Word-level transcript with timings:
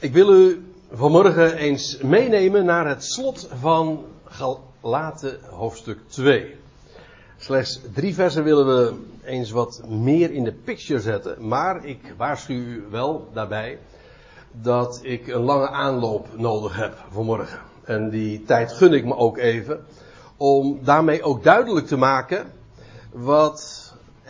Ik 0.00 0.12
wil 0.12 0.34
u 0.34 0.64
vanmorgen 0.92 1.56
eens 1.56 1.98
meenemen 1.98 2.64
naar 2.64 2.88
het 2.88 3.04
slot 3.04 3.48
van 3.60 4.04
Galaten 4.24 5.38
hoofdstuk 5.50 5.98
2. 6.08 6.54
Slechts 7.36 7.80
drie 7.94 8.14
versen 8.14 8.44
willen 8.44 8.66
we 8.66 8.94
eens 9.24 9.50
wat 9.50 9.82
meer 9.88 10.30
in 10.30 10.44
de 10.44 10.52
picture 10.52 11.00
zetten. 11.00 11.48
Maar 11.48 11.84
ik 11.84 12.14
waarschuw 12.16 12.56
u 12.56 12.84
wel 12.90 13.28
daarbij 13.32 13.78
dat 14.52 15.00
ik 15.02 15.26
een 15.26 15.42
lange 15.42 15.68
aanloop 15.68 16.28
nodig 16.36 16.76
heb 16.76 16.94
vanmorgen. 17.10 17.60
En 17.84 18.10
die 18.10 18.42
tijd 18.42 18.72
gun 18.72 18.92
ik 18.92 19.04
me 19.04 19.16
ook 19.16 19.38
even. 19.38 19.84
Om 20.36 20.78
daarmee 20.82 21.22
ook 21.22 21.42
duidelijk 21.44 21.86
te 21.86 21.96
maken 21.96 22.52
wat 23.12 23.79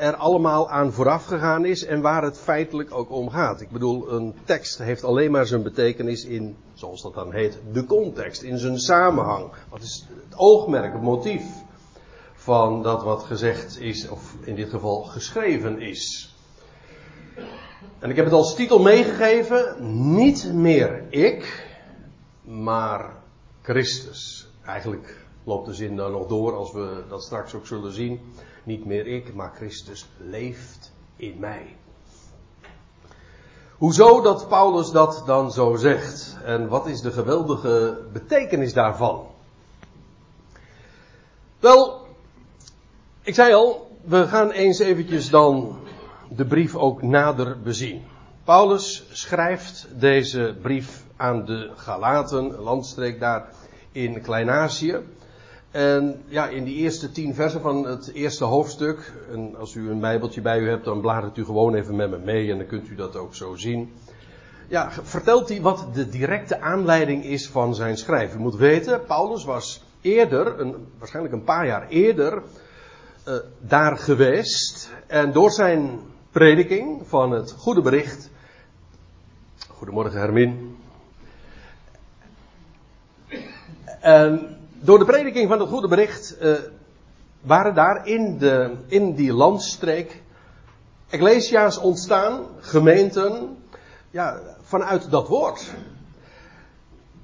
er 0.01 0.17
allemaal 0.17 0.71
aan 0.71 0.93
vooraf 0.93 1.25
gegaan 1.25 1.65
is 1.65 1.85
en 1.85 2.01
waar 2.01 2.23
het 2.23 2.39
feitelijk 2.39 2.95
ook 2.95 3.11
om 3.11 3.31
gaat. 3.31 3.61
Ik 3.61 3.71
bedoel, 3.71 4.13
een 4.13 4.35
tekst 4.45 4.79
heeft 4.79 5.05
alleen 5.05 5.31
maar 5.31 5.47
zijn 5.47 5.63
betekenis 5.63 6.25
in, 6.25 6.57
zoals 6.75 7.03
dat 7.03 7.15
dan 7.15 7.33
heet, 7.33 7.59
de 7.73 7.87
context, 7.87 8.43
in 8.43 8.59
zijn 8.59 8.79
samenhang. 8.79 9.51
Wat 9.69 9.83
is 9.83 10.07
het 10.29 10.39
oogmerk, 10.39 10.93
het 10.93 11.03
motief 11.03 11.43
van 12.35 12.83
dat 12.83 13.03
wat 13.03 13.23
gezegd 13.23 13.81
is, 13.81 14.09
of 14.09 14.35
in 14.45 14.55
dit 14.55 14.71
geval 14.71 15.03
geschreven 15.03 15.81
is. 15.81 16.35
En 17.99 18.11
ik 18.11 18.17
heb 18.17 18.25
het 18.25 18.35
als 18.35 18.55
titel 18.55 18.79
meegegeven, 18.79 19.77
niet 20.15 20.53
meer 20.53 21.05
ik, 21.11 21.67
maar 22.43 23.17
Christus. 23.63 24.49
Eigenlijk 24.65 25.27
loopt 25.45 25.67
de 25.67 25.75
zin 25.75 25.97
dan 25.97 26.13
nog 26.13 26.27
door 26.27 26.57
als 26.57 26.73
we 26.73 27.05
dat 27.09 27.23
straks 27.23 27.55
ook 27.55 27.67
zullen 27.67 27.93
zien. 27.93 28.21
Niet 28.65 28.85
meer 28.85 29.07
ik, 29.07 29.35
maar 29.35 29.53
Christus 29.57 30.09
leeft 30.17 30.93
in 31.17 31.39
mij. 31.39 31.77
Hoezo 33.77 34.21
dat 34.21 34.49
Paulus 34.49 34.91
dat 34.91 35.23
dan 35.27 35.53
zo 35.53 35.77
zegt? 35.77 36.37
En 36.45 36.69
wat 36.69 36.87
is 36.87 37.01
de 37.01 37.13
geweldige 37.13 37.99
betekenis 38.13 38.73
daarvan? 38.73 39.27
Wel, 41.59 42.07
ik 43.23 43.35
zei 43.35 43.55
al, 43.55 43.97
we 44.05 44.27
gaan 44.27 44.51
eens 44.51 44.79
eventjes 44.79 45.31
dan 45.31 45.79
de 46.29 46.45
brief 46.45 46.77
ook 46.77 47.03
nader 47.03 47.61
bezien. 47.61 48.03
Paulus 48.45 49.05
schrijft 49.11 49.87
deze 49.93 50.57
brief 50.63 51.05
aan 51.17 51.45
de 51.45 51.71
Galaten, 51.75 52.59
landstreek 52.59 53.21
daar 53.21 53.49
in 53.93 54.21
Klein-Azië. 54.21 54.99
En 55.71 56.23
ja, 56.27 56.49
in 56.49 56.65
die 56.65 56.77
eerste 56.77 57.13
tien 57.13 57.35
versen 57.35 57.61
van 57.61 57.87
het 57.87 58.13
eerste 58.13 58.45
hoofdstuk, 58.45 59.13
en 59.33 59.57
als 59.57 59.75
u 59.75 59.91
een 59.91 60.01
bijbeltje 60.01 60.41
bij 60.41 60.59
u 60.59 60.69
hebt, 60.69 60.85
dan 60.85 61.01
bladert 61.01 61.37
u 61.37 61.45
gewoon 61.45 61.75
even 61.75 61.97
met 61.97 62.11
me 62.11 62.19
mee 62.19 62.51
en 62.51 62.59
dan 62.59 62.67
kunt 62.67 62.89
u 62.89 62.95
dat 62.95 63.17
ook 63.17 63.35
zo 63.35 63.55
zien. 63.55 63.93
Ja, 64.69 64.91
vertelt 64.91 65.49
hij 65.49 65.61
wat 65.61 65.87
de 65.95 66.09
directe 66.09 66.61
aanleiding 66.61 67.25
is 67.25 67.49
van 67.49 67.75
zijn 67.75 67.97
schrijven. 67.97 68.39
U 68.39 68.43
moet 68.43 68.57
weten, 68.57 69.05
Paulus 69.05 69.45
was 69.45 69.85
eerder, 70.01 70.61
een, 70.61 70.75
waarschijnlijk 70.99 71.35
een 71.35 71.45
paar 71.45 71.67
jaar 71.67 71.89
eerder, 71.89 72.43
uh, 73.29 73.35
daar 73.59 73.99
geweest. 73.99 74.91
En 75.07 75.33
door 75.33 75.51
zijn 75.51 76.01
prediking 76.31 77.03
van 77.07 77.31
het 77.31 77.53
goede 77.53 77.83
bericht. 77.83 78.31
Goedemorgen 79.69 80.21
Hermin. 80.21 80.77
En 84.01 84.60
door 84.81 84.99
de 84.99 85.05
prediking 85.05 85.49
van 85.49 85.61
het 85.61 85.69
goede 85.69 85.89
bericht 85.89 86.37
uh, 86.43 86.55
waren 87.41 87.75
daar 87.75 88.07
in, 88.07 88.39
de, 88.39 88.77
in 88.87 89.15
die 89.15 89.33
landstreek 89.33 90.23
ecclesia's 91.09 91.79
ontstaan, 91.79 92.41
gemeenten, 92.59 93.57
ja, 94.11 94.41
vanuit 94.63 95.11
dat 95.11 95.29
woord. 95.29 95.71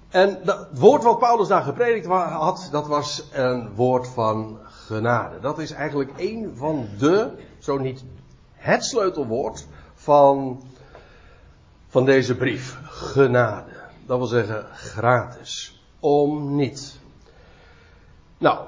En 0.09 0.41
dat 0.45 0.67
woord 0.73 1.03
wat 1.03 1.19
Paulus 1.19 1.49
daar 1.49 1.63
gepredikt 1.63 2.07
had, 2.07 2.69
dat 2.71 2.87
was 2.87 3.29
een 3.33 3.75
woord 3.75 4.09
van 4.09 4.59
genade. 4.65 5.41
Dat 5.41 5.59
is 5.59 5.71
eigenlijk 5.71 6.11
een 6.17 6.53
van 6.57 6.89
de, 6.99 7.31
zo 7.59 7.79
niet 7.79 8.05
het 8.53 8.85
sleutelwoord 8.85 9.67
van, 9.95 10.63
van 11.89 12.05
deze 12.05 12.37
brief. 12.37 12.79
Genade. 12.83 13.73
Dat 14.07 14.19
wil 14.19 14.27
zeggen 14.27 14.67
gratis. 14.73 15.81
Om 16.01 16.57
niet. 16.57 16.99
Nou, 18.39 18.59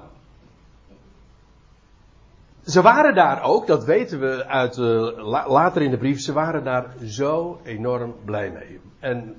ze 2.64 2.82
waren 2.82 3.14
daar 3.14 3.42
ook, 3.42 3.66
dat 3.66 3.84
weten 3.84 4.20
we 4.20 4.46
uit 4.46 4.76
uh, 4.76 5.46
later 5.48 5.82
in 5.82 5.90
de 5.90 5.98
brief, 5.98 6.20
ze 6.20 6.32
waren 6.32 6.64
daar 6.64 6.94
zo 7.04 7.60
enorm 7.64 8.14
blij 8.24 8.50
mee. 8.50 8.80
En 9.00 9.36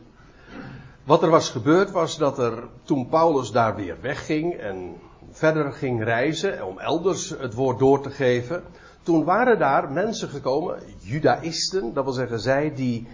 wat 1.03 1.23
er 1.23 1.29
was 1.29 1.49
gebeurd 1.49 1.91
was 1.91 2.17
dat 2.17 2.39
er 2.39 2.63
toen 2.83 3.07
Paulus 3.09 3.51
daar 3.51 3.75
weer 3.75 3.97
wegging 4.01 4.53
en 4.53 4.95
verder 5.31 5.73
ging 5.73 6.03
reizen 6.03 6.65
om 6.65 6.79
elders 6.79 7.29
het 7.29 7.53
woord 7.53 7.79
door 7.79 8.01
te 8.01 8.09
geven, 8.09 8.63
toen 9.03 9.23
waren 9.23 9.59
daar 9.59 9.91
mensen 9.91 10.29
gekomen, 10.29 10.79
judaïsten, 10.99 11.93
dat 11.93 12.03
wil 12.03 12.13
zeggen 12.13 12.39
zij 12.39 12.73
die 12.75 13.07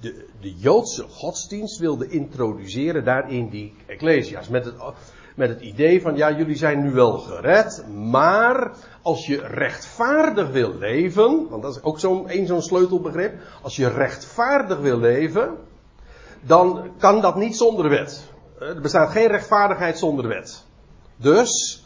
de, 0.00 0.26
de 0.40 0.54
Joodse 0.54 1.02
godsdienst 1.02 1.78
wilden 1.78 2.10
introduceren 2.10 3.04
daar 3.04 3.30
in 3.30 3.48
die 3.48 3.74
ecclesia's. 3.86 4.48
Met 4.48 4.64
het, 4.64 4.74
met 5.34 5.48
het 5.48 5.60
idee 5.60 6.02
van 6.02 6.16
ja, 6.16 6.32
jullie 6.32 6.56
zijn 6.56 6.82
nu 6.82 6.90
wel 6.90 7.18
gered, 7.18 7.84
maar 7.88 8.70
als 9.02 9.26
je 9.26 9.46
rechtvaardig 9.46 10.50
wil 10.50 10.74
leven, 10.78 11.48
want 11.48 11.62
dat 11.62 11.76
is 11.76 11.82
ook 11.82 11.98
zo'n 11.98 12.24
een 12.26 12.46
zo'n 12.46 12.62
sleutelbegrip, 12.62 13.34
als 13.62 13.76
je 13.76 13.88
rechtvaardig 13.88 14.78
wil 14.78 14.98
leven, 14.98 15.56
dan 16.40 16.90
kan 16.98 17.20
dat 17.20 17.36
niet 17.36 17.56
zonder 17.56 17.88
wet. 17.88 18.30
Er 18.58 18.80
bestaat 18.80 19.10
geen 19.10 19.26
rechtvaardigheid 19.26 19.98
zonder 19.98 20.28
wet. 20.28 20.64
Dus, 21.16 21.84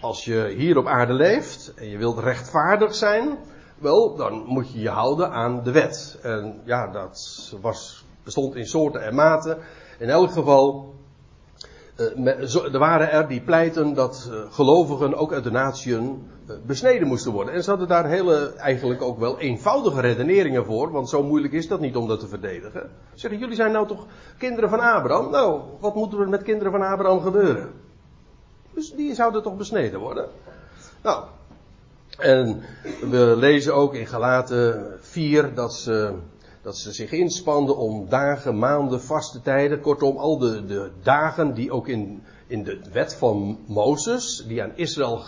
als 0.00 0.24
je 0.24 0.54
hier 0.56 0.78
op 0.78 0.86
aarde 0.86 1.12
leeft 1.12 1.72
en 1.76 1.88
je 1.88 1.98
wilt 1.98 2.18
rechtvaardig 2.18 2.94
zijn, 2.94 3.38
wel, 3.78 4.16
dan 4.16 4.44
moet 4.46 4.72
je 4.72 4.80
je 4.80 4.88
houden 4.88 5.30
aan 5.30 5.62
de 5.62 5.70
wet. 5.70 6.18
En 6.22 6.60
ja, 6.64 6.86
dat 6.86 7.52
was, 7.60 8.04
bestond 8.24 8.54
in 8.54 8.66
soorten 8.66 9.02
en 9.02 9.14
maten. 9.14 9.58
In 9.98 10.08
elk 10.08 10.30
geval, 10.30 10.94
er 12.72 12.78
waren 12.78 13.10
er 13.10 13.28
die 13.28 13.40
pleiten 13.40 13.94
dat 13.94 14.28
uh, 14.30 14.52
gelovigen 14.52 15.14
ook 15.14 15.32
uit 15.32 15.44
de 15.44 15.50
natieën 15.50 16.26
uh, 16.48 16.56
besneden 16.66 17.08
moesten 17.08 17.32
worden. 17.32 17.54
En 17.54 17.62
ze 17.62 17.70
hadden 17.70 17.88
daar 17.88 18.06
hele, 18.06 18.52
eigenlijk 18.56 19.02
ook 19.02 19.18
wel 19.18 19.38
eenvoudige 19.38 20.00
redeneringen 20.00 20.64
voor, 20.64 20.90
want 20.90 21.08
zo 21.08 21.22
moeilijk 21.22 21.52
is 21.52 21.68
dat 21.68 21.80
niet 21.80 21.96
om 21.96 22.08
dat 22.08 22.20
te 22.20 22.28
verdedigen. 22.28 22.90
Zeggen, 23.14 23.38
jullie 23.40 23.54
zijn 23.54 23.72
nou 23.72 23.86
toch 23.86 24.06
kinderen 24.38 24.70
van 24.70 24.80
Abraham? 24.80 25.30
Nou, 25.30 25.60
wat 25.80 25.94
moet 25.94 26.12
er 26.12 26.28
met 26.28 26.42
kinderen 26.42 26.72
van 26.72 26.82
Abraham 26.82 27.20
gebeuren? 27.20 27.72
Dus 28.74 28.92
die 28.92 29.14
zouden 29.14 29.42
toch 29.42 29.56
besneden 29.56 30.00
worden? 30.00 30.28
Nou, 31.02 31.24
en 32.18 32.62
we 33.10 33.34
lezen 33.36 33.74
ook 33.74 33.94
in 33.94 34.06
Galaten 34.06 34.96
4 35.00 35.54
dat 35.54 35.74
ze 35.74 36.14
dat 36.62 36.76
ze 36.76 36.92
zich 36.92 37.12
inspanden 37.12 37.76
om 37.76 38.08
dagen, 38.08 38.58
maanden, 38.58 39.00
vaste 39.00 39.40
tijden. 39.40 39.80
Kortom, 39.80 40.16
al 40.16 40.38
de, 40.38 40.64
de 40.64 40.90
dagen 41.02 41.54
die 41.54 41.72
ook 41.72 41.88
in, 41.88 42.22
in 42.46 42.64
de 42.64 42.80
wet 42.92 43.14
van 43.14 43.58
Mozes, 43.66 44.44
die 44.48 44.62
aan 44.62 44.72
Israël 44.74 45.18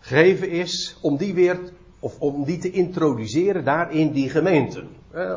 gegeven 0.00 0.50
is, 0.50 0.96
om 1.00 1.16
die 1.16 1.34
weer, 1.34 1.58
of 1.98 2.18
om 2.18 2.44
die 2.44 2.58
te 2.58 2.70
introduceren 2.70 3.64
daar 3.64 3.92
in 3.92 4.12
die 4.12 4.30
gemeenten. 4.30 4.88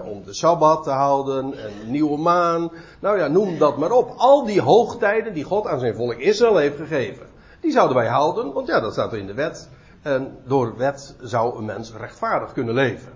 om 0.06 0.24
de 0.24 0.34
Sabbat 0.34 0.84
te 0.84 0.90
houden 0.90 1.54
en 1.58 1.92
nieuwe 1.92 2.18
maan. 2.18 2.72
Nou 3.00 3.18
ja, 3.18 3.28
noem 3.28 3.58
dat 3.58 3.78
maar 3.78 3.92
op. 3.92 4.14
Al 4.18 4.46
die 4.46 4.62
hoogtijden 4.62 5.34
die 5.34 5.44
God 5.44 5.68
aan 5.68 5.80
zijn 5.80 5.96
volk 5.96 6.16
Israël 6.16 6.58
heeft 6.58 6.78
gegeven. 6.78 7.28
Die 7.62 7.72
zouden 7.72 7.98
wij 7.98 8.08
houden, 8.08 8.54
want 8.54 8.68
ja, 8.68 8.80
dat 8.80 8.94
staat 8.94 9.12
er 9.12 9.20
in 9.20 9.28
de 9.28 9.34
wet. 9.34 9.70
En 10.02 10.38
door 10.48 10.78
wet 10.78 11.16
zou 11.22 11.58
een 11.58 11.66
mens 11.66 11.94
rechtvaardig 11.94 12.54
kunnen 12.54 12.74
leven. 12.74 13.14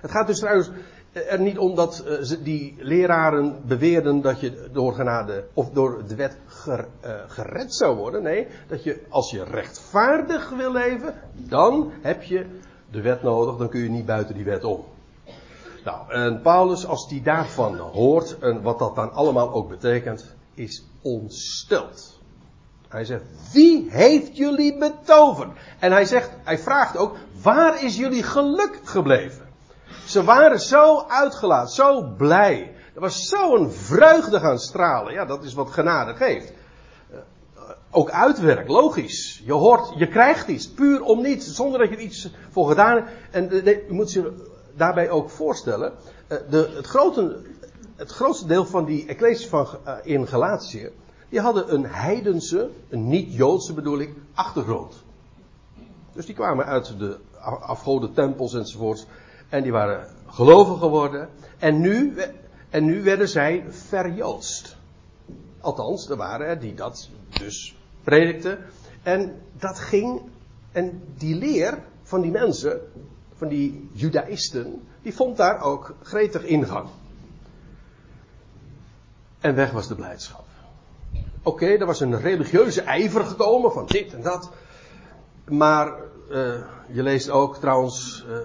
Het 0.00 0.10
gaat 0.10 0.26
dus 0.26 0.38
trouwens 0.38 0.70
er 1.12 1.40
niet 1.40 1.58
om 1.58 1.74
dat 1.74 2.04
uh, 2.06 2.44
die 2.44 2.74
leraren 2.78 3.62
beweerden 3.66 4.20
dat 4.20 4.40
je 4.40 4.68
door 4.72 4.94
genade 4.94 5.44
of 5.52 5.70
door 5.70 6.04
de 6.06 6.14
wet 6.14 6.36
uh, 6.68 6.78
gered 7.26 7.74
zou 7.74 7.96
worden. 7.96 8.22
Nee, 8.22 8.46
dat 8.68 8.84
je 8.84 9.00
als 9.08 9.30
je 9.30 9.44
rechtvaardig 9.44 10.50
wil 10.50 10.72
leven, 10.72 11.14
dan 11.34 11.92
heb 12.00 12.22
je 12.22 12.46
de 12.90 13.00
wet 13.00 13.22
nodig, 13.22 13.56
dan 13.56 13.68
kun 13.68 13.80
je 13.80 13.88
niet 13.88 14.06
buiten 14.06 14.34
die 14.34 14.44
wet 14.44 14.64
om. 14.64 14.84
Nou, 15.84 16.12
en 16.12 16.40
Paulus, 16.42 16.86
als 16.86 17.08
die 17.08 17.22
daarvan 17.22 17.78
hoort, 17.78 18.38
en 18.38 18.62
wat 18.62 18.78
dat 18.78 18.94
dan 18.94 19.12
allemaal 19.12 19.52
ook 19.52 19.68
betekent, 19.68 20.34
is 20.54 20.84
ontsteld. 21.02 22.20
Hij 22.88 23.04
zegt, 23.04 23.22
wie 23.52 23.86
heeft 23.90 24.36
jullie 24.36 24.78
betoverd? 24.78 25.50
En 25.78 25.92
hij 25.92 26.04
zegt, 26.04 26.30
hij 26.42 26.58
vraagt 26.58 26.96
ook, 26.96 27.16
waar 27.42 27.84
is 27.84 27.96
jullie 27.96 28.22
geluk 28.22 28.80
gebleven? 28.84 29.51
Ze 30.12 30.24
waren 30.24 30.60
zo 30.60 31.04
uitgelaten, 31.08 31.74
zo 31.74 32.02
blij. 32.16 32.74
Er 32.94 33.00
was 33.00 33.28
zo'n 33.28 33.70
vreugde 33.70 34.40
gaan 34.40 34.58
stralen. 34.58 35.12
Ja, 35.12 35.24
dat 35.24 35.44
is 35.44 35.54
wat 35.54 35.70
genade 35.70 36.14
geeft. 36.14 36.52
Uh, 37.12 37.18
ook 37.90 38.10
uitwerk, 38.10 38.68
logisch. 38.68 39.42
Je 39.44 39.52
hoort, 39.52 39.92
je 39.96 40.08
krijgt 40.08 40.48
iets, 40.48 40.70
puur 40.70 41.02
om 41.02 41.22
niets, 41.22 41.54
zonder 41.54 41.78
dat 41.78 41.88
je 41.88 41.96
er 41.96 42.02
iets 42.02 42.30
voor 42.50 42.68
gedaan 42.68 42.96
hebt. 42.96 43.10
En 43.30 43.48
de, 43.48 43.84
je 43.88 43.92
moet 43.92 44.12
je 44.12 44.32
daarbij 44.76 45.10
ook 45.10 45.30
voorstellen, 45.30 45.92
uh, 46.28 46.38
de, 46.50 46.82
het 46.82 47.42
het 47.96 48.10
grootste 48.10 48.46
deel 48.46 48.64
van 48.64 48.84
die 48.84 49.06
ecclesie 49.06 49.48
van, 49.48 49.66
in 50.02 50.26
Galatië, 50.26 50.90
die 51.28 51.40
hadden 51.40 51.74
een 51.74 51.86
heidense, 51.86 52.70
een 52.88 53.08
niet-Joodse 53.08 53.74
bedoel 53.74 53.98
ik, 53.98 54.14
achtergrond. 54.34 55.02
Dus 56.12 56.26
die 56.26 56.34
kwamen 56.34 56.64
uit 56.64 56.98
de 56.98 57.18
afgoden 57.60 58.12
tempels 58.12 58.54
enzovoorts. 58.54 59.06
En 59.52 59.62
die 59.62 59.72
waren 59.72 60.06
gelovig 60.26 60.78
geworden. 60.78 61.28
En 61.58 61.80
nu, 61.80 62.14
en 62.70 62.84
nu 62.84 63.02
werden 63.02 63.28
zij 63.28 63.64
verjoodst. 63.68 64.76
Althans, 65.60 66.08
er 66.08 66.16
waren 66.16 66.46
er 66.46 66.60
die 66.60 66.74
dat 66.74 67.08
dus 67.38 67.76
predikten. 68.04 68.58
En 69.02 69.40
dat 69.58 69.78
ging, 69.78 70.20
en 70.72 71.02
die 71.16 71.34
leer 71.34 71.78
van 72.02 72.20
die 72.20 72.30
mensen, 72.30 72.80
van 73.36 73.48
die 73.48 73.90
judaïsten, 73.92 74.82
die 75.02 75.14
vond 75.14 75.36
daar 75.36 75.62
ook 75.62 75.94
gretig 76.02 76.44
ingang. 76.44 76.88
En 79.40 79.54
weg 79.54 79.70
was 79.70 79.88
de 79.88 79.94
blijdschap. 79.94 80.44
Oké, 81.42 81.66
er 81.66 81.86
was 81.86 82.00
een 82.00 82.20
religieuze 82.20 82.82
ijver 82.82 83.24
gekomen 83.24 83.72
van 83.72 83.86
dit 83.86 84.14
en 84.14 84.22
dat. 84.22 84.50
Maar 85.48 85.92
uh, 86.30 86.54
je 86.88 87.02
leest 87.02 87.30
ook 87.30 87.56
trouwens, 87.56 88.24
uh, 88.28 88.36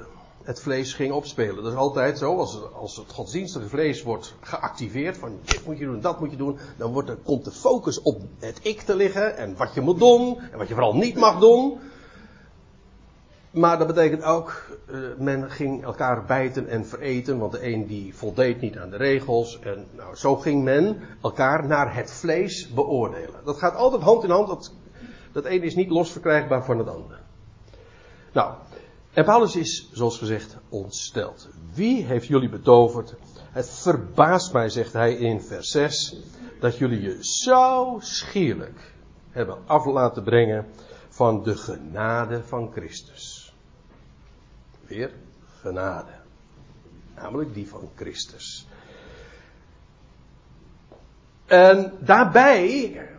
het 0.47 0.61
vlees 0.61 0.93
ging 0.93 1.11
opspelen. 1.11 1.63
Dat 1.63 1.71
is 1.71 1.77
altijd 1.77 2.17
zo, 2.17 2.37
als, 2.37 2.59
als 2.73 2.97
het 2.97 3.11
godsdienstige 3.11 3.67
vlees 3.67 4.03
wordt 4.03 4.35
geactiveerd, 4.41 5.17
van 5.17 5.39
dit 5.45 5.65
moet 5.65 5.77
je 5.77 5.85
doen, 5.85 6.01
dat 6.01 6.19
moet 6.19 6.31
je 6.31 6.37
doen, 6.37 6.57
dan 6.77 6.91
wordt 6.91 7.09
er, 7.09 7.15
komt 7.15 7.45
de 7.45 7.51
focus 7.51 8.01
op 8.01 8.21
het 8.39 8.59
ik 8.61 8.81
te 8.81 8.95
liggen 8.95 9.37
en 9.37 9.55
wat 9.57 9.73
je 9.73 9.81
moet 9.81 9.99
doen 9.99 10.39
en 10.51 10.57
wat 10.57 10.67
je 10.67 10.73
vooral 10.73 10.95
niet 10.95 11.15
mag 11.15 11.39
doen. 11.39 11.79
Maar 13.51 13.77
dat 13.77 13.87
betekent 13.87 14.23
ook, 14.23 14.77
uh, 14.89 14.99
men 15.17 15.51
ging 15.51 15.83
elkaar 15.83 16.25
bijten 16.25 16.67
en 16.67 16.85
vereten, 16.85 17.37
want 17.37 17.51
de 17.51 17.73
een 17.73 17.85
die 17.85 18.15
voldeed 18.15 18.61
niet 18.61 18.77
aan 18.77 18.89
de 18.89 18.97
regels. 18.97 19.59
En 19.59 19.85
nou, 19.95 20.15
zo 20.15 20.35
ging 20.35 20.63
men 20.63 20.99
elkaar 21.21 21.67
naar 21.67 21.95
het 21.95 22.11
vlees 22.11 22.73
beoordelen. 22.73 23.41
Dat 23.45 23.57
gaat 23.57 23.75
altijd 23.75 24.01
hand 24.01 24.23
in 24.23 24.29
hand, 24.29 24.47
dat, 24.47 24.73
dat 25.31 25.45
een 25.45 25.63
is 25.63 25.75
niet 25.75 25.89
losverkrijgbaar 25.89 26.65
van 26.65 26.77
het 26.77 26.87
ander. 26.87 27.19
Nou, 28.33 28.53
en 29.17 29.23
Paulus 29.23 29.55
is, 29.55 29.89
zoals 29.91 30.17
gezegd, 30.17 30.57
ontsteld. 30.69 31.47
Wie 31.73 32.03
heeft 32.03 32.27
jullie 32.27 32.49
betoverd? 32.49 33.15
Het 33.51 33.69
verbaast 33.69 34.53
mij, 34.53 34.69
zegt 34.69 34.93
hij 34.93 35.13
in 35.13 35.41
vers 35.41 35.69
6, 35.69 36.15
dat 36.59 36.77
jullie 36.77 37.01
je 37.01 37.17
zo 37.21 37.97
schierlijk 37.99 38.93
hebben 39.29 39.57
af 39.65 39.85
laten 39.85 40.23
brengen 40.23 40.65
van 41.09 41.43
de 41.43 41.55
genade 41.55 42.43
van 42.43 42.71
Christus. 42.71 43.53
Weer 44.87 45.11
genade. 45.61 46.11
Namelijk 47.15 47.53
die 47.53 47.69
van 47.69 47.89
Christus. 47.95 48.67
En 51.45 51.93
daarbij 51.99 53.16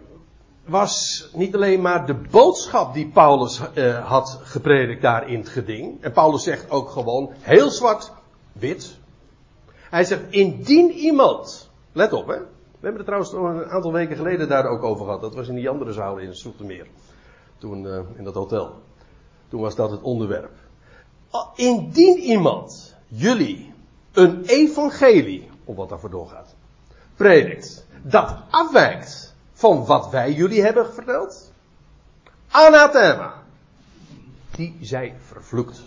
was 0.69 1.29
niet 1.33 1.55
alleen 1.55 1.81
maar 1.81 2.07
de 2.07 2.15
boodschap 2.15 2.95
die 2.95 3.09
Paulus 3.09 3.61
uh, 3.75 4.09
had 4.09 4.41
gepredikt 4.43 5.03
daar 5.03 5.29
in 5.29 5.39
het 5.39 5.49
geding. 5.49 6.03
En 6.03 6.13
Paulus 6.13 6.43
zegt 6.43 6.71
ook 6.71 6.91
gewoon 6.91 7.33
heel 7.41 7.71
zwart-wit. 7.71 8.97
Hij 9.75 10.05
zegt, 10.05 10.23
indien 10.31 10.91
iemand, 10.91 11.71
let 11.93 12.13
op 12.13 12.27
hè. 12.27 12.39
We 12.81 12.87
hebben 12.87 13.07
het 13.07 13.07
trouwens 13.07 13.33
een 13.33 13.71
aantal 13.71 13.93
weken 13.93 14.17
geleden 14.17 14.49
daar 14.49 14.67
ook 14.67 14.83
over 14.83 15.05
gehad. 15.05 15.21
Dat 15.21 15.35
was 15.35 15.49
in 15.49 15.55
die 15.55 15.69
andere 15.69 15.93
zaal 15.93 16.19
in 16.19 16.35
Soetermeer. 16.35 16.87
Toen, 17.59 17.85
uh, 17.85 18.01
in 18.17 18.25
dat 18.25 18.35
hotel. 18.35 18.75
Toen 19.49 19.61
was 19.61 19.75
dat 19.75 19.91
het 19.91 20.03
onderwerp. 20.03 20.53
Indien 21.55 22.19
iemand 22.19 22.95
jullie 23.07 23.73
een 24.13 24.45
evangelie, 24.45 25.49
of 25.65 25.77
wat 25.77 25.89
daarvoor 25.89 26.11
doorgaat, 26.11 26.55
predikt, 27.17 27.87
dat 28.03 28.37
afwijkt 28.51 29.28
van 29.59 29.85
wat 29.87 30.11
wij 30.11 30.33
jullie 30.33 30.63
hebben 30.63 30.93
verteld? 30.95 31.53
Anathema. 32.51 33.35
Die 34.51 34.79
zij 34.81 35.15
vervloekt. 35.27 35.81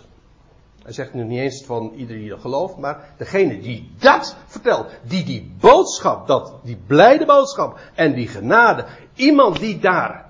Hij 0.82 0.92
zegt 0.92 1.14
nu 1.14 1.24
niet 1.24 1.38
eens 1.38 1.64
van 1.64 1.92
iedereen 1.96 2.20
die 2.20 2.30
dat 2.30 2.40
gelooft, 2.40 2.76
maar 2.76 3.14
degene 3.16 3.60
die 3.60 3.94
dat 3.98 4.36
vertelt, 4.46 4.88
die 5.02 5.24
die 5.24 5.54
boodschap, 5.60 6.26
dat, 6.26 6.54
die 6.62 6.76
blijde 6.86 7.26
boodschap 7.26 7.80
en 7.94 8.14
die 8.14 8.28
genade, 8.28 8.86
iemand 9.14 9.58
die 9.58 9.78
daar 9.78 10.28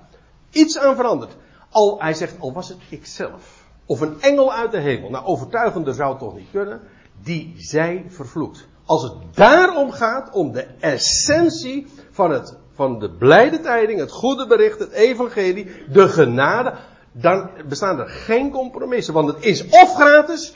iets 0.49 0.77
aan 0.77 0.95
verandert, 0.95 1.35
al, 1.69 2.01
hij 2.01 2.13
zegt, 2.13 2.39
al 2.39 2.53
was 2.53 2.69
het 2.69 2.77
ikzelf, 2.89 3.65
of 3.85 4.01
een 4.01 4.21
engel 4.21 4.53
uit 4.53 4.71
de 4.71 4.79
hemel, 4.79 5.09
nou 5.09 5.25
overtuigender 5.25 5.93
zou 5.93 6.09
het 6.09 6.19
toch 6.19 6.35
niet 6.35 6.51
kunnen, 6.51 6.81
die 7.21 7.53
zij 7.57 8.05
vervloekt. 8.07 8.67
Als 8.85 9.03
het 9.03 9.13
daarom 9.33 9.91
gaat, 9.91 10.33
om 10.33 10.51
de 10.51 10.67
essentie 10.79 11.87
van 12.11 12.31
het 12.31 12.61
van 12.73 12.99
de 12.99 13.09
blijde 13.09 13.59
tijding, 13.59 13.99
het 13.99 14.11
goede 14.11 14.47
bericht, 14.47 14.79
het 14.79 14.91
evangelie, 14.91 15.71
de 15.89 16.09
genade, 16.09 16.73
dan 17.11 17.49
bestaan 17.67 17.99
er 17.99 18.09
geen 18.09 18.51
compromissen. 18.51 19.13
Want 19.13 19.27
het 19.27 19.43
is 19.43 19.63
of 19.69 19.95
gratis, 19.95 20.55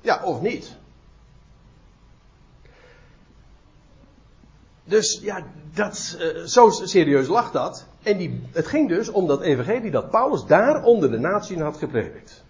ja, 0.00 0.24
of 0.24 0.40
niet. 0.40 0.76
Dus 4.84 5.20
ja, 5.22 5.42
dat, 5.74 6.16
uh, 6.20 6.44
zo 6.44 6.70
serieus 6.70 7.26
lag 7.28 7.50
dat. 7.50 7.84
En 8.02 8.16
die, 8.16 8.42
het 8.52 8.66
ging 8.66 8.88
dus 8.88 9.08
om 9.08 9.26
dat 9.26 9.40
evangelie 9.40 9.90
dat 9.90 10.10
Paulus 10.10 10.44
daar 10.44 10.82
onder 10.82 11.10
de 11.10 11.18
natie 11.18 11.62
had 11.62 11.76
gepredikt. 11.76 12.44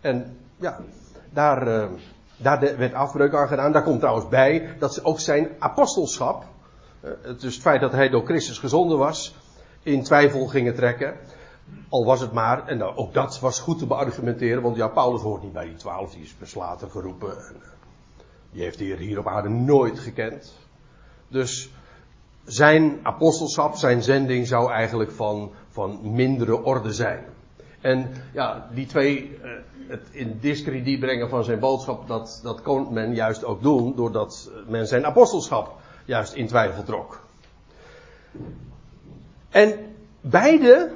En 0.00 0.36
ja, 0.56 0.80
daar, 1.30 1.68
uh, 1.68 1.84
daar 2.36 2.76
werd 2.76 2.94
afbreuk 2.94 3.34
aan 3.34 3.48
gedaan. 3.48 3.72
Daar 3.72 3.82
komt 3.82 4.00
trouwens 4.00 4.28
bij 4.28 4.76
dat 4.78 4.94
ze 4.94 5.04
ook 5.04 5.20
zijn 5.20 5.48
apostelschap, 5.58 6.44
is 7.38 7.54
het 7.54 7.62
feit 7.62 7.80
dat 7.80 7.92
hij 7.92 8.08
door 8.08 8.24
Christus 8.24 8.58
gezonden 8.58 8.98
was, 8.98 9.34
in 9.82 10.02
twijfel 10.02 10.46
gingen 10.46 10.74
trekken. 10.74 11.16
Al 11.88 12.04
was 12.04 12.20
het 12.20 12.32
maar, 12.32 12.66
en 12.66 12.78
nou, 12.78 12.96
ook 12.96 13.14
dat 13.14 13.40
was 13.40 13.60
goed 13.60 13.78
te 13.78 13.86
beargumenteren, 13.86 14.62
want 14.62 14.76
ja, 14.76 14.88
Paulus 14.88 15.22
hoort 15.22 15.42
niet 15.42 15.52
bij 15.52 15.64
die 15.64 15.76
twaalf, 15.76 16.12
die 16.12 16.22
is 16.22 16.38
beslaten 16.38 16.90
geroepen. 16.90 17.30
En, 17.30 17.54
eh, 17.54 17.68
die 18.52 18.62
heeft 18.62 18.78
de 18.78 18.84
Heer 18.84 18.98
hier 18.98 19.18
op 19.18 19.26
aarde 19.26 19.48
nooit 19.48 19.98
gekend. 19.98 20.58
Dus 21.28 21.70
zijn 22.44 22.98
apostelschap, 23.02 23.74
zijn 23.74 24.02
zending 24.02 24.46
zou 24.46 24.72
eigenlijk 24.72 25.12
van, 25.12 25.52
van 25.68 25.98
mindere 26.02 26.62
orde 26.62 26.92
zijn. 26.92 27.24
En 27.80 28.10
ja, 28.32 28.68
die 28.74 28.86
twee, 28.86 29.38
eh, 29.42 29.50
het 29.88 30.08
in 30.10 30.38
discrediet 30.40 31.00
brengen 31.00 31.28
van 31.28 31.44
zijn 31.44 31.58
boodschap, 31.58 32.08
dat, 32.08 32.40
dat 32.42 32.62
kon 32.62 32.92
men 32.92 33.14
juist 33.14 33.44
ook 33.44 33.62
doen 33.62 33.96
doordat 33.96 34.50
men 34.66 34.86
zijn 34.86 35.06
apostelschap 35.06 35.81
juist 36.04 36.32
in 36.32 36.46
twijfel 36.46 36.82
trok. 36.82 37.20
En 39.50 39.94
beide 40.20 40.90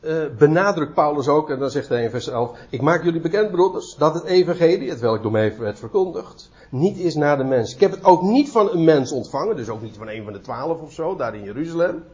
uh, 0.00 0.24
benadrukt 0.38 0.94
Paulus 0.94 1.28
ook, 1.28 1.50
en 1.50 1.58
dan 1.58 1.70
zegt 1.70 1.88
hij 1.88 2.02
in 2.02 2.10
vers 2.10 2.28
11: 2.28 2.58
Ik 2.68 2.80
maak 2.80 3.04
jullie 3.04 3.20
bekend, 3.20 3.50
broeders, 3.50 3.94
dat 3.94 4.14
het 4.14 4.24
evangelie, 4.24 4.90
het 4.90 5.00
welk 5.00 5.22
door 5.22 5.32
mij 5.32 5.58
werd 5.58 5.78
verkondigd, 5.78 6.50
niet 6.70 6.98
is 6.98 7.14
naar 7.14 7.36
de 7.36 7.44
mens. 7.44 7.74
Ik 7.74 7.80
heb 7.80 7.90
het 7.90 8.04
ook 8.04 8.22
niet 8.22 8.50
van 8.50 8.70
een 8.70 8.84
mens 8.84 9.12
ontvangen, 9.12 9.56
dus 9.56 9.68
ook 9.68 9.82
niet 9.82 9.96
van 9.96 10.08
een 10.08 10.24
van 10.24 10.32
de 10.32 10.40
twaalf 10.40 10.80
of 10.80 10.92
zo, 10.92 11.16
daar 11.16 11.34
in 11.34 11.42
Jeruzalem. 11.42 12.04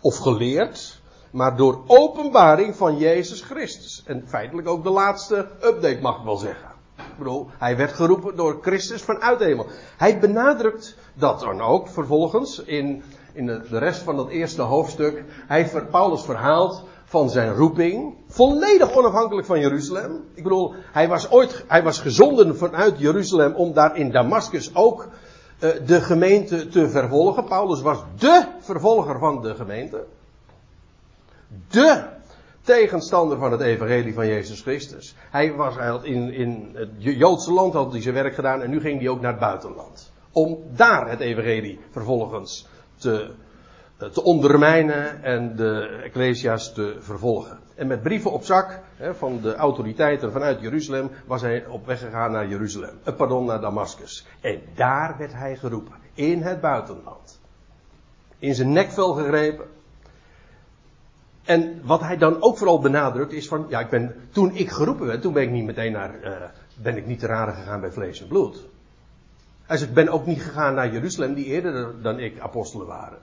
Of 0.00 0.16
geleerd, 0.16 1.00
maar 1.30 1.56
door 1.56 1.82
openbaring 1.86 2.76
van 2.76 2.98
Jezus 2.98 3.40
Christus. 3.40 4.02
En 4.06 4.24
feitelijk 4.26 4.68
ook 4.68 4.82
de 4.82 4.90
laatste 4.90 5.48
update, 5.60 5.98
mag 6.00 6.18
ik 6.18 6.24
wel 6.24 6.36
zeggen. 6.36 6.75
Ik 6.96 7.18
bedoel, 7.18 7.48
hij 7.58 7.76
werd 7.76 7.92
geroepen 7.92 8.36
door 8.36 8.58
Christus 8.62 9.02
vanuit 9.02 9.38
de 9.38 9.44
hemel. 9.44 9.66
Hij 9.96 10.18
benadrukt 10.18 10.96
dat 11.14 11.40
dan 11.40 11.60
ook 11.60 11.88
vervolgens 11.88 12.62
in, 12.62 13.02
in 13.32 13.46
de, 13.46 13.78
rest 13.78 14.02
van 14.02 14.16
dat 14.16 14.28
eerste 14.28 14.62
hoofdstuk. 14.62 15.24
Hij, 15.46 15.70
Paulus 15.90 16.22
verhaalt 16.22 16.82
van 17.04 17.30
zijn 17.30 17.54
roeping. 17.54 18.14
Volledig 18.28 18.96
onafhankelijk 18.96 19.46
van 19.46 19.60
Jeruzalem. 19.60 20.24
Ik 20.34 20.42
bedoel, 20.42 20.74
hij 20.92 21.08
was 21.08 21.30
ooit, 21.30 21.64
hij 21.68 21.82
was 21.82 21.98
gezonden 21.98 22.56
vanuit 22.56 22.98
Jeruzalem 22.98 23.54
om 23.54 23.72
daar 23.72 23.96
in 23.96 24.10
Damascus 24.10 24.74
ook 24.74 25.08
uh, 25.60 25.70
de 25.86 26.00
gemeente 26.00 26.68
te 26.68 26.88
vervolgen. 26.88 27.44
Paulus 27.44 27.80
was 27.80 27.98
de 28.18 28.44
vervolger 28.60 29.18
van 29.18 29.42
de 29.42 29.54
gemeente. 29.54 30.04
De 31.68 32.15
tegenstander 32.66 33.38
van 33.38 33.52
het 33.52 33.60
evangelie 33.60 34.14
van 34.14 34.26
Jezus 34.26 34.60
Christus. 34.60 35.14
Hij, 35.30 35.54
was, 35.54 35.74
hij 35.74 35.98
in, 36.02 36.32
in 36.32 36.70
het 36.74 36.90
Joodse 36.98 37.52
land 37.52 37.72
had 37.72 37.92
hij 37.92 38.02
zijn 38.02 38.14
werk 38.14 38.34
gedaan 38.34 38.62
en 38.62 38.70
nu 38.70 38.80
ging 38.80 39.00
hij 39.00 39.08
ook 39.08 39.20
naar 39.20 39.30
het 39.30 39.40
buitenland. 39.40 40.12
Om 40.32 40.58
daar 40.74 41.10
het 41.10 41.20
evangelie 41.20 41.80
vervolgens 41.90 42.68
te, 42.96 43.30
eh, 43.98 44.08
te 44.08 44.22
ondermijnen 44.22 45.22
en 45.22 45.56
de 45.56 46.00
ecclesia's 46.04 46.72
te 46.72 46.96
vervolgen. 47.00 47.58
En 47.74 47.86
met 47.86 48.02
brieven 48.02 48.32
op 48.32 48.44
zak 48.44 48.80
hè, 48.96 49.14
van 49.14 49.40
de 49.40 49.54
autoriteiten 49.54 50.32
vanuit 50.32 50.60
Jeruzalem 50.60 51.10
was 51.26 51.42
hij 51.42 51.66
op 51.66 51.86
weg 51.86 52.00
gegaan 52.00 52.32
naar 52.32 52.48
Jeruzalem. 52.48 52.98
Eh, 53.04 53.14
pardon, 53.14 53.44
naar 53.44 53.60
Damascus. 53.60 54.26
En 54.40 54.60
daar 54.74 55.14
werd 55.18 55.32
hij 55.32 55.56
geroepen. 55.56 55.94
In 56.14 56.42
het 56.42 56.60
buitenland. 56.60 57.40
In 58.38 58.54
zijn 58.54 58.72
nekvel 58.72 59.12
gegrepen. 59.12 59.66
En 61.46 61.80
wat 61.84 62.00
hij 62.00 62.16
dan 62.16 62.42
ook 62.42 62.58
vooral 62.58 62.80
benadrukt 62.80 63.32
is 63.32 63.48
van, 63.48 63.66
ja, 63.68 63.80
ik 63.80 63.88
ben, 63.88 64.14
toen 64.30 64.54
ik 64.54 64.70
geroepen 64.70 65.06
werd, 65.06 65.22
toen 65.22 65.32
ben 65.32 65.42
ik 65.42 65.50
niet 65.50 65.64
meteen 65.64 65.92
naar, 65.92 66.14
uh, 66.24 66.32
ben 66.74 66.96
ik 66.96 67.06
niet 67.06 67.18
te 67.18 67.26
raden 67.26 67.54
gegaan 67.54 67.80
bij 67.80 67.90
vlees 67.90 68.20
en 68.20 68.28
bloed. 68.28 68.64
Hij 69.66 69.76
zegt, 69.76 69.88
ik 69.88 69.96
ben 69.96 70.08
ook 70.08 70.26
niet 70.26 70.42
gegaan 70.42 70.74
naar 70.74 70.92
Jeruzalem, 70.92 71.34
die 71.34 71.44
eerder 71.44 72.02
dan 72.02 72.18
ik 72.18 72.38
apostelen 72.38 72.86
waren. 72.86 73.18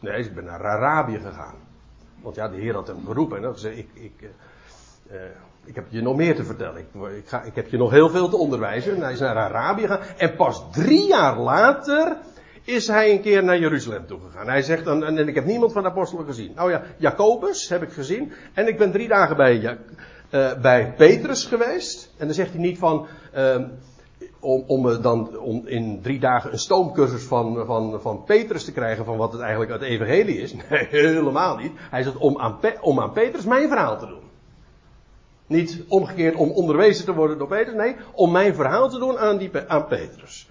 Nee, 0.00 0.24
ik 0.24 0.34
ben 0.34 0.44
naar 0.44 0.64
Arabië 0.64 1.18
gegaan. 1.18 1.54
Want 2.22 2.34
ja, 2.34 2.48
de 2.48 2.56
Heer 2.56 2.74
had 2.74 2.86
hem 2.86 3.06
geroepen. 3.06 3.36
En 3.36 3.42
dat 3.42 3.60
zei, 3.60 3.76
ik, 3.76 3.88
ik, 3.92 4.30
uh, 5.10 5.20
ik 5.64 5.74
heb 5.74 5.84
je 5.88 6.02
nog 6.02 6.16
meer 6.16 6.34
te 6.34 6.44
vertellen. 6.44 6.76
Ik, 6.76 7.02
ik, 7.16 7.28
ga, 7.28 7.42
ik 7.42 7.54
heb 7.54 7.68
je 7.68 7.76
nog 7.76 7.90
heel 7.90 8.08
veel 8.08 8.28
te 8.28 8.36
onderwijzen. 8.36 8.94
En 8.94 9.00
hij 9.00 9.12
is 9.12 9.20
naar 9.20 9.36
Arabië 9.36 9.86
gegaan. 9.86 10.16
En 10.16 10.36
pas 10.36 10.64
drie 10.72 11.06
jaar 11.06 11.38
later 11.38 12.16
is 12.66 12.86
hij 12.86 13.10
een 13.10 13.20
keer 13.20 13.44
naar 13.44 13.58
Jeruzalem 13.58 14.06
toegegaan. 14.06 14.48
Hij 14.48 14.62
zegt, 14.62 14.86
en, 14.86 15.02
en 15.02 15.28
ik 15.28 15.34
heb 15.34 15.44
niemand 15.44 15.72
van 15.72 15.82
de 15.82 15.88
apostelen 15.88 16.24
gezien. 16.26 16.52
Nou 16.54 16.70
ja, 16.70 16.82
Jacobus 16.96 17.68
heb 17.68 17.82
ik 17.82 17.92
gezien. 17.92 18.32
En 18.54 18.68
ik 18.68 18.78
ben 18.78 18.92
drie 18.92 19.08
dagen 19.08 19.36
bij, 19.36 19.78
uh, 20.30 20.60
bij 20.60 20.94
Petrus 20.96 21.44
geweest. 21.44 22.12
En 22.16 22.26
dan 22.26 22.34
zegt 22.34 22.50
hij 22.50 22.60
niet 22.60 22.78
van, 22.78 23.06
uh, 23.36 23.56
om, 24.40 24.64
om, 24.66 25.02
dan, 25.02 25.38
om 25.38 25.66
in 25.66 26.00
drie 26.02 26.18
dagen 26.18 26.52
een 26.52 26.58
stoomcursus 26.58 27.22
van, 27.22 27.66
van, 27.66 28.00
van 28.00 28.24
Petrus 28.24 28.64
te 28.64 28.72
krijgen 28.72 29.04
van 29.04 29.16
wat 29.16 29.32
het 29.32 29.40
eigenlijk 29.40 29.72
het 29.72 29.82
evangelie 29.82 30.40
is. 30.40 30.54
Nee, 30.70 30.86
helemaal 30.90 31.56
niet. 31.56 31.72
Hij 31.90 32.02
zegt 32.02 32.16
om 32.16 32.38
aan, 32.38 32.58
om 32.80 33.00
aan 33.00 33.12
Petrus 33.12 33.44
mijn 33.44 33.68
verhaal 33.68 33.98
te 33.98 34.06
doen. 34.06 34.24
Niet 35.46 35.84
omgekeerd 35.88 36.34
om 36.34 36.50
onderwezen 36.50 37.04
te 37.04 37.14
worden 37.14 37.38
door 37.38 37.48
Petrus. 37.48 37.74
Nee, 37.74 37.96
om 38.12 38.32
mijn 38.32 38.54
verhaal 38.54 38.88
te 38.88 38.98
doen 38.98 39.18
aan, 39.18 39.36
die, 39.36 39.50
aan 39.66 39.86
Petrus. 39.86 40.48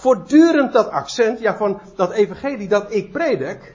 Voortdurend 0.00 0.72
dat 0.72 0.90
accent, 0.90 1.40
ja, 1.40 1.56
van 1.56 1.80
dat 1.96 2.12
evangelie 2.12 2.68
dat 2.68 2.94
ik 2.94 3.12
predik. 3.12 3.74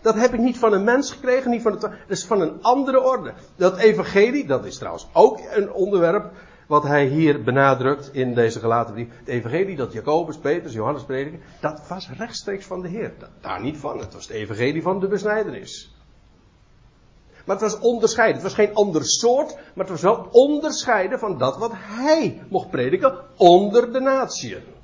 Dat 0.00 0.14
heb 0.14 0.32
ik 0.32 0.40
niet 0.40 0.58
van 0.58 0.72
een 0.72 0.84
mens 0.84 1.12
gekregen, 1.12 1.50
niet 1.50 1.62
van 1.62 1.72
het, 1.72 1.80
dat 1.80 1.92
is 2.06 2.24
van 2.24 2.40
een 2.40 2.62
andere 2.62 3.02
orde. 3.02 3.32
Dat 3.56 3.76
evangelie, 3.76 4.46
dat 4.46 4.64
is 4.64 4.78
trouwens 4.78 5.08
ook 5.12 5.40
een 5.50 5.72
onderwerp 5.72 6.32
wat 6.66 6.82
hij 6.82 7.06
hier 7.06 7.42
benadrukt 7.42 8.10
in 8.12 8.34
deze 8.34 8.58
gelaten 8.58 8.94
brief. 8.94 9.08
Het 9.18 9.28
evangelie 9.28 9.76
dat 9.76 9.92
Jacobus, 9.92 10.36
Petrus, 10.36 10.72
Johannes 10.72 11.04
prediken, 11.04 11.40
dat 11.60 11.88
was 11.88 12.10
rechtstreeks 12.16 12.66
van 12.66 12.82
de 12.82 12.88
Heer. 12.88 13.12
Daar 13.40 13.60
niet 13.60 13.76
van. 13.76 13.98
Het 13.98 14.12
was 14.12 14.28
het 14.28 14.36
evangelie 14.36 14.82
van 14.82 15.00
de 15.00 15.08
besnijdenis. 15.08 15.94
Maar 17.44 17.56
het 17.60 17.70
was 17.70 17.80
onderscheiden. 17.80 18.34
Het 18.34 18.44
was 18.44 18.54
geen 18.54 18.74
ander 18.74 19.04
soort, 19.04 19.54
maar 19.54 19.86
het 19.86 19.88
was 19.88 20.02
wel 20.02 20.28
onderscheiden 20.30 21.18
van 21.18 21.38
dat 21.38 21.58
wat 21.58 21.72
hij 21.74 22.42
mocht 22.48 22.70
prediken 22.70 23.18
onder 23.36 23.92
de 23.92 24.00
natieën. 24.00 24.80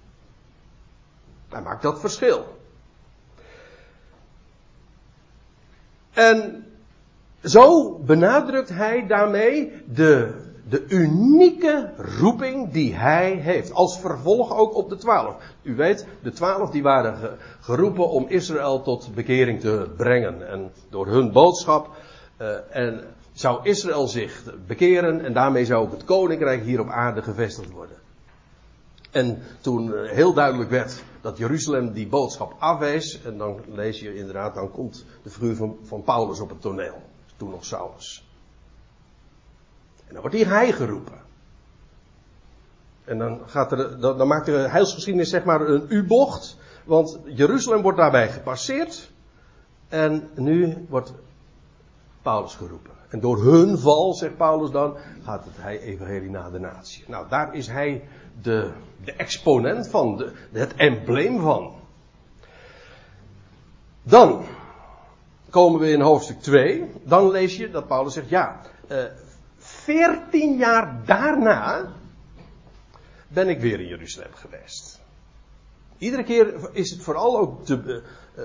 Hij 1.48 1.62
maakt 1.62 1.82
dat 1.82 2.00
verschil. 2.00 2.56
En 6.12 6.66
zo 7.44 7.94
benadrukt 7.98 8.68
hij 8.68 9.06
daarmee 9.06 9.72
de 9.86 10.46
de 10.68 10.84
unieke 10.88 11.90
roeping 11.96 12.72
die 12.72 12.94
hij 12.94 13.30
heeft. 13.30 13.72
Als 13.72 14.00
vervolg 14.00 14.56
ook 14.56 14.74
op 14.74 14.88
de 14.88 14.96
twaalf. 14.96 15.36
U 15.62 15.76
weet, 15.76 16.06
de 16.22 16.32
twaalf 16.32 16.70
die 16.70 16.82
waren 16.82 17.38
geroepen 17.60 18.08
om 18.08 18.26
Israël 18.28 18.82
tot 18.82 19.14
bekering 19.14 19.60
te 19.60 19.90
brengen. 19.96 20.48
En 20.48 20.72
door 20.90 21.06
hun 21.06 21.32
boodschap 21.32 21.90
uh, 22.40 22.48
en 22.70 23.04
zou 23.32 23.60
Israël 23.62 24.06
zich 24.06 24.42
bekeren 24.66 25.24
en 25.24 25.32
daarmee 25.32 25.64
zou 25.64 25.84
ook 25.84 25.92
het 25.92 26.04
koninkrijk 26.04 26.62
hier 26.62 26.80
op 26.80 26.88
aarde 26.88 27.22
gevestigd 27.22 27.70
worden. 27.70 27.96
En 29.10 29.42
toen 29.60 29.88
uh, 29.88 30.10
heel 30.10 30.32
duidelijk 30.32 30.70
werd 30.70 31.02
dat 31.20 31.38
Jeruzalem 31.38 31.92
die 31.92 32.08
boodschap 32.08 32.54
afwees, 32.58 33.22
en 33.22 33.38
dan 33.38 33.60
lees 33.68 34.00
je 34.00 34.14
inderdaad, 34.14 34.54
dan 34.54 34.70
komt 34.70 35.04
de 35.22 35.30
figuur 35.30 35.56
van, 35.56 35.76
van 35.82 36.02
Paulus 36.02 36.40
op 36.40 36.48
het 36.48 36.60
toneel. 36.60 37.02
Toen 37.36 37.50
nog 37.50 37.64
Saulus. 37.64 38.28
En 40.06 40.12
dan 40.12 40.20
wordt 40.20 40.36
hier 40.36 40.48
hij 40.48 40.72
geroepen. 40.72 41.26
En 43.04 43.18
dan, 43.18 43.40
gaat 43.46 43.72
er, 43.72 44.00
dan, 44.00 44.18
dan 44.18 44.28
maakt 44.28 44.46
de 44.46 44.52
heilsgeschiedenis 44.52 45.30
zeg 45.30 45.44
maar 45.44 45.60
een 45.60 45.86
U-bocht. 45.88 46.56
Want 46.84 47.18
Jeruzalem 47.24 47.82
wordt 47.82 47.98
daarbij 47.98 48.28
gepasseerd. 48.28 49.10
En 49.88 50.28
nu 50.34 50.86
wordt 50.88 51.12
Paulus 52.22 52.54
geroepen. 52.54 52.92
En 53.08 53.20
door 53.20 53.42
hun 53.42 53.78
val, 53.78 54.14
zegt 54.14 54.36
Paulus 54.36 54.70
dan, 54.70 54.96
gaat 55.22 55.44
het 55.44 55.56
hij 55.56 55.80
evangelie 55.80 56.30
naar 56.30 56.52
de 56.52 56.58
natie. 56.58 57.04
Nou, 57.06 57.28
daar 57.28 57.54
is 57.54 57.66
hij 57.66 58.08
de, 58.42 58.70
de 59.04 59.12
exponent 59.12 59.88
van, 59.88 60.16
de, 60.16 60.32
het 60.52 60.74
embleem 60.74 61.40
van. 61.40 61.74
Dan 64.02 64.44
komen 65.50 65.80
we 65.80 65.90
in 65.90 66.00
hoofdstuk 66.00 66.40
2. 66.40 66.90
Dan 67.02 67.30
lees 67.30 67.56
je 67.56 67.70
dat 67.70 67.86
Paulus 67.86 68.12
zegt, 68.12 68.28
ja, 68.28 68.60
uh, 68.90 69.04
14 69.56 70.56
jaar 70.56 71.04
daarna 71.04 71.92
ben 73.28 73.48
ik 73.48 73.60
weer 73.60 73.80
in 73.80 73.86
Jeruzalem 73.86 74.34
geweest. 74.34 75.00
Iedere 75.98 76.22
keer 76.22 76.70
is 76.72 76.90
het 76.90 77.02
vooral 77.02 77.38
ook 77.38 77.68
uh, 77.68 77.96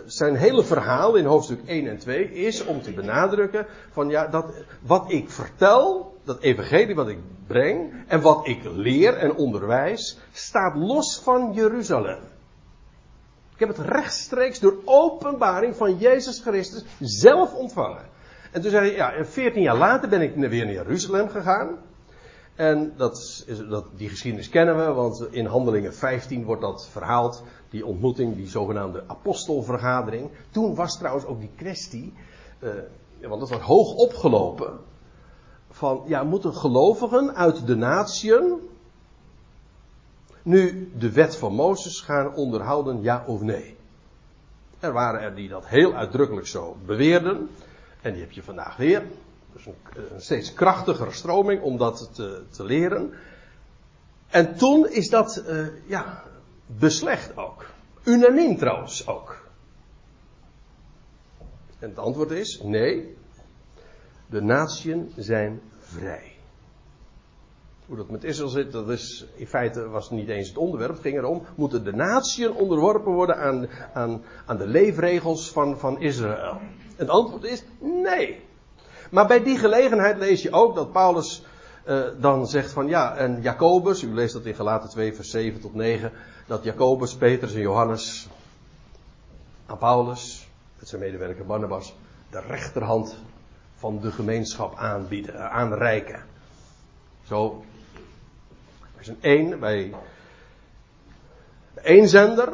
zijn 0.06 0.36
hele 0.36 0.64
verhaal 0.64 1.16
in 1.16 1.26
hoofdstuk 1.26 1.60
1 1.66 1.88
en 1.88 1.98
2 1.98 2.34
is 2.34 2.66
om 2.66 2.82
te 2.82 2.92
benadrukken 2.92 3.66
van 3.92 4.10
ja, 4.10 4.28
dat 4.28 4.46
wat 4.82 5.12
ik 5.12 5.30
vertel, 5.30 6.18
dat 6.24 6.40
evangelie 6.40 6.96
wat 6.96 7.08
ik 7.08 7.18
breng 7.48 7.94
en 8.08 8.22
wat 8.22 8.48
ik 8.48 8.60
leer 8.64 9.18
en 9.18 9.36
onderwijs, 9.36 10.18
staat 10.32 10.76
los 10.76 11.20
van 11.20 11.52
Jeruzalem. 11.54 12.20
Ik 13.54 13.60
heb 13.60 13.68
het 13.68 13.88
rechtstreeks 13.88 14.60
door 14.60 14.76
openbaring 14.86 15.76
van 15.76 15.98
Jezus 15.98 16.40
Christus 16.40 16.84
zelf 17.00 17.54
ontvangen. 17.54 18.06
En 18.52 18.62
toen 18.62 18.72
zei 18.72 18.88
hij, 18.88 18.96
ja, 18.96 19.26
14 19.26 19.62
jaar 19.62 19.78
later 19.78 20.10
ben 20.10 20.22
ik 20.22 20.36
weer 20.36 20.66
naar 20.66 20.74
Jeruzalem 20.74 21.30
gegaan. 21.30 21.78
En 22.56 22.94
dat 22.98 23.18
is, 23.18 23.62
dat, 23.70 23.86
die 23.96 24.10
geschiedenis 24.10 24.50
kennen 24.50 24.78
we, 24.78 24.94
want 24.94 25.28
in 25.32 25.46
Handelingen 25.46 25.94
15 25.94 26.44
wordt 26.44 26.62
dat 26.62 26.88
verhaald. 26.88 27.44
Die 27.70 27.86
ontmoeting, 27.86 28.36
die 28.36 28.48
zogenaamde 28.48 29.04
apostelvergadering. 29.08 30.30
Toen 30.52 30.76
was 30.76 30.98
trouwens 30.98 31.26
ook 31.26 31.40
die 31.40 31.52
kwestie, 31.56 32.14
uh, 32.60 32.70
want 33.22 33.40
dat 33.40 33.50
was 33.50 33.60
hoog 33.60 33.94
opgelopen. 33.94 34.80
Van, 35.70 36.04
ja, 36.06 36.24
moeten 36.24 36.54
gelovigen 36.54 37.36
uit 37.36 37.68
de 37.68 37.76
natieën 37.76 38.60
nu 40.44 40.92
de 40.98 41.12
wet 41.12 41.36
van 41.36 41.54
Mozes 41.54 42.00
gaan 42.00 42.34
onderhouden, 42.36 43.02
ja 43.02 43.24
of 43.28 43.42
nee? 43.42 43.76
Er 44.80 44.94
waren 44.94 45.22
er 45.22 45.36
die 45.36 45.50
dat 45.50 45.68
heel 45.68 45.94
uitdrukkelijk 45.94 46.48
zo 46.48 46.78
beweerden. 46.86 47.50
En 48.02 48.12
die 48.12 48.22
heb 48.22 48.32
je 48.32 48.44
vandaag 48.44 48.78
weer. 48.78 49.04
Dus 49.54 49.66
een, 49.66 50.22
steeds 50.22 50.54
krachtigere 50.54 51.12
stroming 51.12 51.62
om 51.62 51.78
dat 51.78 52.10
te, 52.50 52.64
leren. 52.64 53.14
En 54.28 54.56
toen 54.56 54.90
is 54.90 55.10
dat, 55.10 55.44
uh, 55.48 55.68
ja, 55.86 56.24
beslecht 56.66 57.38
ook. 57.38 57.66
Unaniem 58.04 58.58
trouwens 58.58 59.08
ook. 59.08 59.42
En 61.80 61.90
het 61.90 61.98
antwoord 61.98 62.32
is 62.32 62.62
nee. 62.64 63.18
De 64.30 64.42
natieën 64.42 65.12
zijn 65.16 65.62
vrij. 65.80 66.32
Hoe 67.86 67.98
dat 67.98 68.10
met 68.10 68.24
Israël 68.24 68.50
zit, 68.50 68.72
dat 68.72 68.90
is 68.90 69.26
in 69.36 69.48
feite 69.48 69.90
was 69.90 70.10
niet 70.10 70.30
eens 70.30 70.48
het 70.48 70.58
onderwerp. 70.58 70.94
Het 70.94 71.02
ging 71.02 71.18
erom, 71.18 71.44
moeten 71.56 71.84
de 71.84 71.94
natieën 71.94 72.54
onderworpen 72.54 73.12
worden 73.12 73.38
aan, 73.38 73.68
aan, 73.94 74.22
aan 74.46 74.58
de 74.58 74.68
leefregels 74.68 75.52
van, 75.52 75.80
van 75.80 76.02
Israël? 76.02 76.60
Het 76.96 77.10
antwoord 77.10 77.44
is 77.44 77.64
nee. 77.80 78.44
Maar 79.14 79.28
bij 79.28 79.44
die 79.44 79.58
gelegenheid 79.58 80.18
lees 80.18 80.42
je 80.42 80.52
ook 80.52 80.76
dat 80.76 80.92
Paulus 80.92 81.44
uh, 81.86 82.04
dan 82.18 82.48
zegt 82.48 82.72
van 82.72 82.88
ja, 82.88 83.16
en 83.16 83.42
Jacobus, 83.42 84.04
u 84.04 84.14
leest 84.14 84.34
dat 84.34 84.46
in 84.46 84.56
Galaten 84.56 84.90
2 84.90 85.14
vers 85.14 85.30
7 85.30 85.62
tot 85.62 85.74
9, 85.74 86.12
dat 86.48 86.64
Jacobus, 86.64 87.16
Petrus 87.16 87.54
en 87.54 87.62
Johannes 87.62 88.28
aan 89.66 89.78
Paulus, 89.78 90.48
met 90.80 90.88
zijn 90.88 91.02
medewerker 91.02 91.46
Barnabas, 91.46 91.96
de 92.30 92.42
rechterhand 92.48 93.16
van 93.76 94.00
de 94.00 94.12
gemeenschap 94.12 94.76
aanbieden, 94.76 95.36
uh, 95.36 95.52
aanreiken. 95.52 96.24
Zo, 97.24 97.64
er 98.96 99.02
is 99.02 99.08
een 99.08 99.22
één 99.22 99.60
bij 99.60 99.94
de 101.74 101.82
eenzender. 101.84 102.54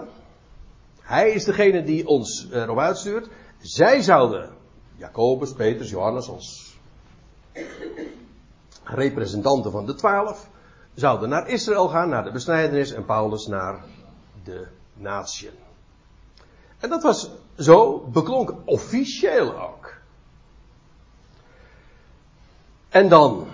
Hij 1.02 1.32
is 1.32 1.44
degene 1.44 1.84
die 1.84 2.08
ons 2.08 2.48
erop 2.52 2.80
uitstuurt. 2.80 3.30
Zij 3.60 4.02
zouden, 4.02 4.58
Jacobus, 5.00 5.54
Petrus, 5.54 5.90
Johannes 5.90 6.30
als 6.30 6.78
representanten 8.84 9.72
van 9.72 9.86
de 9.86 9.96
twaalf, 9.96 10.50
zouden 10.94 11.30
naar 11.30 11.48
Israël 11.48 11.88
gaan, 11.88 12.10
naar 12.10 12.24
de 12.24 12.32
besnijdenis 12.32 12.92
en 12.92 13.06
Paulus 13.06 13.48
naar 13.48 13.84
de 14.44 14.68
natieën. 14.94 15.54
En 16.80 16.90
dat 16.90 17.04
was 17.04 17.30
zo 17.58 18.00
beklonken, 18.00 18.62
officieel 18.66 19.62
ook. 19.62 19.98
En 22.90 23.10
dan, 23.10 23.48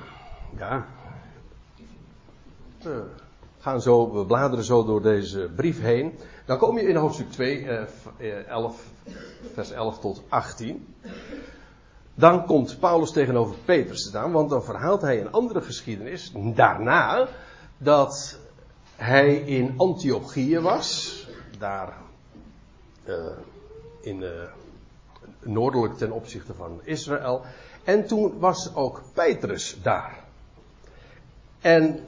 ja, 0.58 0.86
we 2.82 3.06
gaan 3.66 3.82
zo, 3.82 4.14
we 4.14 4.26
bladeren 4.26 4.66
zo 4.66 4.86
door 4.86 5.02
deze 5.02 5.50
brief 5.56 5.82
heen. 5.82 6.14
Dan 6.46 6.58
kom 6.58 6.78
je 6.78 6.88
in 6.88 6.96
hoofdstuk 6.96 7.32
2, 7.32 7.68
eh, 8.18 8.48
11, 8.48 8.84
vers 9.54 9.72
11 9.72 10.00
tot 10.00 10.24
18. 10.30 10.96
Dan 12.16 12.46
komt 12.46 12.80
Paulus 12.80 13.12
tegenover 13.12 13.56
Petrus 13.66 14.04
te 14.04 14.10
staan, 14.10 14.32
want 14.32 14.50
dan 14.50 14.64
verhaalt 14.64 15.02
hij 15.02 15.22
een 15.22 15.32
andere 15.32 15.62
geschiedenis 15.62 16.32
daarna 16.36 17.28
dat 17.78 18.40
hij 18.96 19.36
in 19.36 19.74
Antiochië 19.78 20.60
was, 20.60 21.20
daar 21.60 21.98
uh, 23.06 23.16
in 24.02 24.22
uh, 24.22 24.30
noordelijk 25.40 25.98
ten 25.98 26.12
opzichte 26.12 26.54
van 26.54 26.80
Israël. 26.84 27.42
En 27.84 28.08
toen 28.08 28.40
was 28.40 28.76
ook 28.76 29.02
Petrus 29.14 29.78
daar. 29.82 30.24
En 31.62 32.00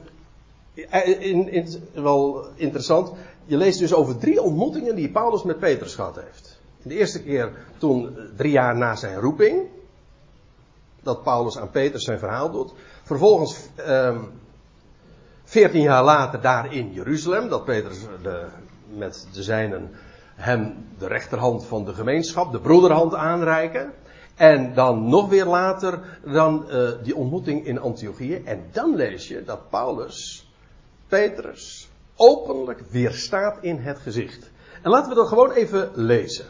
in, 1.18 1.48
in, 1.48 1.82
wel 1.92 2.46
interessant, 2.54 3.12
je 3.44 3.56
leest 3.56 3.78
dus 3.78 3.94
over 3.94 4.18
drie 4.18 4.42
ontmoetingen 4.42 4.94
die 4.94 5.10
Paulus 5.10 5.42
met 5.42 5.58
Petrus 5.58 5.94
gehad 5.94 6.16
heeft. 6.16 6.60
De 6.82 6.94
eerste 6.94 7.22
keer 7.22 7.52
toen, 7.78 8.16
drie 8.36 8.52
jaar 8.52 8.76
na 8.76 8.96
zijn 8.96 9.18
roeping, 9.20 9.66
dat 11.02 11.22
Paulus 11.22 11.58
aan 11.58 11.70
Petrus 11.70 12.04
zijn 12.04 12.18
verhaal 12.18 12.50
doet. 12.50 12.72
Vervolgens, 13.02 13.68
um, 13.88 14.30
veertien 15.44 15.82
jaar 15.82 16.04
later 16.04 16.40
daar 16.40 16.72
in 16.72 16.92
Jeruzalem, 16.92 17.48
dat 17.48 17.64
Petrus 17.64 17.98
de, 18.22 18.46
met 18.96 19.26
de 19.32 19.42
zijnen 19.42 19.90
hem 20.34 20.86
de 20.98 21.06
rechterhand 21.06 21.64
van 21.64 21.84
de 21.84 21.94
gemeenschap, 21.94 22.52
de 22.52 22.60
broederhand 22.60 23.14
aanreiken. 23.14 23.92
En 24.34 24.74
dan 24.74 25.08
nog 25.08 25.28
weer 25.28 25.46
later 25.46 26.00
dan 26.24 26.66
die 27.02 27.16
ontmoeting 27.16 27.66
in 27.66 27.80
Antiochië. 27.80 28.42
En 28.44 28.64
dan 28.72 28.94
lees 28.96 29.28
je 29.28 29.44
dat 29.44 29.70
Paulus 29.70 30.47
Petrus 31.08 31.88
openlijk 32.16 32.80
weerstaat 32.90 33.58
in 33.60 33.76
het 33.76 33.98
gezicht. 33.98 34.50
En 34.82 34.90
laten 34.90 35.08
we 35.08 35.14
dat 35.14 35.28
gewoon 35.28 35.50
even 35.50 35.90
lezen. 35.94 36.46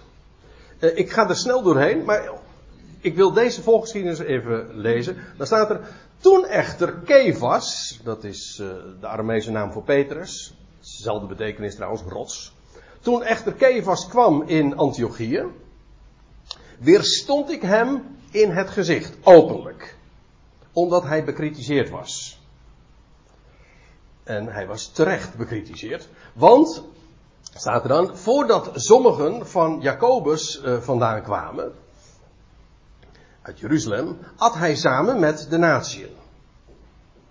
Uh, 0.81 0.99
ik 0.99 1.11
ga 1.11 1.29
er 1.29 1.37
snel 1.37 1.63
doorheen, 1.63 2.05
maar 2.05 2.31
ik 3.01 3.15
wil 3.15 3.33
deze 3.33 3.63
volgeschiedenis 3.63 4.19
even 4.19 4.69
lezen. 4.75 5.17
Dan 5.37 5.47
staat 5.47 5.71
er, 5.71 5.81
toen 6.19 6.45
echter 6.45 6.93
Kefas, 7.05 8.01
dat 8.05 8.25
is 8.25 8.59
uh, 8.63 8.69
de 9.01 9.07
Armeese 9.07 9.51
naam 9.51 9.73
voor 9.73 9.83
Petrus, 9.83 10.55
dezelfde 10.81 11.27
betekenis 11.27 11.75
trouwens, 11.75 12.03
rots. 12.03 12.53
Toen 13.01 13.23
echter 13.23 13.53
Kefas 13.53 14.09
kwam 14.09 14.43
in 14.43 14.77
Antiochië, 14.77 15.45
weerstond 16.79 17.51
ik 17.51 17.63
hem 17.63 18.17
in 18.31 18.51
het 18.51 18.69
gezicht, 18.69 19.17
openlijk. 19.23 19.97
Omdat 20.73 21.03
hij 21.03 21.25
bekritiseerd 21.25 21.91
was. 21.91 22.28
En 24.29 24.47
hij 24.47 24.67
was 24.67 24.89
terecht 24.89 25.35
bekritiseerd. 25.35 26.09
Want, 26.33 26.85
staat 27.55 27.83
er 27.83 27.89
dan, 27.89 28.17
voordat 28.17 28.71
sommigen 28.75 29.47
van 29.47 29.79
Jacobus 29.81 30.63
uh, 30.65 30.77
vandaan 30.77 31.23
kwamen, 31.23 31.73
uit 33.43 33.59
Jeruzalem, 33.59 34.19
at 34.37 34.55
hij 34.55 34.77
samen 34.77 35.21
met 35.21 35.47
de 35.51 35.57
natieën. 35.57 36.11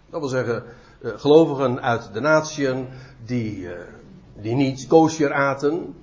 Dat 0.10 0.20
wil 0.20 0.30
zeggen, 0.30 0.64
uh, 1.02 1.12
gelovigen 1.16 1.82
uit 1.82 2.14
de 2.14 2.20
natieën 2.20 2.88
die, 3.26 3.58
uh, 3.58 3.80
die 4.36 4.56
niet 4.56 4.88
kosher 4.88 5.34
aten. 5.34 5.96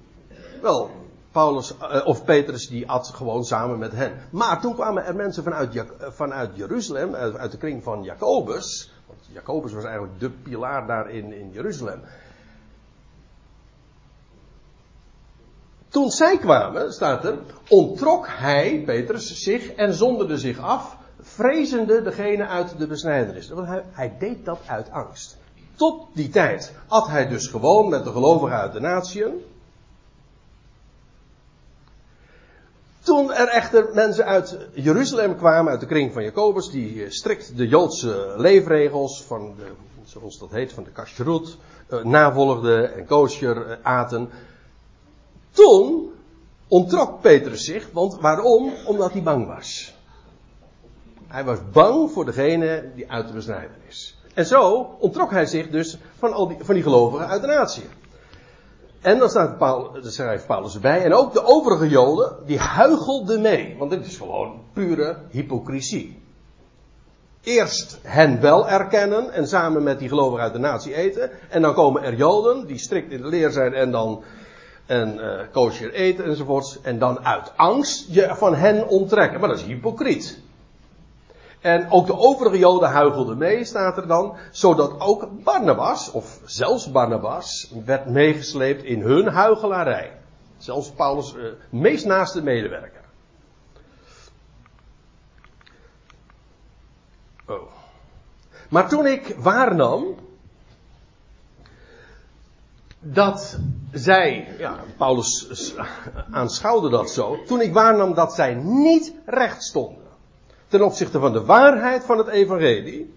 Wel, 0.62 0.90
Paulus 1.32 1.74
of 2.04 2.24
Petrus 2.24 2.68
die 2.68 2.90
at 2.90 3.08
gewoon 3.14 3.44
samen 3.44 3.78
met 3.78 3.92
hen. 3.92 4.12
Maar 4.30 4.60
toen 4.60 4.74
kwamen 4.74 5.04
er 5.04 5.16
mensen 5.16 5.42
vanuit, 5.42 5.84
vanuit 5.98 6.50
Jeruzalem, 6.56 7.14
uit, 7.14 7.50
de 7.50 7.56
kring 7.56 7.82
van 7.82 8.02
Jacobus. 8.02 8.93
Want 9.06 9.20
Jacobus 9.32 9.72
was 9.72 9.84
eigenlijk 9.84 10.20
de 10.20 10.30
pilaar 10.30 10.86
daar 10.86 11.10
in, 11.10 11.32
in 11.32 11.50
Jeruzalem. 11.50 12.00
Toen 15.88 16.10
zij 16.10 16.38
kwamen, 16.38 16.92
staat 16.92 17.24
er, 17.24 17.38
ontrok 17.68 18.26
hij, 18.28 18.82
Petrus, 18.84 19.42
zich 19.42 19.72
en 19.72 19.94
zonderde 19.94 20.38
zich 20.38 20.58
af, 20.58 20.96
vrezende 21.20 22.02
degene 22.02 22.46
uit 22.46 22.78
de 22.78 22.86
besnijdenis. 22.86 23.48
Want 23.48 23.66
hij, 23.66 23.84
hij 23.90 24.16
deed 24.18 24.44
dat 24.44 24.60
uit 24.66 24.90
angst. 24.90 25.38
Tot 25.76 26.06
die 26.14 26.28
tijd 26.28 26.74
at 26.88 27.06
hij 27.06 27.28
dus 27.28 27.46
gewoon 27.46 27.88
met 27.88 28.04
de 28.04 28.10
gelovigen 28.10 28.56
uit 28.56 28.72
de 28.72 28.80
natieën. 28.80 29.44
Toen 33.04 33.32
er 33.32 33.48
echter 33.48 33.88
mensen 33.92 34.24
uit 34.24 34.58
Jeruzalem 34.72 35.36
kwamen, 35.36 35.70
uit 35.72 35.80
de 35.80 35.86
kring 35.86 36.12
van 36.12 36.22
Jacobus, 36.22 36.70
die 36.70 37.10
strikt 37.10 37.56
de 37.56 37.68
Joodse 37.68 38.34
leefregels 38.36 39.22
van, 39.22 39.54
de, 39.56 39.66
zoals 40.04 40.38
dat 40.38 40.50
heet, 40.50 40.72
van 40.72 40.84
de 40.84 40.90
kashrut, 40.90 41.56
eh, 41.88 42.04
navolgden 42.04 42.94
en 42.94 43.06
kosher 43.06 43.70
eh, 43.70 43.76
aten. 43.82 44.30
Toen 45.50 46.12
onttrok 46.68 47.20
Petrus 47.20 47.64
zich, 47.64 47.88
want 47.92 48.20
waarom? 48.20 48.72
Omdat 48.86 49.12
hij 49.12 49.22
bang 49.22 49.46
was. 49.46 49.94
Hij 51.26 51.44
was 51.44 51.58
bang 51.72 52.10
voor 52.10 52.24
degene 52.24 52.90
die 52.94 53.10
uit 53.10 53.26
de 53.26 53.32
besnijden 53.32 53.76
is. 53.88 54.18
En 54.34 54.46
zo 54.46 54.90
onttrok 54.98 55.30
hij 55.30 55.46
zich 55.46 55.70
dus 55.70 55.98
van, 56.18 56.32
al 56.32 56.48
die, 56.48 56.56
van 56.60 56.74
die 56.74 56.82
gelovigen 56.82 57.28
uit 57.28 57.40
de 57.40 57.46
natie. 57.46 57.84
En 59.04 59.18
dan 59.18 59.28
staat 59.28 59.58
Paulus, 59.58 60.14
schrijft 60.14 60.46
Paulus 60.46 60.74
erbij. 60.74 61.04
En 61.04 61.14
ook 61.14 61.32
de 61.32 61.44
overige 61.44 61.88
Joden, 61.88 62.36
die 62.46 62.58
huigelden 62.58 63.40
mee. 63.40 63.74
Want 63.78 63.90
dit 63.90 64.06
is 64.06 64.16
gewoon 64.16 64.60
pure 64.72 65.16
hypocrisie. 65.30 66.22
Eerst 67.42 67.98
hen 68.02 68.40
wel 68.40 68.68
erkennen 68.68 69.32
en 69.32 69.48
samen 69.48 69.82
met 69.82 69.98
die 69.98 70.08
gelovigen 70.08 70.42
uit 70.42 70.52
de 70.52 70.58
natie 70.58 70.94
eten. 70.94 71.30
En 71.50 71.62
dan 71.62 71.74
komen 71.74 72.02
er 72.02 72.14
Joden 72.14 72.66
die 72.66 72.78
strikt 72.78 73.10
in 73.10 73.22
de 73.22 73.28
leer 73.28 73.50
zijn 73.50 73.74
en 73.74 73.90
dan 73.90 74.22
en 74.86 75.14
uh, 75.16 75.40
kosher 75.52 75.92
eten 75.92 76.24
enzovoorts. 76.24 76.80
En 76.82 76.98
dan 76.98 77.24
uit 77.24 77.52
angst 77.56 78.06
je 78.14 78.34
van 78.34 78.54
hen 78.54 78.88
onttrekken. 78.88 79.40
Maar 79.40 79.48
dat 79.48 79.58
is 79.58 79.64
hypocriet. 79.64 80.38
En 81.64 81.90
ook 81.90 82.06
de 82.06 82.18
overige 82.18 82.58
Joden 82.58 82.90
huigelden 82.90 83.38
mee, 83.38 83.64
staat 83.64 83.96
er 83.96 84.06
dan, 84.06 84.36
zodat 84.50 85.00
ook 85.00 85.42
Barnabas, 85.42 86.10
of 86.10 86.40
zelfs 86.44 86.90
Barnabas, 86.90 87.72
werd 87.84 88.06
meegesleept 88.06 88.82
in 88.82 89.00
hun 89.00 89.28
huigelarij. 89.28 90.12
Zelfs 90.56 90.90
Paulus' 90.90 91.34
uh, 91.34 91.44
meest 91.70 92.06
naaste 92.06 92.42
medewerker. 92.42 93.04
Oh. 97.46 97.70
Maar 98.68 98.88
toen 98.88 99.06
ik 99.06 99.36
waarnam 99.38 100.14
dat 103.00 103.58
zij, 103.92 104.54
ja, 104.58 104.76
Paulus 104.96 105.74
aanschouwde 106.30 106.88
dat 106.90 107.10
zo, 107.10 107.42
toen 107.44 107.60
ik 107.60 107.72
waarnam 107.72 108.14
dat 108.14 108.34
zij 108.34 108.54
niet 108.54 109.14
recht 109.26 109.62
stonden 109.62 110.03
ten 110.78 110.84
opzichte 110.84 111.18
van 111.18 111.32
de 111.32 111.44
waarheid 111.44 112.04
van 112.04 112.18
het 112.18 112.26
evangelie, 112.26 113.14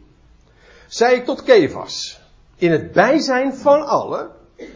zei 0.88 1.16
ik 1.16 1.26
tot 1.26 1.44
Kefas, 1.44 2.22
in 2.56 2.72
het 2.72 2.92
bijzijn 2.92 3.56
van 3.56 3.86
allen, 3.86 4.30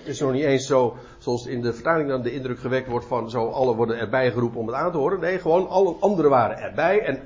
is 0.03 0.19
nog 0.19 0.31
niet 0.31 0.43
eens 0.43 0.65
zo, 0.65 0.97
zoals 1.17 1.45
in 1.45 1.61
de 1.61 1.73
vertaling 1.73 2.09
dan 2.09 2.21
de 2.21 2.33
indruk 2.33 2.59
gewekt 2.59 2.87
wordt 2.87 3.05
van 3.05 3.29
zo 3.29 3.49
alle 3.49 3.75
worden 3.75 3.97
erbij 3.97 4.31
geroepen 4.31 4.59
om 4.59 4.67
het 4.67 4.75
aan 4.75 4.91
te 4.91 4.97
horen. 4.97 5.19
Nee, 5.19 5.39
gewoon 5.39 5.69
alle 5.69 5.95
anderen 5.99 6.31
waren 6.31 6.57
erbij. 6.57 7.05
En, 7.05 7.23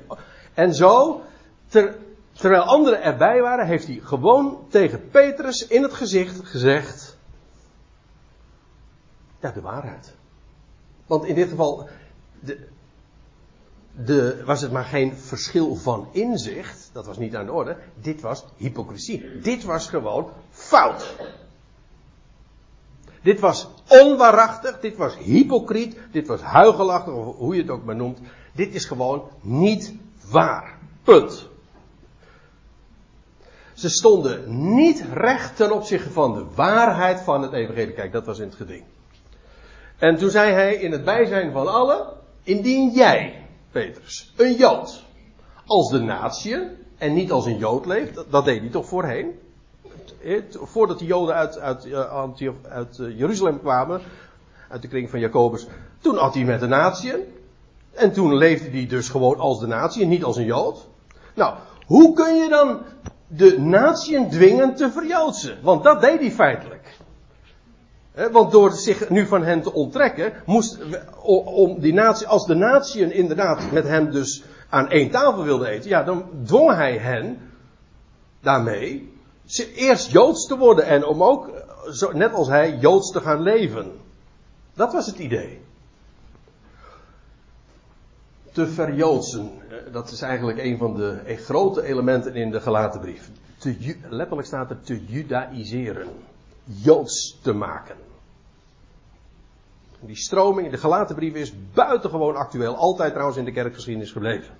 en 0.54 0.74
zo, 0.74 1.22
ter, 1.68 1.96
terwijl 2.32 2.62
anderen 2.62 3.02
erbij 3.02 3.42
waren, 3.42 3.68
heeft 3.68 3.88
hij 3.88 4.00
gewoon 4.04 4.66
tegen 4.70 5.10
Petrus 5.10 5.68
in 5.68 5.84
het 5.84 5.94
gezicht 5.94 6.48
gezegd, 6.48 7.18
ja, 9.40 9.52
de 9.52 9.62
waarheid. 9.62 10.16
Want 11.06 11.26
in 11.26 11.36
dit 11.36 11.50
geval, 11.50 11.88
de, 12.40 12.68
de, 13.96 14.44
was 14.46 14.62
het 14.62 14.72
maar 14.72 14.84
geen 14.84 15.18
verschil 15.18 15.76
van 15.76 16.08
inzicht. 16.12 16.90
Dat 16.94 17.06
was 17.06 17.18
niet 17.18 17.36
aan 17.36 17.46
de 17.46 17.52
orde. 17.52 17.78
Dit 18.02 18.22
was 18.22 18.46
hypocrisie. 18.58 19.40
Dit 19.42 19.64
was 19.64 19.88
gewoon 19.88 20.30
fout. 20.52 21.16
Dit 23.22 23.40
was 23.40 23.68
onwaarachtig. 23.88 24.80
Dit 24.80 24.98
was 24.98 25.18
hypocriet. 25.18 25.98
Dit 26.12 26.28
was 26.28 26.42
huigelachtig. 26.42 27.14
Of 27.14 27.36
hoe 27.38 27.56
je 27.56 27.62
het 27.62 27.72
ook 27.72 27.84
maar 27.84 27.96
noemt. 27.96 28.20
Dit 28.52 28.74
is 28.76 28.86
gewoon 28.86 29.24
niet 29.42 29.94
waar. 30.30 30.78
Punt. 31.04 31.48
Ze 33.74 33.90
stonden 33.90 34.44
niet 34.76 35.06
recht 35.14 35.56
ten 35.56 35.72
opzichte 35.72 36.12
van 36.12 36.34
de 36.34 36.46
waarheid 36.56 37.22
van 37.22 37.42
het 37.42 37.52
evangelie. 37.52 37.94
Kijk, 37.94 38.12
dat 38.12 38.26
was 38.26 38.40
in 38.40 38.48
het 38.48 38.56
geding. 38.56 38.84
En 39.98 40.18
toen 40.18 40.30
zei 40.30 40.52
hij 40.52 40.76
in 40.76 40.92
het 40.92 41.04
bijzijn 41.04 41.52
van 41.52 41.68
allen, 41.68 42.08
indien 42.44 42.92
jij, 42.92 43.45
Een 44.36 44.56
Jood, 44.56 45.04
als 45.66 45.90
de 45.90 46.00
natie 46.00 46.58
en 46.98 47.14
niet 47.14 47.32
als 47.32 47.46
een 47.46 47.58
Jood 47.58 47.86
leeft, 47.86 48.24
dat, 48.30 48.46
deed 48.46 48.60
hij 48.60 48.70
toch 48.70 48.86
voorheen? 48.86 49.40
Voordat 50.52 51.00
de 51.00 51.06
Joden 51.06 51.36
uit, 51.36 51.60
uit, 51.60 51.86
eh, 51.86 52.50
uit 52.70 53.00
eh, 53.00 53.18
Jeruzalem 53.18 53.60
kwamen, 53.60 54.02
uit 54.70 54.82
de 54.82 54.88
kring 54.88 55.10
van 55.10 55.20
Jacobus, 55.20 55.68
toen 56.00 56.18
had 56.18 56.34
hij 56.34 56.44
met 56.44 56.60
de 56.60 56.68
natie. 56.68 57.14
En 57.92 58.14
toen 58.14 58.36
leefde 58.36 58.70
hij 58.70 58.88
dus 58.88 59.10
gewoon 59.10 59.40
als 59.40 59.60
de 59.60 59.68
natie 59.68 60.04
en 60.04 60.10
niet 60.10 60.24
als 60.24 60.38
een 60.38 60.46
Jood. 60.46 60.88
Nou, 61.34 61.56
hoe 61.86 62.14
kun 62.14 62.36
je 62.36 62.50
dan 62.50 62.80
de 63.28 63.60
natieën 63.60 64.30
dwingen 64.30 64.76
te 64.76 64.92
verjoodsen? 64.92 65.58
Want 65.62 65.84
dat 65.84 66.02
deed 66.02 66.20
hij 66.20 66.32
feitelijk. 66.32 66.85
Want 68.32 68.52
door 68.52 68.72
zich 68.72 69.10
nu 69.10 69.26
van 69.26 69.44
hen 69.44 69.62
te 69.62 69.74
onttrekken, 69.74 70.34
moest, 70.46 70.78
om 71.46 71.80
die 71.80 71.94
natie, 71.94 72.28
als 72.28 72.46
de 72.46 72.56
natieën 72.56 73.12
inderdaad 73.12 73.72
met 73.72 73.88
hem 73.88 74.12
dus 74.12 74.44
aan 74.70 74.90
één 74.90 75.10
tafel 75.10 75.44
wilden 75.44 75.68
eten, 75.68 75.90
ja, 75.90 76.04
dan 76.04 76.26
dwong 76.44 76.72
hij 76.72 76.98
hen 76.98 77.38
daarmee 78.42 79.14
eerst 79.76 80.12
Joods 80.12 80.48
te 80.48 80.58
worden 80.58 80.86
en 80.86 81.06
om 81.06 81.24
ook 81.24 81.50
zo, 81.92 82.12
net 82.12 82.34
als 82.34 82.48
hij, 82.48 82.78
joods 82.78 83.12
te 83.12 83.22
gaan 83.22 83.42
leven. 83.42 83.92
Dat 84.74 84.94
was 84.94 85.06
het 85.06 85.18
idee. 85.18 85.62
Te 88.52 88.68
verjoodsen, 88.68 89.52
eh, 89.70 89.94
dat 89.94 90.12
is 90.12 90.22
eigenlijk 90.22 90.58
een 90.58 90.78
van 90.78 90.96
de 90.96 91.12
eh, 91.12 91.38
grote 91.38 91.84
elementen 91.84 92.36
in 92.36 92.52
de 92.52 92.62
gelaten 92.62 93.00
brief. 93.00 93.30
Te, 93.58 93.96
letterlijk 94.10 94.48
staat 94.48 94.70
er 94.70 94.82
te 94.82 95.06
judaïseren. 95.06 96.08
Joods 96.64 97.40
te 97.42 97.54
maken. 97.54 97.96
Die 100.06 100.16
stroming, 100.16 100.72
de 100.72 100.78
gelaten 100.78 101.16
brief 101.16 101.34
is 101.34 101.54
buitengewoon 101.74 102.36
actueel. 102.36 102.76
Altijd 102.76 103.12
trouwens 103.12 103.38
in 103.38 103.46
de 103.46 103.52
kerkgeschiedenis 103.52 104.12
gebleven. 104.12 104.54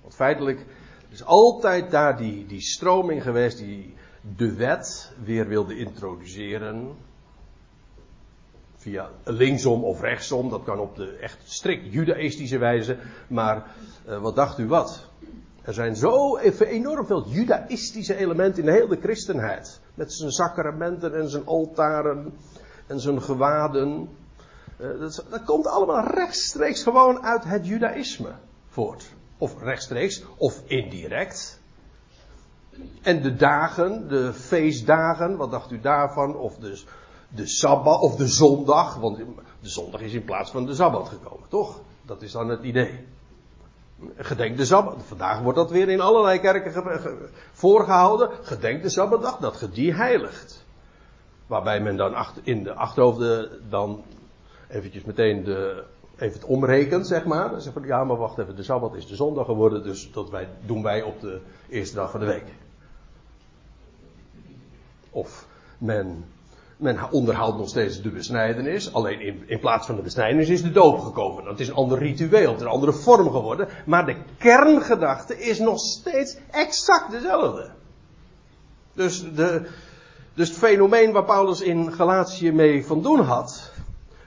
Want 0.00 0.14
feitelijk 0.14 0.66
is 1.08 1.24
altijd 1.24 1.90
daar 1.90 2.16
die, 2.16 2.46
die 2.46 2.60
stroming 2.60 3.22
geweest 3.22 3.58
die 3.58 3.94
de 4.36 4.54
wet 4.54 5.12
weer 5.24 5.48
wilde 5.48 5.78
introduceren. 5.78 6.94
Via 8.76 9.10
linksom 9.24 9.84
of 9.84 10.00
rechtsom, 10.00 10.48
dat 10.48 10.64
kan 10.64 10.78
op 10.78 10.96
de 10.96 11.16
echt 11.20 11.38
strikt 11.44 11.92
judaïstische 11.92 12.58
wijze. 12.58 12.98
Maar 13.28 13.70
uh, 14.08 14.18
wat 14.18 14.36
dacht 14.36 14.58
u 14.58 14.66
wat? 14.66 15.08
Er 15.62 15.74
zijn 15.74 15.96
zo 15.96 16.36
enorm 16.36 17.06
veel 17.06 17.28
judaïstische 17.28 18.16
elementen 18.16 18.58
in 18.62 18.66
de 18.66 18.80
hele 18.80 18.98
christenheid. 19.00 19.80
Met 19.94 20.12
zijn 20.12 20.30
sacramenten 20.30 21.14
en 21.14 21.28
zijn 21.28 21.46
altaren 21.46 22.32
en 22.86 23.00
zijn 23.00 23.22
gewaden. 23.22 24.08
Uh, 24.76 25.00
dat, 25.00 25.44
komt 25.44 25.66
allemaal 25.66 26.04
rechtstreeks 26.04 26.82
gewoon 26.82 27.22
uit 27.22 27.44
het 27.44 27.66
judaïsme 27.66 28.32
voort. 28.68 29.14
Of 29.38 29.62
rechtstreeks, 29.62 30.24
of 30.36 30.62
indirect. 30.66 31.60
En 33.02 33.22
de 33.22 33.34
dagen, 33.34 34.08
de 34.08 34.32
feestdagen, 34.32 35.36
wat 35.36 35.50
dacht 35.50 35.70
u 35.70 35.80
daarvan? 35.80 36.36
Of 36.36 36.56
de, 36.56 36.82
de 37.28 37.46
sabbat, 37.46 38.00
of 38.00 38.16
de 38.16 38.28
zondag. 38.28 38.96
Want 38.96 39.16
de 39.60 39.68
zondag 39.68 40.00
is 40.00 40.12
in 40.12 40.24
plaats 40.24 40.50
van 40.50 40.66
de 40.66 40.74
sabbat 40.74 41.08
gekomen, 41.08 41.48
toch? 41.48 41.80
Dat 42.02 42.22
is 42.22 42.32
dan 42.32 42.48
het 42.48 42.62
idee. 42.62 43.06
Gedenk 44.16 44.56
de 44.56 44.64
sabbat. 44.64 45.02
Vandaag 45.06 45.40
wordt 45.40 45.58
dat 45.58 45.70
weer 45.70 45.88
in 45.88 46.00
allerlei 46.00 46.40
kerken 46.40 47.02
voorgehouden. 47.52 48.30
Gedenk 48.42 48.82
de 48.82 48.90
sabbatdag, 48.90 49.38
dat 49.38 49.56
ge 49.56 49.70
die 49.70 49.94
heiligt. 49.94 50.64
Waarbij 51.46 51.80
men 51.80 51.96
dan 51.96 52.14
in 52.42 52.62
de 52.62 52.74
achterhoofden 52.74 53.50
dan 53.68 54.04
eventjes 54.68 55.04
meteen 55.04 55.44
de, 55.44 55.84
even 56.18 56.40
het 56.40 56.44
omrekent, 56.44 57.06
zeg 57.06 57.24
maar. 57.24 57.50
Dan 57.50 57.62
van, 57.72 57.82
ja, 57.86 58.04
maar 58.04 58.16
wacht 58.16 58.38
even, 58.38 58.56
de 58.56 58.62
Sabbat 58.62 58.94
is 58.94 59.06
de 59.06 59.14
zondag 59.14 59.46
geworden, 59.46 59.82
dus 59.82 60.12
dat 60.12 60.30
wij, 60.30 60.48
doen 60.66 60.82
wij 60.82 61.02
op 61.02 61.20
de 61.20 61.40
eerste 61.68 61.94
dag 61.94 62.10
van 62.10 62.20
de 62.20 62.26
week. 62.26 62.44
Of 65.10 65.46
men, 65.78 66.24
men 66.76 67.10
onderhoudt 67.10 67.58
nog 67.58 67.68
steeds 67.68 68.02
de 68.02 68.10
besnijdenis, 68.10 68.92
alleen 68.92 69.20
in, 69.20 69.42
in 69.46 69.60
plaats 69.60 69.86
van 69.86 69.96
de 69.96 70.02
besnijdenis 70.02 70.48
is 70.48 70.62
de 70.62 70.72
doop 70.72 70.98
gekomen. 70.98 71.44
Dat 71.44 71.60
is 71.60 71.68
een 71.68 71.74
ander 71.74 71.98
ritueel, 71.98 72.50
het 72.50 72.60
is 72.60 72.66
een 72.66 72.72
andere 72.72 72.92
vorm 72.92 73.30
geworden, 73.30 73.68
maar 73.86 74.06
de 74.06 74.16
kerngedachte 74.38 75.38
is 75.38 75.58
nog 75.58 75.78
steeds 75.78 76.36
exact 76.50 77.10
dezelfde. 77.10 77.70
Dus, 78.92 79.34
de, 79.34 79.66
dus 80.34 80.48
het 80.48 80.58
fenomeen 80.58 81.12
waar 81.12 81.24
Paulus 81.24 81.60
in 81.60 81.92
Galatië 81.92 82.52
mee 82.52 82.86
van 82.86 83.02
doen 83.02 83.20
had, 83.20 83.72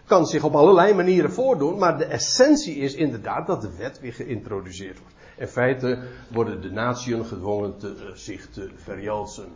kan 0.09 0.27
zich 0.27 0.43
op 0.43 0.55
allerlei 0.55 0.93
manieren 0.93 1.31
voordoen, 1.31 1.77
maar 1.77 1.97
de 1.97 2.05
essentie 2.05 2.75
is 2.75 2.93
inderdaad 2.93 3.47
dat 3.47 3.61
de 3.61 3.75
wet 3.77 3.99
weer 3.99 4.13
geïntroduceerd 4.13 4.99
wordt. 4.99 5.15
In 5.37 5.47
feite 5.47 5.99
worden 6.31 6.61
de 6.61 6.71
naties 6.71 7.27
gedwongen 7.27 7.77
te, 7.77 7.95
uh, 7.95 8.15
zich 8.15 8.49
te 8.49 8.69
verjalsen. 8.75 9.47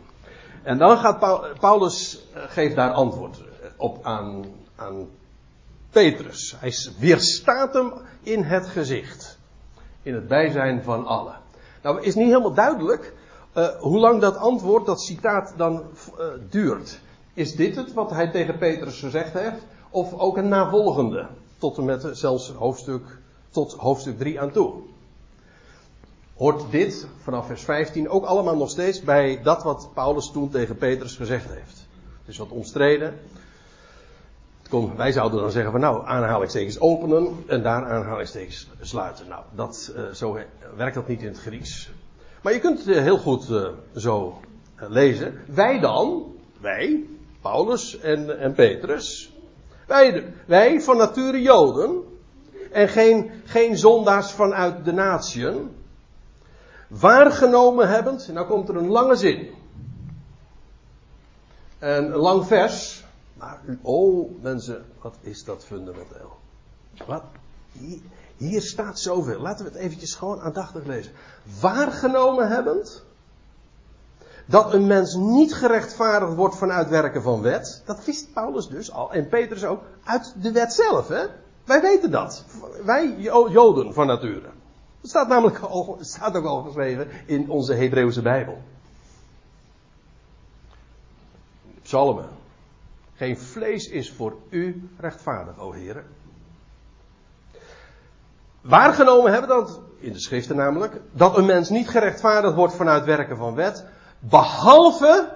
En 0.62 0.78
dan 0.78 0.96
gaat 0.96 1.18
Paulus, 1.60 2.26
uh, 2.36 2.42
geeft 2.46 2.76
daar 2.76 2.90
antwoord 2.90 3.38
eh, 3.38 3.68
op 3.76 4.04
aan, 4.04 4.44
aan 4.76 5.08
Petrus. 5.90 6.56
Hij 6.58 6.74
weerstaat 6.98 7.74
hem 7.74 7.92
in 8.22 8.42
het 8.42 8.66
gezicht. 8.66 9.38
In 10.02 10.14
het 10.14 10.28
bijzijn 10.28 10.82
van 10.82 11.06
allen. 11.06 11.36
Nou 11.82 12.02
is 12.02 12.14
niet 12.14 12.28
helemaal 12.28 12.54
duidelijk 12.54 13.12
hoe 13.78 13.98
lang 13.98 14.20
dat 14.20 14.36
antwoord, 14.36 14.86
dat 14.86 15.00
citaat 15.00 15.54
dan 15.56 15.82
duurt. 16.50 17.00
Is 17.34 17.54
dit 17.54 17.76
het 17.76 17.92
wat 17.92 18.10
hij 18.10 18.30
tegen 18.30 18.58
Petrus 18.58 19.00
gezegd 19.00 19.32
heeft? 19.32 19.64
Of 19.94 20.14
ook 20.18 20.36
een 20.36 20.48
navolgende. 20.48 21.26
Tot 21.58 21.78
en 21.78 21.84
met 21.84 22.08
zelfs 22.12 22.50
hoofdstuk, 22.50 23.02
tot 23.50 23.72
hoofdstuk 23.72 24.18
3 24.18 24.40
aan 24.40 24.50
toe. 24.50 24.72
Hoort 26.36 26.70
dit 26.70 27.06
vanaf 27.22 27.46
vers 27.46 27.62
15 27.62 28.08
ook 28.08 28.24
allemaal 28.24 28.56
nog 28.56 28.70
steeds 28.70 29.02
bij 29.02 29.42
dat 29.42 29.62
wat 29.62 29.88
Paulus 29.94 30.30
toen 30.30 30.50
tegen 30.50 30.76
Petrus 30.76 31.16
gezegd 31.16 31.48
heeft. 31.48 31.86
Het 32.18 32.28
is 32.28 32.38
wat 32.38 32.48
omstreden. 32.48 33.14
Wij 34.96 35.12
zouden 35.12 35.40
dan 35.40 35.50
zeggen 35.50 35.72
van 35.72 35.80
nou, 35.80 36.06
aanhalingstekens 36.06 36.80
openen 36.80 37.44
en 37.46 37.62
daar 37.62 37.84
aanhalingstekens 37.84 38.68
sluiten. 38.80 39.28
Nou, 39.28 39.42
dat, 39.54 39.92
uh, 39.96 40.10
zo 40.10 40.38
werkt 40.76 40.94
dat 40.94 41.08
niet 41.08 41.20
in 41.20 41.28
het 41.28 41.38
Grieks. 41.40 41.90
Maar 42.42 42.52
je 42.52 42.60
kunt 42.60 42.84
het 42.84 42.98
heel 42.98 43.18
goed 43.18 43.50
uh, 43.50 43.68
zo 43.96 44.40
lezen. 44.76 45.40
Wij 45.46 45.80
dan, 45.80 46.34
wij, 46.60 47.04
Paulus 47.40 47.98
en, 47.98 48.38
en 48.38 48.54
Petrus, 48.54 49.33
wij, 49.86 50.34
wij 50.46 50.80
van 50.80 50.96
nature 50.96 51.42
Joden. 51.42 52.02
En 52.72 52.88
geen, 52.88 53.30
geen 53.44 53.78
zondaars 53.78 54.30
vanuit 54.30 54.84
de 54.84 54.92
natieën. 54.92 55.76
Waargenomen 56.88 57.88
hebbend. 57.88 58.28
Nou 58.32 58.46
komt 58.46 58.68
er 58.68 58.76
een 58.76 58.88
lange 58.88 59.16
zin. 59.16 59.54
En 61.78 62.04
een 62.04 62.16
lang 62.16 62.46
vers. 62.46 63.04
Maar, 63.34 63.60
oh 63.82 64.42
mensen, 64.42 64.84
wat 65.00 65.16
is 65.20 65.44
dat 65.44 65.64
fundamenteel. 65.64 66.36
Wat? 67.06 67.22
Hier, 67.72 68.00
hier 68.36 68.62
staat 68.62 69.00
zoveel. 69.00 69.40
Laten 69.40 69.64
we 69.64 69.70
het 69.70 69.80
eventjes 69.80 70.14
gewoon 70.14 70.40
aandachtig 70.40 70.84
lezen. 70.84 71.12
Waargenomen 71.60 72.48
hebbend 72.48 73.04
dat 74.46 74.72
een 74.72 74.86
mens 74.86 75.14
niet 75.14 75.54
gerechtvaardigd 75.54 76.34
wordt 76.34 76.56
vanuit 76.56 76.88
werken 76.88 77.22
van 77.22 77.42
wet. 77.42 77.82
Dat 77.84 78.04
wist 78.04 78.32
Paulus 78.32 78.68
dus 78.68 78.92
al. 78.92 79.12
En 79.12 79.28
Petrus 79.28 79.64
ook. 79.64 79.82
Uit 80.04 80.34
de 80.42 80.52
wet 80.52 80.72
zelf, 80.72 81.08
hè? 81.08 81.26
Wij 81.64 81.80
weten 81.80 82.10
dat. 82.10 82.44
Wij 82.84 83.16
Joden 83.50 83.94
van 83.94 84.06
nature. 84.06 84.50
Dat 85.00 85.10
staat 85.10 85.28
namelijk 85.28 85.58
al, 85.58 85.98
staat 86.00 86.36
ook 86.36 86.44
al 86.44 86.62
geschreven 86.62 87.08
in 87.26 87.50
onze 87.50 87.74
Hebreeuwse 87.74 88.22
Bijbel. 88.22 88.62
Psalmen. 91.82 92.28
Geen 93.14 93.38
vlees 93.38 93.88
is 93.88 94.12
voor 94.12 94.36
u 94.48 94.88
rechtvaardig, 94.98 95.58
o 95.58 95.72
heren. 95.72 96.04
Waargenomen 98.60 99.32
hebben 99.32 99.48
dat, 99.50 99.80
in 99.98 100.12
de 100.12 100.20
schriften 100.20 100.56
namelijk, 100.56 101.00
dat 101.12 101.36
een 101.36 101.46
mens 101.46 101.68
niet 101.68 101.88
gerechtvaardigd 101.88 102.54
wordt 102.54 102.74
vanuit 102.74 103.04
werken 103.04 103.36
van 103.36 103.54
wet, 103.54 103.84
Behalve, 104.28 105.32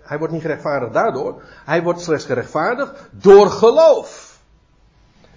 hij 0.00 0.18
wordt 0.18 0.32
niet 0.32 0.42
gerechtvaardigd 0.42 0.92
daardoor, 0.92 1.42
hij 1.64 1.82
wordt 1.82 2.00
slechts 2.00 2.24
gerechtvaardigd 2.24 3.08
door 3.10 3.50
geloof. 3.50 4.40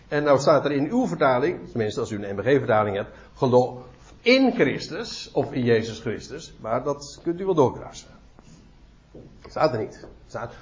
En 0.07 0.23
nou 0.23 0.39
staat 0.39 0.65
er 0.65 0.71
in 0.71 0.89
uw 0.89 1.07
vertaling, 1.07 1.69
tenminste 1.69 1.99
als 1.99 2.11
u 2.11 2.23
een 2.23 2.35
MBG-vertaling 2.35 2.95
hebt, 2.95 3.09
geloof 3.35 3.77
in 4.21 4.53
Christus 4.53 5.31
of 5.31 5.51
in 5.51 5.63
Jezus 5.63 5.99
Christus, 5.99 6.53
maar 6.61 6.83
dat 6.83 7.19
kunt 7.23 7.39
u 7.39 7.45
wel 7.45 7.53
doorkrassen. 7.53 8.09
Staat 9.49 9.73
er 9.73 9.79
niet. 9.79 10.07
Staat 10.27 10.53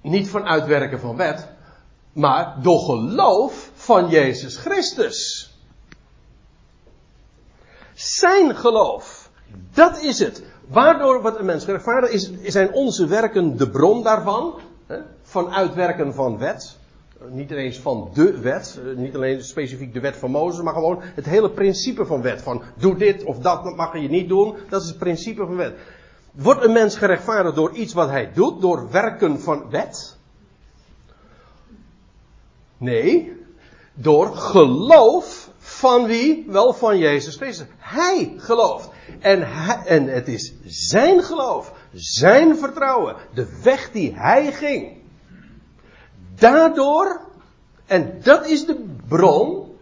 niet 0.00 0.28
van 0.28 0.44
uitwerken 0.44 1.00
van 1.00 1.16
wet, 1.16 1.48
maar 2.12 2.56
door 2.62 2.80
geloof 2.80 3.70
van 3.74 4.08
Jezus 4.08 4.56
Christus. 4.56 5.50
Zijn 7.94 8.56
geloof, 8.56 9.30
dat 9.72 10.02
is 10.02 10.18
het. 10.18 10.42
Waardoor 10.66 11.22
wordt 11.22 11.38
een 11.38 11.44
mens 11.44 11.64
gerechtvaardigd? 11.64 12.12
Is, 12.12 12.30
zijn 12.42 12.72
onze 12.72 13.06
werken 13.06 13.56
de 13.56 13.70
bron 13.70 14.02
daarvan? 14.02 14.54
Hè? 14.86 14.98
Van 15.22 15.50
uitwerken 15.50 16.14
van 16.14 16.38
wet. 16.38 16.76
Niet 17.30 17.50
eens 17.50 17.78
van 17.78 18.10
de 18.14 18.40
wet. 18.40 18.80
Eh, 18.84 18.96
niet 18.96 19.14
alleen 19.14 19.44
specifiek 19.44 19.92
de 19.92 20.00
wet 20.00 20.16
van 20.16 20.30
Mozes. 20.30 20.62
Maar 20.62 20.74
gewoon 20.74 21.02
het 21.02 21.24
hele 21.24 21.50
principe 21.50 22.06
van 22.06 22.22
wet. 22.22 22.42
Van 22.42 22.62
doe 22.74 22.96
dit 22.96 23.24
of 23.24 23.38
dat 23.38 23.76
mag 23.76 24.00
je 24.00 24.08
niet 24.08 24.28
doen. 24.28 24.54
Dat 24.68 24.82
is 24.82 24.88
het 24.88 24.98
principe 24.98 25.46
van 25.46 25.56
wet. 25.56 25.74
Wordt 26.30 26.64
een 26.64 26.72
mens 26.72 26.96
gerechtvaardigd 26.96 27.56
door 27.56 27.72
iets 27.72 27.92
wat 27.92 28.08
hij 28.08 28.32
doet? 28.32 28.60
Door 28.60 28.90
werken 28.90 29.40
van 29.40 29.70
wet? 29.70 30.16
Nee. 32.78 33.32
Door 33.94 34.36
geloof 34.36 35.48
van 35.58 36.06
wie? 36.06 36.44
Wel 36.48 36.72
van 36.72 36.98
Jezus 36.98 37.36
Christus. 37.36 37.66
Hij 37.78 38.34
gelooft. 38.36 38.88
En, 39.20 39.42
en 39.86 40.06
het 40.06 40.28
is 40.28 40.52
zijn 40.64 41.22
geloof, 41.22 41.72
zijn 41.92 42.56
vertrouwen, 42.56 43.16
de 43.34 43.60
weg 43.62 43.90
die 43.90 44.14
hij 44.14 44.52
ging. 44.52 45.02
Daardoor, 46.34 47.20
en 47.86 48.20
dat 48.22 48.46
is 48.46 48.66
de 48.66 48.84
bron, 49.08 49.76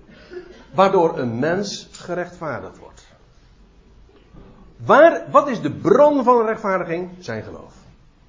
waardoor 0.75 1.19
een 1.19 1.39
mens 1.39 1.89
gerechtvaardigd 1.91 2.79
wordt. 2.79 3.07
Waar, 4.77 5.31
wat 5.31 5.49
is 5.49 5.61
de 5.61 5.73
bron 5.73 6.25
van 6.25 6.47
rechtvaardiging? 6.47 7.11
Zijn 7.19 7.43
geloof. 7.43 7.73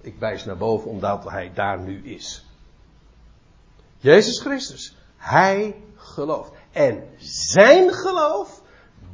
Ik 0.02 0.16
wijs 0.20 0.46
naar 0.46 0.58
boven 0.58 0.90
omdat 0.90 1.30
hij 1.30 1.52
daar 1.54 1.80
nu 1.80 2.02
is. 2.04 2.46
Jezus 3.98 4.40
Christus. 4.40 4.96
Hij 5.18 5.76
gelooft. 5.96 6.52
En 6.72 7.04
zijn 7.18 7.94
geloof, 7.94 8.62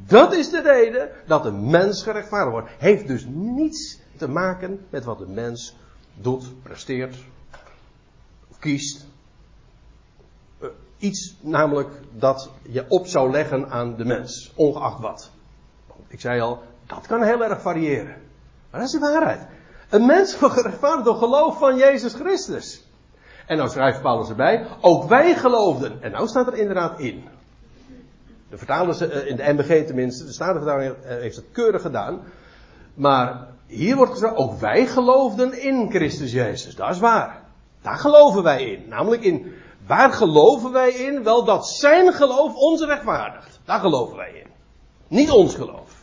dat 0.06 0.32
is 0.32 0.50
de 0.50 0.62
reden 0.62 1.10
dat 1.26 1.42
de 1.42 1.52
mens 1.52 2.02
gerechtvaardigd 2.02 2.52
wordt. 2.52 2.70
Heeft 2.78 3.06
dus 3.06 3.26
niets 3.28 3.98
te 4.16 4.28
maken 4.28 4.86
met 4.90 5.04
wat 5.04 5.18
de 5.18 5.28
mens 5.28 5.76
doet, 6.14 6.62
presteert, 6.62 7.16
kiest. 8.58 9.06
Uh, 10.62 10.68
iets 10.98 11.36
namelijk 11.40 11.90
dat 12.12 12.50
je 12.62 12.84
op 12.88 13.06
zou 13.06 13.30
leggen 13.30 13.70
aan 13.70 13.96
de 13.96 14.04
mens, 14.04 14.52
ongeacht 14.54 15.00
wat. 15.00 15.30
Ik 16.08 16.20
zei 16.20 16.40
al, 16.40 16.62
dat 16.86 17.06
kan 17.06 17.22
heel 17.22 17.44
erg 17.44 17.60
variëren. 17.60 18.16
Maar 18.70 18.80
dat 18.80 18.88
is 18.88 18.90
de 18.90 18.98
waarheid. 18.98 19.46
Een 19.88 20.06
mens 20.06 20.38
wordt 20.38 20.54
gerechtvaardigd 20.54 21.04
door 21.04 21.16
geloof 21.16 21.58
van 21.58 21.76
Jezus 21.76 22.14
Christus. 22.14 22.84
En 23.46 23.56
nou 23.56 23.68
schrijft 23.68 24.02
Paulus 24.02 24.28
erbij, 24.28 24.66
ook 24.80 25.08
wij 25.08 25.34
geloofden. 25.34 26.02
En 26.02 26.10
nou 26.10 26.28
staat 26.28 26.46
er 26.46 26.54
inderdaad 26.54 27.00
in. 27.00 27.24
De 28.50 28.58
vertalers, 28.58 29.00
eh, 29.00 29.26
in 29.26 29.36
de 29.36 29.52
MBG 29.52 29.86
tenminste, 29.86 30.24
de 30.24 30.32
Statenvertaling 30.32 30.94
eh, 30.94 31.16
heeft 31.16 31.36
het 31.36 31.44
keurig 31.52 31.82
gedaan. 31.82 32.20
Maar 32.94 33.46
hier 33.66 33.96
wordt 33.96 34.12
gezegd, 34.12 34.34
ook 34.34 34.60
wij 34.60 34.86
geloofden 34.86 35.62
in 35.62 35.90
Christus 35.90 36.32
Jezus. 36.32 36.74
Dat 36.74 36.90
is 36.90 36.98
waar. 36.98 37.42
Daar 37.82 37.98
geloven 37.98 38.42
wij 38.42 38.64
in. 38.64 38.88
Namelijk 38.88 39.22
in, 39.22 39.52
waar 39.86 40.12
geloven 40.12 40.72
wij 40.72 40.90
in? 40.90 41.22
Wel 41.22 41.44
dat 41.44 41.68
zijn 41.68 42.12
geloof 42.12 42.54
ons 42.54 42.84
rechtvaardigt. 42.84 43.60
Daar 43.64 43.80
geloven 43.80 44.16
wij 44.16 44.32
in. 44.32 44.50
Niet 45.08 45.30
ons 45.30 45.54
geloof. 45.54 45.99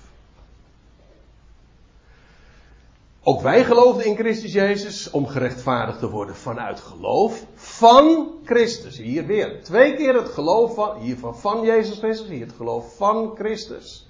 Ook 3.30 3.42
wij 3.42 3.64
geloofden 3.64 4.06
in 4.06 4.16
Christus 4.16 4.54
Jezus 4.54 5.10
om 5.10 5.28
gerechtvaardigd 5.28 6.00
te 6.00 6.10
worden 6.10 6.36
vanuit 6.36 6.80
geloof 6.80 7.46
van 7.56 8.32
Christus. 8.46 8.98
Hier 8.98 9.26
weer. 9.26 9.64
Twee 9.64 9.96
keer 9.96 10.14
het 10.14 10.30
geloof 10.30 10.76
van, 10.76 10.98
hier 10.98 11.18
van, 11.18 11.38
van 11.38 11.62
Jezus 11.62 11.98
Christus, 11.98 12.28
hier 12.28 12.46
het 12.46 12.56
geloof 12.56 12.96
van 12.96 13.36
Christus. 13.36 14.08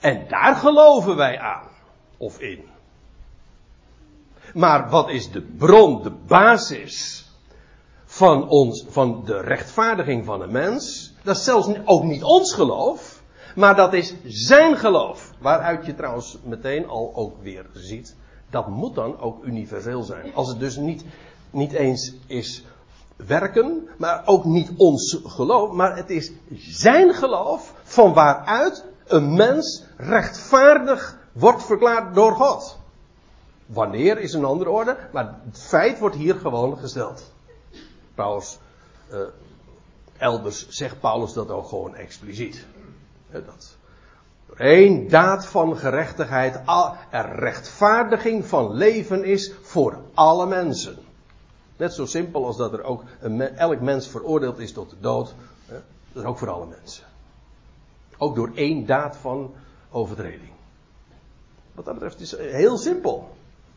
En 0.00 0.28
daar 0.28 0.56
geloven 0.56 1.16
wij 1.16 1.38
aan. 1.38 1.68
Of 2.16 2.40
in. 2.40 2.64
Maar 4.54 4.90
wat 4.90 5.10
is 5.10 5.30
de 5.30 5.42
bron, 5.42 6.02
de 6.02 6.12
basis 6.26 7.26
van 8.04 8.48
ons, 8.48 8.84
van 8.88 9.24
de 9.24 9.40
rechtvaardiging 9.40 10.24
van 10.24 10.42
een 10.42 10.52
mens? 10.52 11.12
Dat 11.22 11.36
is 11.36 11.44
zelfs 11.44 11.68
ook 11.84 12.02
niet 12.02 12.22
ons 12.22 12.54
geloof, 12.54 13.22
maar 13.54 13.76
dat 13.76 13.92
is 13.92 14.14
zijn 14.24 14.76
geloof. 14.76 15.30
Waaruit 15.40 15.86
je 15.86 15.94
trouwens 15.94 16.38
meteen 16.44 16.88
al 16.88 17.10
ook 17.14 17.42
weer 17.42 17.66
ziet 17.72 18.20
dat 18.52 18.68
moet 18.68 18.94
dan 18.94 19.18
ook 19.18 19.44
universeel 19.44 20.02
zijn. 20.02 20.34
Als 20.34 20.48
het 20.48 20.58
dus 20.58 20.76
niet, 20.76 21.04
niet 21.50 21.72
eens 21.72 22.14
is 22.26 22.64
werken, 23.16 23.88
maar 23.98 24.22
ook 24.26 24.44
niet 24.44 24.72
ons 24.76 25.20
geloof, 25.24 25.72
maar 25.72 25.96
het 25.96 26.10
is 26.10 26.32
zijn 26.56 27.14
geloof 27.14 27.74
van 27.82 28.14
waaruit 28.14 28.84
een 29.06 29.34
mens 29.34 29.84
rechtvaardig 29.96 31.18
wordt 31.32 31.64
verklaard 31.64 32.14
door 32.14 32.32
God. 32.32 32.78
Wanneer 33.66 34.18
is 34.18 34.32
een 34.32 34.44
andere 34.44 34.70
orde, 34.70 34.96
maar 35.12 35.40
het 35.44 35.58
feit 35.58 35.98
wordt 35.98 36.16
hier 36.16 36.34
gewoon 36.34 36.78
gesteld. 36.78 37.32
Paulus, 38.14 38.58
uh, 39.12 39.18
elders 40.16 40.68
zegt 40.68 41.00
Paulus 41.00 41.32
dat 41.32 41.50
ook 41.50 41.68
gewoon 41.68 41.94
expliciet. 41.94 42.66
dat 43.30 43.76
Eén 44.56 45.08
daad 45.08 45.46
van 45.46 45.76
gerechtigheid, 45.76 46.60
er 47.10 47.34
rechtvaardiging 47.34 48.46
van 48.46 48.72
leven 48.72 49.24
is 49.24 49.52
voor 49.62 49.98
alle 50.14 50.46
mensen. 50.46 50.96
Net 51.76 51.92
zo 51.92 52.06
simpel 52.06 52.46
als 52.46 52.56
dat 52.56 52.72
er 52.72 52.82
ook 52.82 53.04
elk 53.56 53.80
mens 53.80 54.08
veroordeeld 54.08 54.58
is 54.58 54.72
tot 54.72 54.90
de 54.90 54.96
dood. 55.00 55.34
Dat 56.12 56.22
is 56.22 56.28
ook 56.28 56.38
voor 56.38 56.50
alle 56.50 56.66
mensen. 56.66 57.04
Ook 58.18 58.34
door 58.34 58.50
één 58.54 58.86
daad 58.86 59.16
van 59.16 59.54
overtreding. 59.90 60.52
Wat 61.74 61.84
dat 61.84 61.94
betreft 61.94 62.20
is 62.20 62.30
het 62.30 62.40
heel 62.40 62.76
simpel. 62.76 63.36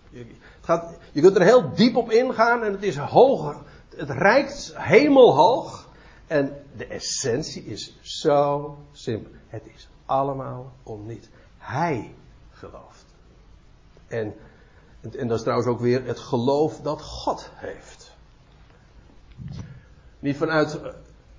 Je, 0.10 0.18
het 0.18 0.66
gaat, 0.66 0.98
je 1.12 1.22
kunt 1.22 1.36
er 1.36 1.42
heel 1.42 1.74
diep 1.74 1.96
op 1.96 2.12
ingaan 2.12 2.64
en 2.64 2.72
het 2.72 2.84
is 2.84 2.98
hoger. 2.98 3.56
Het 3.96 4.10
reikt 4.10 4.74
hemelhoog. 4.76 5.90
En 6.28 6.64
de 6.78 6.86
essentie 6.86 7.66
is 7.66 7.98
zo 8.02 8.78
simpel. 8.92 9.32
Het 9.48 9.64
is 9.76 9.88
allemaal 10.06 10.72
om 10.84 11.06
niet. 11.06 11.30
Hij 11.58 12.16
gelooft. 12.52 13.06
En, 14.08 14.34
en 15.02 15.28
dat 15.28 15.38
is 15.38 15.42
trouwens 15.42 15.70
ook 15.70 15.80
weer 15.80 16.06
het 16.06 16.20
geloof 16.20 16.82
dat 16.82 17.02
God 17.02 17.50
heeft. 17.56 18.14
Niet 20.20 20.38
vanuit, 20.38 20.80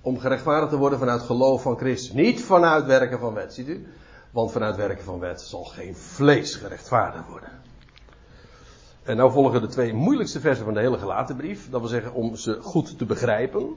om 0.01 0.19
gerechtvaardigd 0.19 0.71
te 0.71 0.77
worden 0.77 0.99
vanuit 0.99 1.21
geloof 1.21 1.61
van 1.61 1.77
Christus. 1.77 2.13
Niet 2.13 2.43
vanuit 2.43 2.85
werken 2.85 3.19
van 3.19 3.33
wet, 3.33 3.53
ziet 3.53 3.67
u? 3.67 3.87
Want 4.31 4.51
vanuit 4.51 4.75
werken 4.75 5.03
van 5.03 5.19
wet 5.19 5.41
zal 5.41 5.63
geen 5.63 5.95
vlees 5.95 6.55
gerechtvaardigd 6.55 7.27
worden. 7.27 7.49
En 9.03 9.17
nou 9.17 9.31
volgen 9.31 9.61
de 9.61 9.67
twee 9.67 9.93
moeilijkste 9.93 10.39
versen 10.39 10.65
van 10.65 10.73
de 10.73 10.79
hele 10.79 10.97
gelaten 10.97 11.35
brief. 11.35 11.69
Dat 11.69 11.79
wil 11.79 11.89
zeggen 11.89 12.13
om 12.13 12.35
ze 12.35 12.61
goed 12.61 12.97
te 12.97 13.05
begrijpen. 13.05 13.75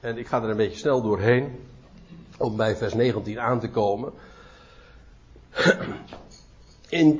En 0.00 0.18
ik 0.18 0.26
ga 0.26 0.42
er 0.42 0.50
een 0.50 0.56
beetje 0.56 0.78
snel 0.78 1.02
doorheen 1.02 1.58
om 2.40 2.56
bij 2.56 2.76
vers 2.76 2.94
19 2.94 3.40
aan 3.40 3.60
te 3.60 3.70
komen. 3.70 4.12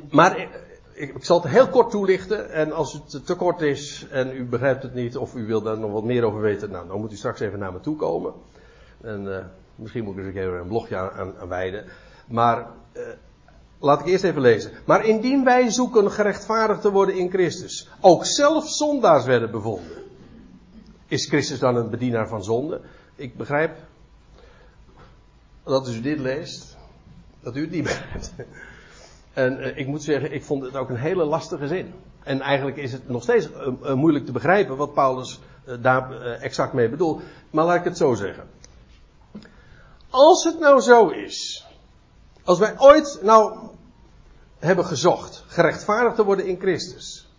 Maar 0.09 0.39
ik, 0.39 0.49
ik, 0.93 1.25
zal 1.25 1.41
het 1.41 1.51
heel 1.51 1.67
kort 1.67 1.91
toelichten. 1.91 2.51
En 2.51 2.71
als 2.71 2.93
het 2.93 3.25
te 3.25 3.35
kort 3.35 3.61
is 3.61 4.07
en 4.09 4.31
u 4.35 4.45
begrijpt 4.45 4.83
het 4.83 4.93
niet 4.93 5.17
of 5.17 5.35
u 5.35 5.45
wilt 5.45 5.63
daar 5.63 5.79
nog 5.79 5.91
wat 5.91 6.03
meer 6.03 6.23
over 6.23 6.41
weten, 6.41 6.71
nou, 6.71 6.87
dan 6.87 6.99
moet 6.99 7.11
u 7.11 7.15
straks 7.15 7.39
even 7.39 7.59
naar 7.59 7.73
me 7.73 7.79
toe 7.79 7.95
komen. 7.95 8.33
En 9.01 9.25
uh, 9.25 9.37
misschien 9.75 10.03
moet 10.03 10.13
ik 10.13 10.19
er 10.19 10.27
een 10.27 10.33
keer 10.33 10.53
een 10.53 10.67
blogje 10.67 10.97
aan, 11.11 11.47
wijden. 11.47 11.85
Maar 12.27 12.67
uh, 12.93 13.03
laat 13.79 13.99
ik 13.99 14.05
eerst 14.05 14.23
even 14.23 14.41
lezen. 14.41 14.71
Maar 14.85 15.05
indien 15.05 15.43
wij 15.43 15.69
zoeken 15.69 16.11
gerechtvaardigd 16.11 16.81
te 16.81 16.91
worden 16.91 17.15
in 17.15 17.29
Christus, 17.29 17.89
ook 17.99 18.25
zelf 18.25 18.69
zondaars 18.69 19.25
werden 19.25 19.51
bevonden. 19.51 19.91
Is 21.07 21.27
Christus 21.27 21.59
dan 21.59 21.75
een 21.75 21.89
bedienaar 21.89 22.27
van 22.27 22.43
zonde? 22.43 22.81
Ik 23.15 23.37
begrijp 23.37 23.77
dat 25.71 25.87
u 25.87 26.01
dit 26.01 26.19
leest, 26.19 26.77
dat 27.39 27.55
u 27.55 27.61
het 27.61 27.71
niet 27.71 27.83
begrijpt. 27.91 28.33
En 29.33 29.59
uh, 29.59 29.77
ik 29.77 29.87
moet 29.87 30.03
zeggen, 30.03 30.33
ik 30.33 30.43
vond 30.43 30.63
het 30.63 30.75
ook 30.75 30.89
een 30.89 30.95
hele 30.95 31.23
lastige 31.23 31.67
zin. 31.67 31.93
En 32.23 32.41
eigenlijk 32.41 32.77
is 32.77 32.91
het 32.91 33.09
nog 33.09 33.23
steeds 33.23 33.49
uh, 33.49 33.67
uh, 33.83 33.93
moeilijk 33.93 34.25
te 34.25 34.31
begrijpen 34.31 34.77
wat 34.77 34.93
Paulus 34.93 35.39
daar 35.81 36.21
exact 36.21 36.73
mee 36.73 36.89
bedoelt. 36.89 37.21
Maar 37.49 37.65
laat 37.65 37.77
ik 37.77 37.83
het 37.83 37.97
zo 37.97 38.13
zeggen. 38.13 38.49
Als 40.09 40.43
het 40.43 40.59
nou 40.59 40.81
zo 40.81 41.07
is, 41.07 41.65
als 42.43 42.59
wij 42.59 42.73
ooit 42.77 43.19
nou 43.21 43.57
hebben 44.59 44.85
gezocht, 44.85 45.43
gerechtvaardigd 45.47 46.15
te 46.15 46.23
worden 46.23 46.45
in 46.45 46.59
Christus. 46.59 47.29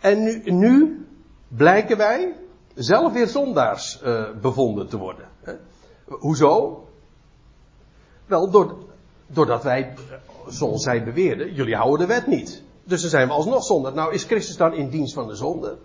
En 0.00 0.22
nu, 0.22 0.50
nu 0.50 1.06
blijken 1.48 1.96
wij 1.96 2.36
zelf 2.74 3.12
weer 3.12 3.26
zondaars 3.26 4.02
bevonden 4.40 4.88
te 4.88 4.96
worden. 4.96 5.32
Hoezo? 6.04 6.84
Wel, 8.26 8.50
door, 8.50 8.76
doordat 9.26 9.62
wij, 9.62 9.94
zoals 10.48 10.82
zij 10.82 11.04
beweerden, 11.04 11.54
jullie 11.54 11.76
houden 11.76 12.08
de 12.08 12.14
wet 12.14 12.26
niet. 12.26 12.62
Dus 12.84 13.00
dan 13.00 13.10
zijn 13.10 13.26
we 13.26 13.32
alsnog 13.32 13.64
zonde. 13.64 13.90
Nou, 13.90 14.12
is 14.12 14.24
Christus 14.24 14.56
dan 14.56 14.74
in 14.74 14.88
dienst 14.88 15.14
van 15.14 15.28
de 15.28 15.34
zonde? 15.34 15.76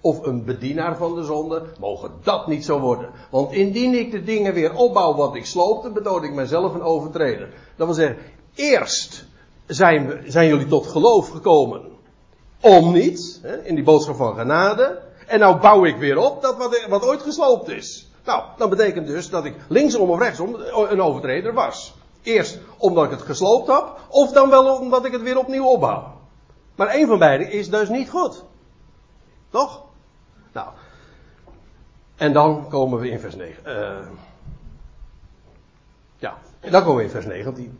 Of 0.00 0.26
een 0.26 0.44
bedienaar 0.44 0.96
van 0.96 1.14
de 1.14 1.24
zonde? 1.24 1.62
Mogen 1.80 2.10
dat 2.22 2.46
niet 2.46 2.64
zo 2.64 2.80
worden. 2.80 3.10
Want 3.30 3.52
indien 3.52 3.94
ik 3.94 4.10
de 4.10 4.22
dingen 4.22 4.54
weer 4.54 4.74
opbouw 4.74 5.14
wat 5.14 5.34
ik 5.34 5.46
sloopte, 5.46 5.90
bedoel 5.90 6.22
ik 6.22 6.34
mezelf 6.34 6.74
een 6.74 6.82
overtreder. 6.82 7.48
Dat 7.76 7.86
wil 7.86 7.96
zeggen, 7.96 8.18
eerst 8.54 9.24
zijn, 9.66 10.06
we, 10.06 10.22
zijn 10.26 10.48
jullie 10.48 10.66
tot 10.66 10.86
geloof 10.86 11.28
gekomen. 11.28 11.82
Om 12.60 12.92
niet, 12.92 13.40
hè, 13.42 13.64
in 13.64 13.74
die 13.74 13.84
boodschap 13.84 14.16
van 14.16 14.34
genade. 14.34 15.02
En 15.26 15.38
nou 15.38 15.60
bouw 15.60 15.84
ik 15.84 15.96
weer 15.96 16.18
op 16.18 16.42
dat 16.42 16.56
wat, 16.56 16.86
wat 16.88 17.04
ooit 17.04 17.22
gesloopt 17.22 17.68
is. 17.68 18.10
Nou, 18.26 18.44
dat 18.56 18.70
betekent 18.70 19.06
dus 19.06 19.30
dat 19.30 19.44
ik 19.44 19.56
linksom 19.68 20.10
of 20.10 20.18
rechtsom 20.18 20.54
een 20.54 21.00
overtreder 21.00 21.52
was. 21.52 21.94
Eerst 22.22 22.58
omdat 22.76 23.04
ik 23.04 23.10
het 23.10 23.22
gesloopt 23.22 23.66
heb, 23.66 23.98
of 24.08 24.32
dan 24.32 24.50
wel 24.50 24.78
omdat 24.78 25.04
ik 25.04 25.12
het 25.12 25.22
weer 25.22 25.38
opnieuw 25.38 25.64
opbouw. 25.64 26.20
Maar 26.74 26.86
één 26.86 27.06
van 27.06 27.18
beide 27.18 27.50
is 27.50 27.70
dus 27.70 27.88
niet 27.88 28.10
goed. 28.10 28.44
Toch? 29.50 29.82
Nou. 30.52 30.68
En 32.16 32.32
dan 32.32 32.68
komen 32.68 32.98
we 32.98 33.10
in 33.10 33.20
vers 33.20 33.34
9. 33.34 33.62
Uh, 33.66 33.98
eh, 33.98 34.06
ja, 36.16 36.38
en 36.60 36.72
dan 36.72 36.82
komen 36.82 36.96
we 36.96 37.02
in 37.02 37.10
vers 37.10 37.26
19. 37.26 37.78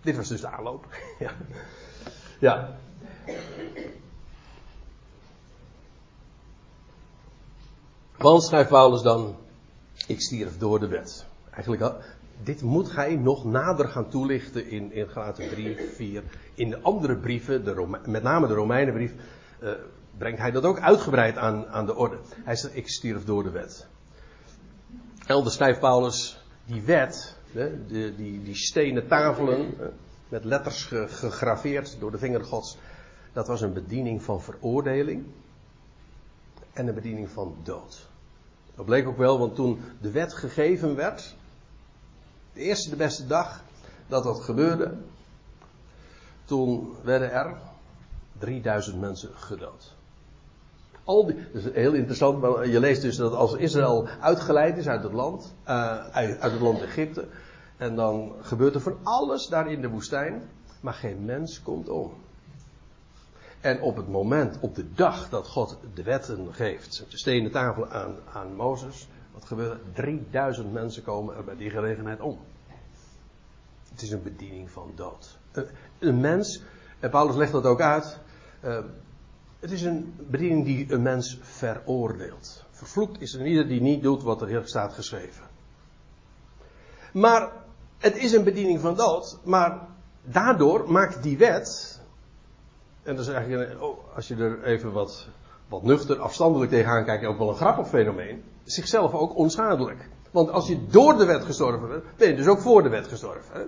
Dit 0.00 0.16
was 0.16 0.28
dus 0.28 0.40
de 0.40 0.48
aanloop. 0.48 0.86
ja. 1.18 1.30
ja. 2.38 2.76
Want 8.16 8.44
schrijft 8.44 8.68
Paulus 8.68 9.02
dan 9.02 9.36
ik 10.08 10.20
stierf 10.20 10.58
door 10.58 10.80
de 10.80 10.88
wet. 10.88 11.26
Eigenlijk, 11.50 11.94
dit 12.42 12.62
moet 12.62 12.94
hij 12.94 13.16
nog 13.16 13.44
nader 13.44 13.88
gaan 13.88 14.08
toelichten 14.08 14.68
in, 14.70 14.92
in 14.92 15.08
Galaten 15.08 15.48
3, 15.48 15.76
4. 15.94 16.22
In 16.54 16.70
de 16.70 16.80
andere 16.80 17.16
brieven, 17.16 17.64
de 17.64 17.98
met 18.06 18.22
name 18.22 18.46
de 18.46 18.54
Romeinenbrief, 18.54 19.12
uh, 19.62 19.70
brengt 20.18 20.38
hij 20.38 20.50
dat 20.50 20.64
ook 20.64 20.80
uitgebreid 20.80 21.36
aan, 21.36 21.66
aan 21.66 21.86
de 21.86 21.94
orde. 21.94 22.18
Hij 22.44 22.56
zegt, 22.56 22.76
ik 22.76 22.88
stierf 22.88 23.24
door 23.24 23.42
de 23.42 23.50
wet. 23.50 23.86
Elders 25.26 25.54
schrijft 25.54 25.80
Paulus, 25.80 26.44
die 26.64 26.82
wet, 26.82 27.36
de, 27.52 28.14
die, 28.16 28.42
die 28.42 28.56
stenen 28.56 29.06
tafelen, 29.06 29.74
met 30.28 30.44
letters 30.44 30.84
gegraveerd 31.06 31.96
door 32.00 32.10
de 32.10 32.18
vinger 32.18 32.44
gods, 32.44 32.78
dat 33.32 33.46
was 33.46 33.60
een 33.60 33.72
bediening 33.72 34.22
van 34.22 34.42
veroordeling 34.42 35.26
en 36.72 36.88
een 36.88 36.94
bediening 36.94 37.28
van 37.30 37.56
dood. 37.62 38.07
Dat 38.78 38.86
bleek 38.86 39.08
ook 39.08 39.16
wel, 39.16 39.38
want 39.38 39.54
toen 39.54 39.80
de 40.00 40.10
wet 40.10 40.34
gegeven 40.34 40.94
werd, 40.94 41.36
de 42.52 42.60
eerste 42.60 42.90
de 42.90 42.96
beste 42.96 43.26
dag 43.26 43.62
dat 44.06 44.24
dat 44.24 44.40
gebeurde, 44.40 44.94
toen 46.44 46.94
werden 47.02 47.32
er 47.32 47.56
3000 48.38 49.00
mensen 49.00 49.30
gedood. 49.34 49.94
Al 51.04 51.26
die, 51.26 51.34
dat 51.52 51.64
is 51.64 51.72
heel 51.72 51.92
interessant, 51.92 52.40
maar 52.40 52.68
je 52.68 52.80
leest 52.80 53.02
dus 53.02 53.16
dat 53.16 53.32
als 53.32 53.54
Israël 53.54 54.08
uitgeleid 54.20 54.76
is 54.76 54.88
uit 54.88 55.02
het 55.02 55.12
land, 55.12 55.54
uh, 55.68 56.06
uit, 56.06 56.40
uit 56.40 56.52
het 56.52 56.60
land 56.60 56.82
Egypte, 56.82 57.28
en 57.76 57.96
dan 57.96 58.32
gebeurt 58.40 58.74
er 58.74 58.80
van 58.80 58.98
alles 59.02 59.46
daar 59.46 59.70
in 59.70 59.80
de 59.80 59.88
woestijn, 59.88 60.42
maar 60.80 60.94
geen 60.94 61.24
mens 61.24 61.62
komt 61.62 61.88
om. 61.88 62.12
En 63.60 63.80
op 63.80 63.96
het 63.96 64.08
moment, 64.08 64.58
op 64.60 64.74
de 64.74 64.92
dag 64.92 65.28
dat 65.28 65.48
God 65.48 65.78
de 65.94 66.02
wetten 66.02 66.54
geeft, 66.54 67.04
de 67.08 67.18
stenen 67.18 67.50
tafel 67.50 67.88
aan, 67.88 68.16
aan 68.32 68.54
Mozes, 68.54 69.08
wat 69.32 69.44
gebeurt 69.44 69.72
er? 69.72 69.92
3000 69.92 70.72
mensen 70.72 71.02
komen 71.02 71.36
er 71.36 71.44
bij 71.44 71.56
die 71.56 71.70
gelegenheid 71.70 72.20
om. 72.20 72.38
Het 73.90 74.02
is 74.02 74.10
een 74.10 74.22
bediening 74.22 74.70
van 74.70 74.92
dood. 74.94 75.38
Een 75.98 76.20
mens, 76.20 76.62
en 77.00 77.10
Paulus 77.10 77.36
legt 77.36 77.52
dat 77.52 77.64
ook 77.64 77.80
uit, 77.80 78.18
uh, 78.64 78.78
het 79.60 79.70
is 79.70 79.82
een 79.82 80.14
bediening 80.16 80.64
die 80.64 80.92
een 80.92 81.02
mens 81.02 81.38
veroordeelt. 81.42 82.64
Vervloekt 82.70 83.20
is 83.20 83.34
er 83.34 83.46
ieder 83.46 83.68
die 83.68 83.80
niet 83.80 84.02
doet 84.02 84.22
wat 84.22 84.40
er 84.40 84.48
hier 84.48 84.62
staat 84.64 84.92
geschreven. 84.92 85.44
Maar 87.12 87.52
het 87.98 88.16
is 88.16 88.32
een 88.32 88.44
bediening 88.44 88.80
van 88.80 88.96
dood, 88.96 89.38
maar 89.44 89.86
daardoor 90.22 90.92
maakt 90.92 91.22
die 91.22 91.38
wet, 91.38 91.97
en 93.08 93.16
dat 93.16 93.26
is 93.26 93.32
eigenlijk, 93.32 93.76
als 94.14 94.28
je 94.28 94.36
er 94.36 94.64
even 94.64 94.92
wat, 94.92 95.26
wat 95.68 95.82
nuchter, 95.82 96.20
afstandelijk 96.20 96.70
tegenaan 96.70 97.04
kijkt, 97.04 97.24
ook 97.24 97.38
wel 97.38 97.48
een 97.48 97.56
grappig 97.56 97.88
fenomeen, 97.88 98.44
zichzelf 98.64 99.12
ook 99.12 99.36
onschadelijk. 99.36 100.08
Want 100.30 100.50
als 100.50 100.66
je 100.66 100.86
door 100.86 101.16
de 101.16 101.24
wet 101.24 101.44
gestorven 101.44 101.88
bent, 101.88 102.04
ben 102.16 102.28
je 102.28 102.34
dus 102.34 102.46
ook 102.46 102.60
voor 102.60 102.82
de 102.82 102.88
wet 102.88 103.08
gestorven. 103.08 103.54
Hè? 103.54 103.62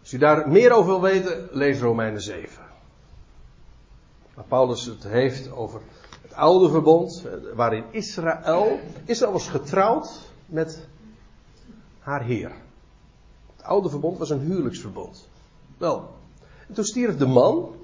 Als 0.00 0.10
je 0.10 0.18
daar 0.18 0.48
meer 0.48 0.72
over 0.72 0.90
wil 0.90 1.00
weten, 1.00 1.48
lees 1.50 1.80
Romeinen 1.80 2.20
7. 2.20 2.62
Waar 4.34 4.44
Paulus 4.44 4.84
het 4.84 5.04
heeft 5.04 5.52
over 5.52 5.80
het 6.22 6.34
oude 6.34 6.68
verbond, 6.68 7.26
waarin 7.54 7.84
Israël, 7.90 8.80
Israël 9.04 9.32
was 9.32 9.48
getrouwd 9.48 10.20
met 10.46 10.86
haar 11.98 12.22
Heer. 12.22 12.52
Het 13.56 13.64
oude 13.64 13.88
verbond 13.88 14.18
was 14.18 14.30
een 14.30 14.40
huwelijksverbond. 14.40 15.28
Wel, 15.78 16.18
en 16.70 16.76
toen 16.76 16.84
stierf 16.84 17.16
de 17.16 17.26
man, 17.26 17.74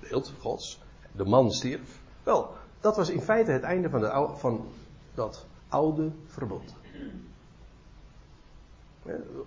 beeld 0.00 0.32
Gods, 0.40 0.80
de 1.12 1.24
man 1.24 1.52
stierf. 1.52 2.00
Wel, 2.22 2.50
dat 2.80 2.96
was 2.96 3.08
in 3.08 3.20
feite 3.20 3.50
het 3.50 3.62
einde 3.62 3.90
van, 3.90 4.00
de, 4.00 4.30
van 4.36 4.66
dat 5.14 5.46
oude 5.68 6.10
verbond. 6.26 6.74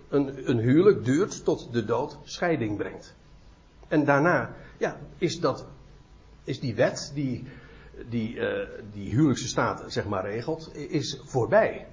Een, 0.08 0.50
een 0.50 0.58
huwelijk 0.58 1.04
duurt 1.04 1.44
tot 1.44 1.72
de 1.72 1.84
dood 1.84 2.18
scheiding 2.22 2.76
brengt. 2.76 3.14
En 3.88 4.04
daarna, 4.04 4.54
ja, 4.76 4.96
is 5.16 5.40
dat, 5.40 5.66
is 6.44 6.60
die 6.60 6.74
wet 6.74 7.10
die 7.14 7.44
die, 8.08 8.34
uh, 8.34 8.68
die 8.92 9.10
huwelijkse 9.10 9.48
staat 9.48 9.84
zeg 9.86 10.06
maar 10.06 10.30
regelt, 10.30 10.74
is 10.74 11.20
voorbij. 11.24 11.86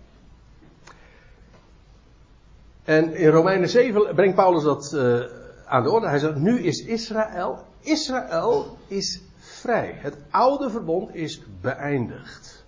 En 2.86 3.16
in 3.16 3.30
Romeinen 3.30 3.70
7 3.70 4.16
brengt 4.16 4.36
Paulus 4.36 4.64
dat 4.64 4.92
uh, 4.94 5.24
aan 5.66 5.84
de 5.84 5.90
orde. 5.92 6.08
Hij 6.08 6.20
zegt, 6.20 6.36
nu 6.36 6.60
is 6.60 6.86
Israël, 6.86 7.64
Israël 7.80 8.78
is 8.88 9.22
vrij. 9.38 9.94
Het 9.98 10.18
oude 10.30 10.70
verbond 10.70 11.16
is 11.16 11.42
beëindigd. 11.62 12.66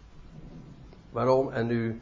Waarom? 1.10 1.52
En 1.52 1.68
nu 1.68 2.02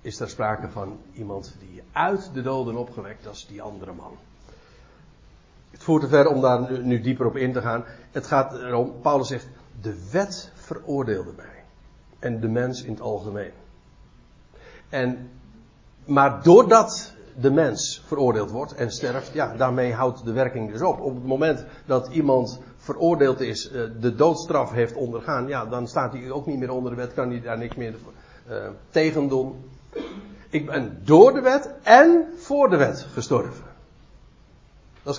is 0.00 0.20
er 0.20 0.28
sprake 0.28 0.68
van 0.68 0.98
iemand 1.12 1.56
die 1.58 1.82
uit 1.92 2.30
de 2.34 2.42
doden 2.42 2.76
opgewekt, 2.76 3.24
dat 3.24 3.34
is 3.34 3.46
die 3.46 3.62
andere 3.62 3.92
man. 3.92 4.16
Het 5.70 5.82
voert 5.82 6.02
te 6.02 6.08
ver 6.08 6.26
om 6.26 6.40
daar 6.40 6.70
nu, 6.70 6.84
nu 6.84 7.00
dieper 7.00 7.26
op 7.26 7.36
in 7.36 7.52
te 7.52 7.60
gaan. 7.60 7.84
Het 8.10 8.26
gaat 8.26 8.54
erom, 8.54 9.00
Paulus 9.02 9.28
zegt, 9.28 9.48
de 9.80 10.08
wet 10.10 10.52
veroordeelde 10.54 11.32
mij. 11.36 11.64
En 12.18 12.40
de 12.40 12.48
mens 12.48 12.82
in 12.82 12.92
het 12.92 13.00
algemeen. 13.00 13.52
En, 14.88 15.30
maar 16.04 16.42
doordat 16.42 17.14
de 17.34 17.50
mens 17.50 18.02
veroordeeld 18.06 18.50
wordt 18.50 18.74
en 18.74 18.90
sterft, 18.90 19.32
ja, 19.32 19.54
daarmee 19.56 19.92
houdt 19.92 20.24
de 20.24 20.32
werking 20.32 20.72
dus 20.72 20.82
op. 20.82 21.00
Op 21.00 21.14
het 21.14 21.24
moment 21.24 21.64
dat 21.86 22.08
iemand 22.08 22.60
veroordeeld 22.76 23.40
is, 23.40 23.70
eh, 23.70 23.82
de 24.00 24.14
doodstraf 24.14 24.72
heeft 24.72 24.94
ondergaan, 24.94 25.46
ja, 25.46 25.66
dan 25.66 25.88
staat 25.88 26.12
hij 26.12 26.30
ook 26.30 26.46
niet 26.46 26.58
meer 26.58 26.70
onder 26.70 26.90
de 26.90 26.96
wet, 26.96 27.14
kan 27.14 27.30
hij 27.30 27.40
daar 27.40 27.58
niks 27.58 27.76
meer 27.76 27.94
uh, 28.50 28.56
tegen 28.90 29.28
doen. 29.28 29.64
Ik 30.50 30.66
ben 30.66 31.00
door 31.04 31.32
de 31.32 31.40
wet 31.40 31.70
en 31.82 32.24
voor 32.36 32.70
de 32.70 32.76
wet 32.76 33.06
gestorven. 33.12 33.64
Dat, 35.02 35.16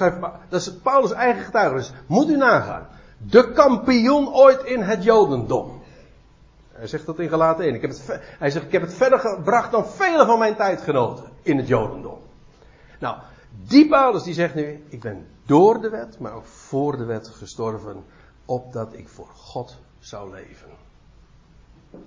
dat 0.49 0.61
is 0.61 0.73
Paulus' 0.73 1.11
eigen 1.11 1.43
getuigenis. 1.43 1.91
Moet 2.07 2.29
u 2.29 2.37
nagaan 2.37 2.87
de 3.17 3.51
kampioen 3.51 4.33
ooit 4.33 4.63
in 4.63 4.81
het 4.81 5.03
Jodendom. 5.03 5.81
Hij 6.71 6.87
zegt 6.87 7.05
dat 7.05 7.19
in 7.19 7.29
Galaten 7.29 7.65
1. 7.65 7.75
Ik 7.75 7.81
heb 7.81 7.91
het, 7.91 8.19
hij 8.39 8.49
zegt, 8.49 8.65
ik 8.65 8.71
heb 8.71 8.81
het 8.81 8.93
verder 8.93 9.19
gebracht 9.19 9.71
dan 9.71 9.87
vele 9.87 10.25
van 10.25 10.39
mijn 10.39 10.55
tijdgenoten 10.55 11.30
in 11.41 11.57
het 11.57 11.67
Jodendom. 11.67 12.19
Nou, 12.99 13.17
die 13.67 13.87
Paulus 13.87 14.23
die 14.23 14.33
zegt 14.33 14.55
nu, 14.55 14.83
ik 14.89 15.01
ben 15.01 15.27
door 15.45 15.81
de 15.81 15.89
wet, 15.89 16.19
maar 16.19 16.33
ook 16.33 16.45
voor 16.45 16.97
de 16.97 17.05
wet 17.05 17.27
gestorven, 17.27 18.03
opdat 18.45 18.93
ik 18.93 19.07
voor 19.07 19.27
God 19.27 19.77
zou 19.99 20.31
leven. 20.31 20.69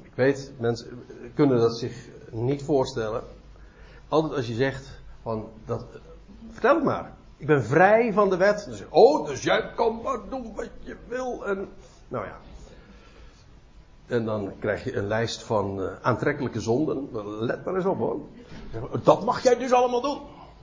Ik 0.02 0.12
weet, 0.14 0.52
mensen 0.58 1.04
kunnen 1.34 1.58
dat 1.58 1.78
zich 1.78 2.08
niet 2.30 2.62
voorstellen. 2.62 3.22
Altijd 4.08 4.32
als 4.32 4.46
je 4.46 4.54
zegt, 4.54 5.00
van, 5.22 5.48
dat, 5.64 5.84
vertel 6.50 6.74
het 6.74 6.84
maar. 6.84 7.12
Ik 7.36 7.46
ben 7.46 7.64
vrij 7.64 8.12
van 8.12 8.30
de 8.30 8.36
wet. 8.36 8.64
Dus, 8.64 8.82
oh, 8.88 9.26
dus 9.26 9.42
jij 9.42 9.70
kan 9.74 10.00
maar 10.02 10.18
doen 10.28 10.54
wat 10.54 10.70
je 10.80 10.96
wil. 11.08 11.46
En, 11.46 11.68
nou 12.08 12.26
ja. 12.26 12.36
En 14.06 14.24
dan 14.24 14.52
krijg 14.58 14.84
je 14.84 14.96
een 14.96 15.06
lijst 15.06 15.42
van 15.42 15.80
uh, 15.80 15.86
aantrekkelijke 16.02 16.60
zonden. 16.60 17.08
Let 17.40 17.64
maar 17.64 17.74
eens 17.74 17.84
op 17.84 17.98
hoor. 17.98 18.20
Dat 19.02 19.24
mag 19.24 19.42
jij 19.42 19.56
dus 19.56 19.72
allemaal 19.72 20.00
doen. 20.00 20.18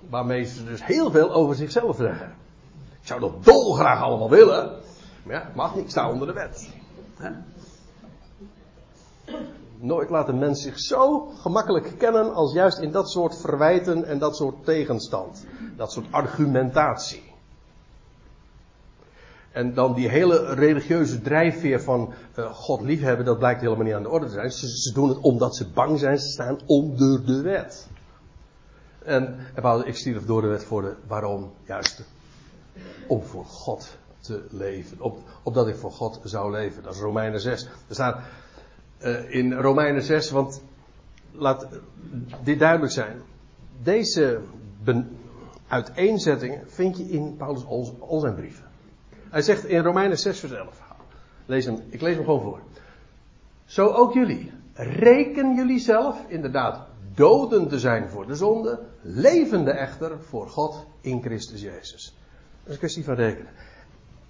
Waarmee 0.10 0.43
ze 0.43 0.63
dus 0.63 0.86
heel 0.86 1.12
veel 1.12 1.32
over 1.32 1.56
zichzelf 1.56 1.95
zeggen. 1.95 2.36
Ik 3.02 3.08
zou 3.08 3.19
dat 3.19 3.43
dolgraag 3.43 4.02
allemaal 4.02 4.30
willen. 4.30 4.80
Maar 5.24 5.36
ja, 5.36 5.52
mag 5.56 5.76
niet. 5.76 5.84
Ik 5.84 5.89
sta 5.89 6.12
onder 6.12 6.28
de 6.28 6.34
wet. 6.34 6.69
Nooit 9.78 10.10
laat 10.10 10.28
een 10.28 10.39
mens 10.39 10.62
zich 10.62 10.80
zo 10.80 11.28
gemakkelijk 11.28 11.93
kennen 11.97 12.34
als 12.34 12.54
juist 12.54 12.78
in 12.78 12.91
dat 12.91 13.10
soort 13.10 13.38
verwijten 13.38 14.06
en 14.06 14.19
dat 14.19 14.36
soort 14.36 14.65
tegenstand. 14.65 15.45
Dat 15.78 15.91
soort 15.91 16.08
argumentatie. 16.12 17.30
En 19.52 19.74
dan 19.74 19.93
die 19.93 20.10
hele 20.10 20.54
religieuze 20.54 21.21
drijfveer 21.21 21.82
van 21.82 22.13
uh, 22.36 22.54
God 22.54 22.82
liefhebben, 22.82 23.26
dat 23.26 23.38
blijkt 23.38 23.62
helemaal 23.62 23.86
niet 23.86 23.93
aan 23.93 24.04
de 24.04 24.10
orde 24.10 24.26
te 24.26 24.32
zijn. 24.32 24.52
Ze, 24.52 24.67
ze, 24.67 24.93
doen 24.93 25.10
het 25.10 25.17
omdat 25.17 25.56
ze 25.56 25.67
bang 25.69 26.00
zijn, 26.00 26.17
ze 26.17 26.30
staan 26.30 26.60
onder 26.65 27.26
de 27.26 27.41
wet. 27.41 27.88
En, 29.03 29.37
en 29.54 29.87
ik 29.87 29.95
stierf 29.95 30.25
door 30.25 30.41
de 30.41 30.47
wet 30.47 30.63
voor 30.63 30.81
de, 30.81 30.95
waarom? 31.08 31.52
Juist 31.65 32.04
om 33.08 33.23
voor 33.23 33.45
God 33.45 33.97
te 34.19 34.43
leven. 34.49 35.02
Op, 35.02 35.19
opdat 35.43 35.67
ik 35.67 35.75
voor 35.75 35.91
God 35.91 36.19
zou 36.23 36.52
leven. 36.52 36.83
Dat 36.83 36.93
is 36.93 36.99
Romeinen 36.99 37.39
6. 37.39 37.63
Er 37.63 37.93
staat 37.93 38.19
uh, 39.02 39.35
in 39.35 39.54
Romeinen 39.54 40.04
6, 40.04 40.29
want 40.29 40.62
laat 41.31 41.67
dit 42.43 42.60
duidelijk 42.60 42.91
zijn. 42.91 43.21
Deze 43.83 44.39
uiteenzettingen 45.67 46.63
vind 46.67 46.97
je 46.97 47.04
in 47.04 47.35
Paulus 47.37 47.65
al, 47.99 48.19
zijn 48.19 48.35
brieven. 48.35 48.65
Hij 49.29 49.41
zegt 49.41 49.65
in 49.65 49.83
Romeinen 49.83 50.19
6 50.19 50.39
vers 50.39 50.52
11. 50.52 50.81
Lees 51.45 51.65
ik 51.65 52.02
lees 52.02 52.15
hem 52.15 52.23
gewoon 52.25 52.41
voor. 52.41 52.60
Zo 53.65 53.87
ook 53.87 54.13
jullie. 54.13 54.52
Reken 54.73 55.56
jullie 55.56 55.79
zelf 55.79 56.25
inderdaad 56.27 56.87
doden 57.15 57.67
te 57.67 57.79
zijn 57.79 58.09
voor 58.09 58.27
de 58.27 58.35
zonde, 58.35 58.79
levende 59.01 59.71
echter 59.71 60.23
voor 60.23 60.49
God 60.49 60.85
in 61.01 61.21
Christus 61.21 61.62
Jezus. 61.62 62.03
Dat 62.03 62.67
is 62.67 62.71
een 62.73 62.77
kwestie 62.77 63.03
van 63.03 63.15
rekenen. 63.15 63.51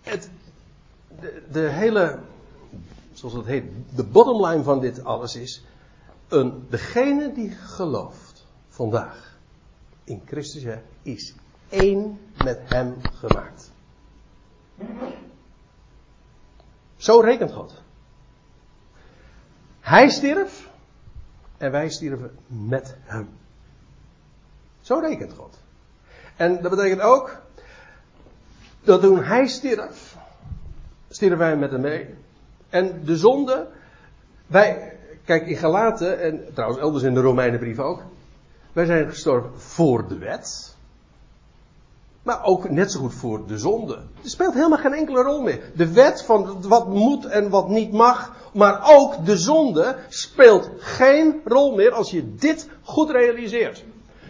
Het, 0.01 0.29
de, 1.51 1.59
hele, 1.59 2.19
zoals 3.13 3.33
het 3.35 3.45
heet, 3.45 3.65
de 3.95 4.03
bottom 4.03 4.45
line 4.45 4.63
van 4.63 4.79
dit 4.79 5.03
alles 5.03 5.35
is, 5.35 5.63
een, 6.27 6.65
degene 6.69 7.31
die 7.33 7.49
gelooft 7.49 8.45
vandaag 8.69 9.37
in 10.03 10.21
Christus 10.25 10.63
is 11.01 11.35
één 11.69 12.19
met 12.43 12.59
hem 12.65 12.95
gemaakt. 13.01 13.71
Zo 16.95 17.19
rekent 17.19 17.51
God. 17.51 17.81
Hij 19.79 20.09
stierf 20.09 20.70
en 21.61 21.71
wij 21.71 21.89
stierven 21.89 22.31
met 22.47 22.95
hem. 23.03 23.29
Zo 24.81 24.99
rekent 24.99 25.33
God. 25.33 25.57
En 26.35 26.61
dat 26.61 26.71
betekent 26.71 27.01
ook 27.01 27.41
dat 28.83 29.01
toen 29.01 29.23
hij 29.23 29.47
stierf, 29.47 30.15
stierven 31.09 31.37
wij 31.37 31.57
met 31.57 31.71
hem 31.71 31.81
mee. 31.81 32.15
En 32.69 33.01
de 33.05 33.17
zonde, 33.17 33.67
wij, 34.47 34.97
kijk 35.25 35.47
in 35.47 35.55
Galaten 35.55 36.21
en 36.21 36.53
trouwens 36.53 36.81
elders 36.81 37.03
in 37.03 37.13
de 37.13 37.21
Romeinenbrief 37.21 37.79
ook, 37.79 38.03
wij 38.73 38.85
zijn 38.85 39.09
gestorven 39.09 39.59
voor 39.59 40.07
de 40.07 40.17
wet. 40.17 40.75
Maar 42.23 42.43
ook 42.43 42.69
net 42.69 42.91
zo 42.91 42.99
goed 42.99 43.13
voor 43.13 43.47
de 43.47 43.57
zonde. 43.57 43.95
Er 43.95 44.29
speelt 44.29 44.53
helemaal 44.53 44.77
geen 44.77 44.93
enkele 44.93 45.21
rol 45.21 45.41
meer. 45.41 45.61
De 45.75 45.91
wet 45.91 46.23
van 46.23 46.61
wat 46.67 46.87
moet 46.87 47.25
en 47.25 47.49
wat 47.49 47.69
niet 47.69 47.91
mag, 47.91 48.40
maar 48.53 48.81
ook 48.83 49.25
de 49.25 49.37
zonde 49.37 49.95
speelt 50.09 50.69
geen 50.77 51.41
rol 51.45 51.75
meer 51.75 51.91
als 51.91 52.11
je 52.11 52.35
dit 52.35 52.69
goed 52.83 53.09
realiseert. 53.09 53.83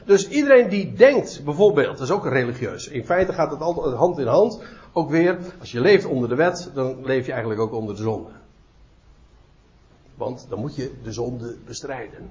Dus 0.05 0.30
iedereen 0.30 0.69
die 0.69 0.93
denkt, 0.93 1.41
bijvoorbeeld, 1.45 1.97
dat 1.97 2.07
is 2.07 2.11
ook 2.11 2.26
religieus. 2.26 2.88
In 2.88 3.05
feite 3.05 3.34
gaat 3.34 3.51
het 3.51 3.61
altijd 3.61 3.95
hand 3.95 4.19
in 4.19 4.28
hand. 4.28 4.61
Ook 4.93 5.09
weer, 5.09 5.38
als 5.59 5.72
je 5.72 5.82
leeft 5.82 6.05
onder 6.05 6.30
de 6.30 6.36
wet, 6.36 6.72
dan 6.74 7.05
leef 7.05 7.26
je 7.26 7.32
eigenlijk 7.32 7.61
ook 7.61 7.74
onder 7.74 7.95
de 7.95 8.01
zonde. 8.01 8.30
Want 10.15 10.45
dan 10.49 10.59
moet 10.59 10.76
je 10.76 10.91
de 11.03 11.11
zonde 11.11 11.55
bestrijden. 11.65 12.30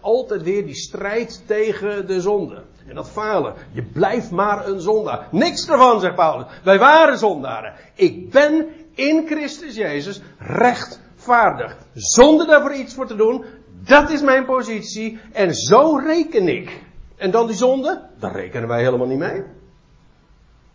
Altijd 0.00 0.42
weer 0.42 0.64
die 0.64 0.74
strijd 0.74 1.42
tegen 1.46 2.06
de 2.06 2.20
zonde. 2.20 2.62
En 2.86 2.94
dat 2.94 3.10
falen. 3.10 3.54
Je 3.72 3.82
blijft 3.82 4.30
maar 4.30 4.68
een 4.68 4.80
zondaar. 4.80 5.28
Niks 5.30 5.68
ervan, 5.68 6.00
zegt 6.00 6.14
Paulus. 6.14 6.46
Wij 6.64 6.78
waren 6.78 7.18
zondaren. 7.18 7.74
Ik 7.94 8.30
ben 8.30 8.66
in 8.98 9.26
Christus 9.26 9.74
Jezus 9.74 10.20
rechtvaardig. 10.38 11.76
Zonder 11.94 12.46
daarvoor 12.46 12.74
iets 12.74 12.94
voor 12.94 13.06
te 13.06 13.16
doen. 13.16 13.44
Dat 13.84 14.10
is 14.10 14.22
mijn 14.22 14.44
positie. 14.44 15.18
En 15.32 15.54
zo 15.54 15.96
reken 15.96 16.48
ik. 16.48 16.82
En 17.16 17.30
dan 17.30 17.46
die 17.46 17.56
zonde? 17.56 18.02
Daar 18.18 18.32
rekenen 18.32 18.68
wij 18.68 18.82
helemaal 18.82 19.06
niet 19.06 19.18
mee. 19.18 19.42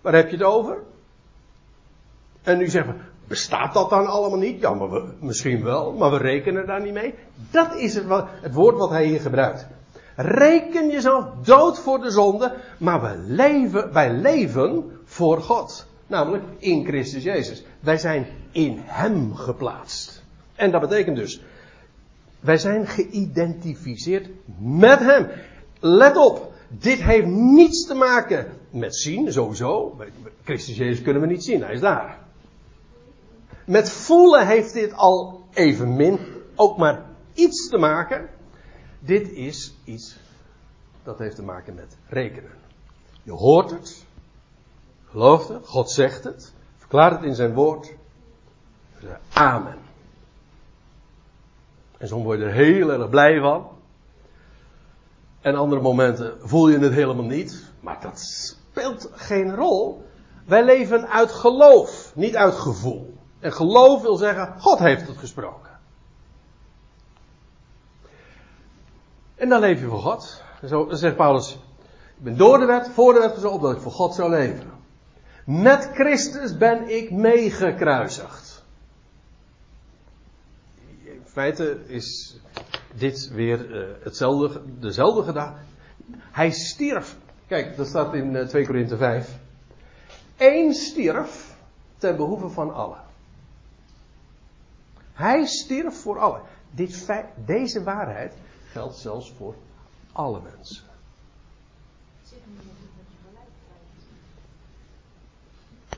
Waar 0.02 0.14
heb 0.14 0.30
je 0.30 0.38
het 0.38 0.46
over? 0.46 0.78
En 2.44 2.58
nu 2.58 2.68
zeggen 2.68 2.94
we, 2.94 3.00
Bestaat 3.28 3.74
dat 3.74 3.90
dan 3.90 4.08
allemaal 4.08 4.40
niet? 4.40 4.60
Ja, 4.60 4.74
maar 4.74 4.90
we, 4.90 5.14
misschien 5.20 5.64
wel, 5.64 5.92
maar 5.92 6.12
we 6.12 6.18
rekenen 6.18 6.66
daar 6.66 6.82
niet 6.82 6.94
mee. 6.94 7.14
Dat 7.52 7.76
is 7.76 7.96
het, 7.96 8.06
het 8.42 8.54
woord 8.54 8.78
wat 8.78 8.90
hij 8.90 9.06
hier 9.06 9.20
gebruikt. 9.20 9.68
Reken 10.16 10.90
jezelf 10.90 11.26
dood 11.44 11.80
voor 11.80 12.00
de 12.00 12.12
zonde, 12.12 12.56
maar 12.78 13.02
we 13.02 13.18
leven, 13.18 13.94
wij 13.94 14.14
leven 14.14 15.00
voor 15.06 15.42
God. 15.42 15.86
Namelijk 16.14 16.44
in 16.58 16.86
Christus 16.86 17.24
Jezus. 17.24 17.64
Wij 17.80 17.98
zijn 17.98 18.28
in 18.52 18.78
Hem 18.86 19.36
geplaatst. 19.36 20.24
En 20.56 20.72
dat 20.72 20.82
betekent 20.82 21.16
dus, 21.16 21.42
wij 22.40 22.58
zijn 22.58 22.88
geïdentificeerd 22.88 24.30
met 24.60 25.00
Hem. 25.00 25.30
Let 25.80 26.18
op, 26.18 26.54
dit 26.70 27.04
heeft 27.04 27.26
niets 27.28 27.88
te 27.88 27.94
maken 27.94 28.58
met 28.70 28.96
zien, 28.96 29.32
sowieso. 29.32 29.98
Christus 30.44 30.78
Jezus 30.78 31.02
kunnen 31.02 31.22
we 31.22 31.28
niet 31.28 31.44
zien, 31.44 31.62
Hij 31.62 31.74
is 31.74 31.80
daar. 31.80 32.20
Met 33.66 33.90
voelen 33.92 34.48
heeft 34.48 34.74
dit 34.74 34.94
al 34.94 35.44
evenmin 35.54 36.20
ook 36.56 36.78
maar 36.78 37.06
iets 37.34 37.70
te 37.70 37.78
maken. 37.78 38.30
Dit 39.00 39.32
is 39.32 39.74
iets 39.84 40.18
dat 41.04 41.20
heeft 41.20 41.36
te 41.36 41.44
maken 41.44 41.76
met 41.76 41.98
rekenen. 42.08 42.52
Je 43.24 43.32
hoort 43.32 43.70
het, 43.70 44.06
gelooft 45.14 45.48
het, 45.48 45.68
God 45.68 45.92
zegt 45.92 46.24
het, 46.24 46.54
verklaart 46.78 47.16
het 47.16 47.24
in 47.24 47.36
zijn 47.36 47.54
woord. 47.54 47.94
Amen. 49.34 49.78
En 51.98 52.08
soms 52.08 52.24
word 52.24 52.40
je 52.40 52.46
er 52.46 52.52
heel 52.52 52.92
erg 52.92 53.10
blij 53.10 53.40
van. 53.40 53.68
En 55.42 55.56
andere 55.56 55.82
momenten 55.82 56.38
voel 56.42 56.70
je 56.70 56.80
het 56.80 56.94
helemaal 56.94 57.26
niet. 57.26 57.72
Maar 57.80 58.02
dat 58.02 58.20
speelt 58.20 59.10
geen 59.12 59.56
rol. 59.56 60.06
Wij 60.46 60.64
leven 60.64 61.08
uit 61.08 61.32
geloof, 61.32 62.12
niet 62.16 62.36
uit 62.36 62.54
gevoel. 62.54 63.18
En 63.40 63.54
geloof 63.54 64.02
wil 64.02 64.16
zeggen, 64.16 64.62
God 64.62 64.80
heeft 64.80 65.08
het 65.08 65.18
gesproken. 65.18 65.80
En 69.36 69.50
dan 69.50 69.60
leef 69.60 69.80
je 69.80 69.88
voor 69.88 70.02
God. 70.02 70.42
Zo 70.66 70.88
zegt 70.90 71.16
Paulus, 71.16 71.54
ik 72.18 72.24
ben 72.24 72.38
door 72.38 72.60
de 72.60 72.66
wet, 72.66 72.90
voor 72.94 73.14
de 73.14 73.20
wet 73.20 73.34
gezocht, 73.34 73.54
opdat 73.54 73.76
ik 73.76 73.82
voor 73.82 73.92
God 73.92 74.14
zou 74.14 74.30
leven. 74.30 74.73
Met 75.46 75.90
Christus 75.94 76.58
ben 76.58 76.90
ik 76.90 77.12
meegekruisigd. 77.12 78.64
In 81.04 81.22
feite 81.26 81.80
is 81.88 82.40
dit 82.96 83.30
weer 83.30 83.70
uh, 83.70 84.04
hetzelfde, 84.04 84.62
dezelfde 84.80 85.24
gedachte. 85.24 85.60
Hij 86.18 86.52
stierf. 86.52 87.16
Kijk, 87.48 87.78
dat 87.78 87.88
staat 87.88 88.14
in 88.14 88.48
2 88.48 88.66
Korinthe 88.66 88.98
5. 88.98 89.38
Eén 90.38 90.74
stierf 90.74 91.56
ten 91.98 92.16
behoeve 92.16 92.50
van 92.50 92.74
allen. 92.74 93.02
Hij 95.14 95.46
stierf 95.46 96.02
voor 96.02 96.20
allen. 96.20 96.42
Dit 96.72 97.08
deze 97.46 97.84
waarheid 97.84 98.34
geldt 98.72 98.96
zelfs 98.96 99.34
voor 99.38 99.56
alle 100.12 100.42
mensen. 100.42 100.93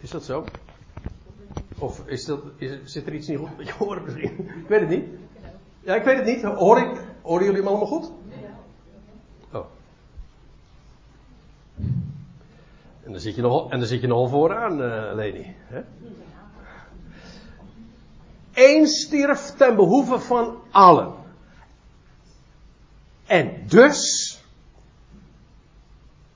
Is 0.05 0.11
dat 0.11 0.23
zo? 0.23 0.45
Of 1.77 2.07
is 2.07 2.25
dat, 2.25 2.39
is, 2.57 2.79
zit 2.83 3.07
er 3.07 3.13
iets 3.13 3.27
niet 3.27 3.37
goed 3.37 3.57
met 3.57 3.67
je 3.67 3.73
oren 3.79 4.03
misschien? 4.03 4.49
Ik 4.61 4.67
weet 4.67 4.79
het 4.79 4.89
niet. 4.89 5.05
Ja, 5.79 5.95
ik 5.95 6.03
weet 6.03 6.17
het 6.17 6.25
niet. 6.25 6.41
Hoor 6.41 6.79
ik, 6.79 7.01
horen 7.21 7.45
jullie 7.45 7.59
hem 7.59 7.67
allemaal 7.67 7.87
goed? 7.87 8.11
Oh. 9.51 9.65
En 13.03 13.11
dan 13.11 13.19
zit 13.19 13.35
je 13.35 13.41
nogal, 13.41 13.71
en 13.71 13.79
dan 13.79 13.87
zit 13.87 14.01
je 14.01 14.07
nogal 14.07 14.27
vooraan, 14.27 14.81
uh, 14.81 15.11
Leni. 15.13 15.55
Hè? 15.57 15.81
Eén 18.53 18.87
stierf 18.87 19.55
ten 19.57 19.75
behoeve 19.75 20.19
van 20.19 20.57
allen. 20.71 21.13
En 23.25 23.67
dus 23.67 24.34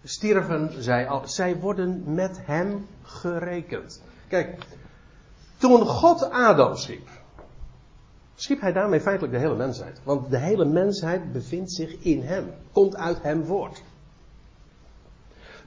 stierven 0.09 0.83
zij 0.83 1.07
al. 1.07 1.21
Zij 1.27 1.59
worden 1.59 2.03
met 2.05 2.39
hem 2.41 2.87
gerekend. 3.03 4.01
Kijk, 4.27 4.65
toen 5.57 5.85
God 5.85 6.29
Adam 6.29 6.75
schiep, 6.75 7.07
schiep 8.35 8.61
hij 8.61 8.73
daarmee 8.73 9.01
feitelijk 9.01 9.33
de 9.33 9.39
hele 9.39 9.55
mensheid. 9.55 10.01
Want 10.03 10.29
de 10.29 10.37
hele 10.37 10.65
mensheid 10.65 11.31
bevindt 11.31 11.71
zich 11.71 11.99
in 11.99 12.21
hem, 12.21 12.53
komt 12.71 12.95
uit 12.95 13.21
hem 13.21 13.45
voort. 13.45 13.81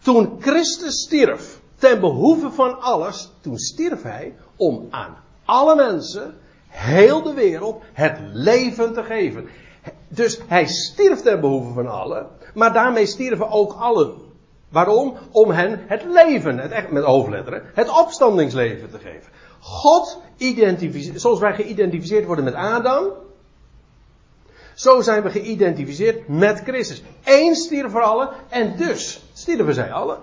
Toen 0.03 0.37
Christus 0.41 1.03
stierf, 1.03 1.61
ten 1.75 2.01
behoeve 2.01 2.51
van 2.51 2.81
alles, 2.81 3.33
toen 3.41 3.59
stierf 3.59 4.03
hij 4.03 4.35
om 4.57 4.87
aan 4.91 5.17
alle 5.45 5.75
mensen 5.75 6.35
heel 6.69 7.23
de 7.23 7.35
wereld 7.35 7.83
het 7.93 8.19
leven 8.21 8.95
te 8.95 9.03
geven. 9.03 9.49
Dus 10.09 10.41
hij 10.47 10.67
stierf 10.67 11.21
ter 11.21 11.41
behoeve 11.41 11.73
van 11.73 11.87
allen, 11.87 12.27
maar 12.55 12.73
daarmee 12.73 13.07
stierven 13.07 13.51
ook 13.51 13.73
allen. 13.73 14.31
Waarom? 14.73 15.17
Om 15.31 15.51
hen 15.51 15.85
het 15.87 16.05
leven, 16.05 16.59
het 16.59 16.71
echt 16.71 16.91
met 16.91 17.05
hoofdletteren, 17.05 17.63
het 17.75 17.89
opstandingsleven 17.89 18.91
te 18.91 18.99
geven. 18.99 19.33
God 19.61 20.21
identificeert, 20.37 21.21
zoals 21.21 21.41
wij 21.41 21.55
geïdentificeerd 21.55 22.27
worden 22.27 22.45
met 22.45 22.55
Adam, 22.55 23.05
zo 24.75 25.01
zijn 25.01 25.23
we 25.23 25.31
geïdentificeerd 25.31 26.29
met 26.29 26.61
Christus. 26.61 27.03
Eén 27.25 27.55
stierf 27.55 27.91
voor 27.91 28.03
allen 28.03 28.29
en 28.49 28.77
dus 28.77 29.23
stierven 29.33 29.75
zij 29.75 29.93
allen. 29.93 30.19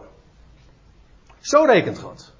Zo 1.39 1.64
rekent 1.64 2.00
God. 2.00 2.34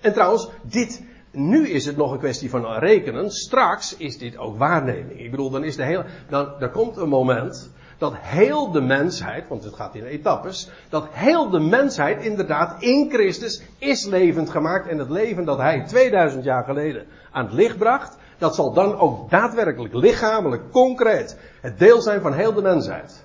En 0.00 0.12
trouwens, 0.12 0.48
dit 0.62 1.02
nu 1.30 1.68
is 1.68 1.86
het 1.86 1.96
nog 1.96 2.12
een 2.12 2.18
kwestie 2.18 2.50
van 2.50 2.78
rekenen. 2.78 3.30
Straks 3.30 3.96
is 3.96 4.18
dit 4.18 4.36
ook 4.36 4.58
waarneming. 4.58 5.20
Ik 5.20 5.30
bedoel, 5.30 5.50
dan 5.50 5.64
is 5.64 5.76
de 5.76 5.84
hele, 5.84 6.04
dan, 6.28 6.60
er 6.60 6.70
komt 6.70 6.96
een 6.96 7.08
moment 7.08 7.70
dat 7.98 8.14
heel 8.16 8.70
de 8.70 8.80
mensheid, 8.80 9.48
want 9.48 9.64
het 9.64 9.74
gaat 9.74 9.94
in 9.94 10.04
etappes, 10.04 10.70
dat 10.88 11.06
heel 11.10 11.50
de 11.50 11.60
mensheid 11.60 12.24
inderdaad 12.24 12.82
in 12.82 13.10
Christus 13.10 13.62
is 13.78 14.04
levend 14.04 14.50
gemaakt. 14.50 14.88
En 14.88 14.98
het 14.98 15.10
leven 15.10 15.44
dat 15.44 15.58
hij 15.58 15.84
2000 15.86 16.44
jaar 16.44 16.64
geleden 16.64 17.06
aan 17.30 17.44
het 17.44 17.54
licht 17.54 17.78
bracht, 17.78 18.16
dat 18.38 18.54
zal 18.54 18.72
dan 18.72 18.98
ook 18.98 19.30
daadwerkelijk 19.30 19.94
lichamelijk, 19.94 20.62
concreet, 20.70 21.38
het 21.60 21.78
deel 21.78 22.00
zijn 22.00 22.20
van 22.20 22.32
heel 22.32 22.52
de 22.52 22.62
mensheid. 22.62 23.24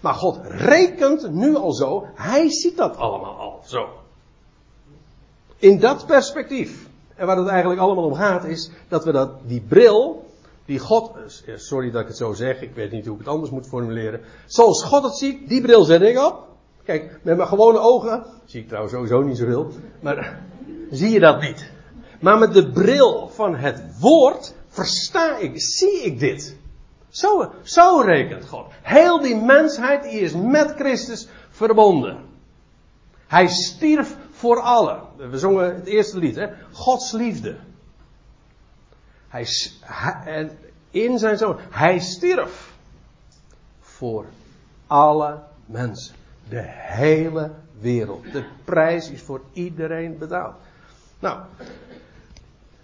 Maar 0.00 0.14
God 0.14 0.40
rekent 0.42 1.30
nu 1.30 1.56
al 1.56 1.72
zo, 1.72 2.06
hij 2.14 2.50
ziet 2.50 2.76
dat 2.76 2.96
allemaal 2.96 3.36
al 3.38 3.60
zo. 3.64 3.88
In 5.56 5.80
dat 5.80 6.06
perspectief. 6.06 6.88
En 7.14 7.26
waar 7.26 7.36
het 7.36 7.48
eigenlijk 7.48 7.80
allemaal 7.80 8.04
om 8.04 8.14
gaat 8.14 8.44
is 8.44 8.70
dat 8.88 9.04
we 9.04 9.12
dat, 9.12 9.30
die 9.42 9.60
bril, 9.60 10.25
die 10.66 10.78
God, 10.78 11.10
sorry 11.56 11.90
dat 11.90 12.00
ik 12.00 12.08
het 12.08 12.16
zo 12.16 12.32
zeg, 12.32 12.60
ik 12.60 12.74
weet 12.74 12.92
niet 12.92 13.04
hoe 13.06 13.14
ik 13.14 13.20
het 13.20 13.28
anders 13.28 13.50
moet 13.50 13.66
formuleren. 13.66 14.20
Zoals 14.46 14.82
God 14.82 15.02
het 15.02 15.16
ziet, 15.16 15.48
die 15.48 15.60
bril 15.60 15.84
zet 15.84 16.02
ik 16.02 16.18
op. 16.18 16.44
Kijk, 16.84 17.18
met 17.22 17.36
mijn 17.36 17.48
gewone 17.48 17.78
ogen, 17.78 18.24
zie 18.44 18.60
ik 18.60 18.66
trouwens 18.66 18.94
sowieso 18.94 19.22
niet 19.22 19.36
zoveel, 19.36 19.68
maar 20.00 20.40
zie 20.90 21.10
je 21.10 21.20
dat 21.20 21.40
niet. 21.40 21.70
Maar 22.20 22.38
met 22.38 22.52
de 22.52 22.70
bril 22.70 23.28
van 23.28 23.56
het 23.56 23.82
woord 24.00 24.54
versta 24.68 25.36
ik, 25.36 25.52
zie 25.54 26.02
ik 26.02 26.18
dit. 26.18 26.56
Zo, 27.08 27.52
zo 27.62 28.00
rekent 28.00 28.46
God. 28.46 28.66
Heel 28.82 29.20
die 29.20 29.36
mensheid 29.36 30.04
is 30.04 30.34
met 30.34 30.74
Christus 30.76 31.28
verbonden. 31.50 32.24
Hij 33.26 33.48
stierf 33.48 34.16
voor 34.30 34.60
allen. 34.60 35.00
We 35.30 35.38
zongen 35.38 35.74
het 35.74 35.86
eerste 35.86 36.18
lied, 36.18 36.36
hè? 36.36 36.46
Gods 36.72 37.12
liefde. 37.12 37.56
Hij, 39.28 39.46
en 40.24 40.58
in 40.90 41.18
zijn 41.18 41.38
zoon, 41.38 41.56
hij 41.70 41.98
stierf 41.98 42.72
voor 43.80 44.24
alle 44.86 45.42
mensen. 45.66 46.14
De 46.48 46.62
hele 46.66 47.50
wereld. 47.80 48.32
De 48.32 48.44
prijs 48.64 49.10
is 49.10 49.22
voor 49.22 49.40
iedereen 49.52 50.18
betaald. 50.18 50.54
Nou, 51.18 51.40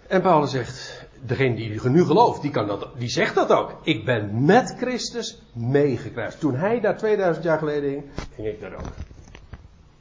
en 0.07 0.21
Paulus 0.21 0.51
zegt, 0.51 1.05
degene 1.25 1.55
die 1.55 1.89
nu 1.89 2.03
gelooft, 2.03 2.41
die, 2.41 2.51
kan 2.51 2.67
dat, 2.67 2.87
die 2.97 3.09
zegt 3.09 3.35
dat 3.35 3.49
ook. 3.49 3.75
Ik 3.83 4.05
ben 4.05 4.45
met 4.45 4.75
Christus 4.77 5.41
meegekruist. 5.53 6.39
Toen 6.39 6.55
hij 6.55 6.79
daar 6.79 6.97
2000 6.97 7.45
jaar 7.45 7.57
geleden 7.57 7.89
ging, 7.89 8.03
ging 8.35 8.47
ik 8.47 8.59
daar 8.59 8.73
ook. 8.73 8.91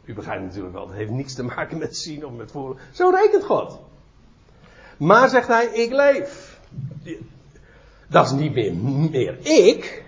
U 0.05 0.15
begrijpt 0.15 0.43
natuurlijk 0.43 0.75
wel, 0.75 0.87
dat 0.87 0.97
heeft 0.97 1.11
niets 1.11 1.35
te 1.35 1.43
maken 1.43 1.79
met 1.79 1.97
zien 1.97 2.27
of 2.27 2.33
met 2.33 2.51
voelen. 2.51 2.79
Zo 2.93 3.11
rekent 3.11 3.45
God. 3.45 3.81
Maar 5.03 5.29
zegt 5.29 5.49
hij, 5.49 5.67
ik 5.67 5.93
leef. 5.93 6.59
Dat 8.09 8.27
is 8.27 8.33
niet 8.33 8.55
meer, 8.55 9.47
ik. 9.47 10.05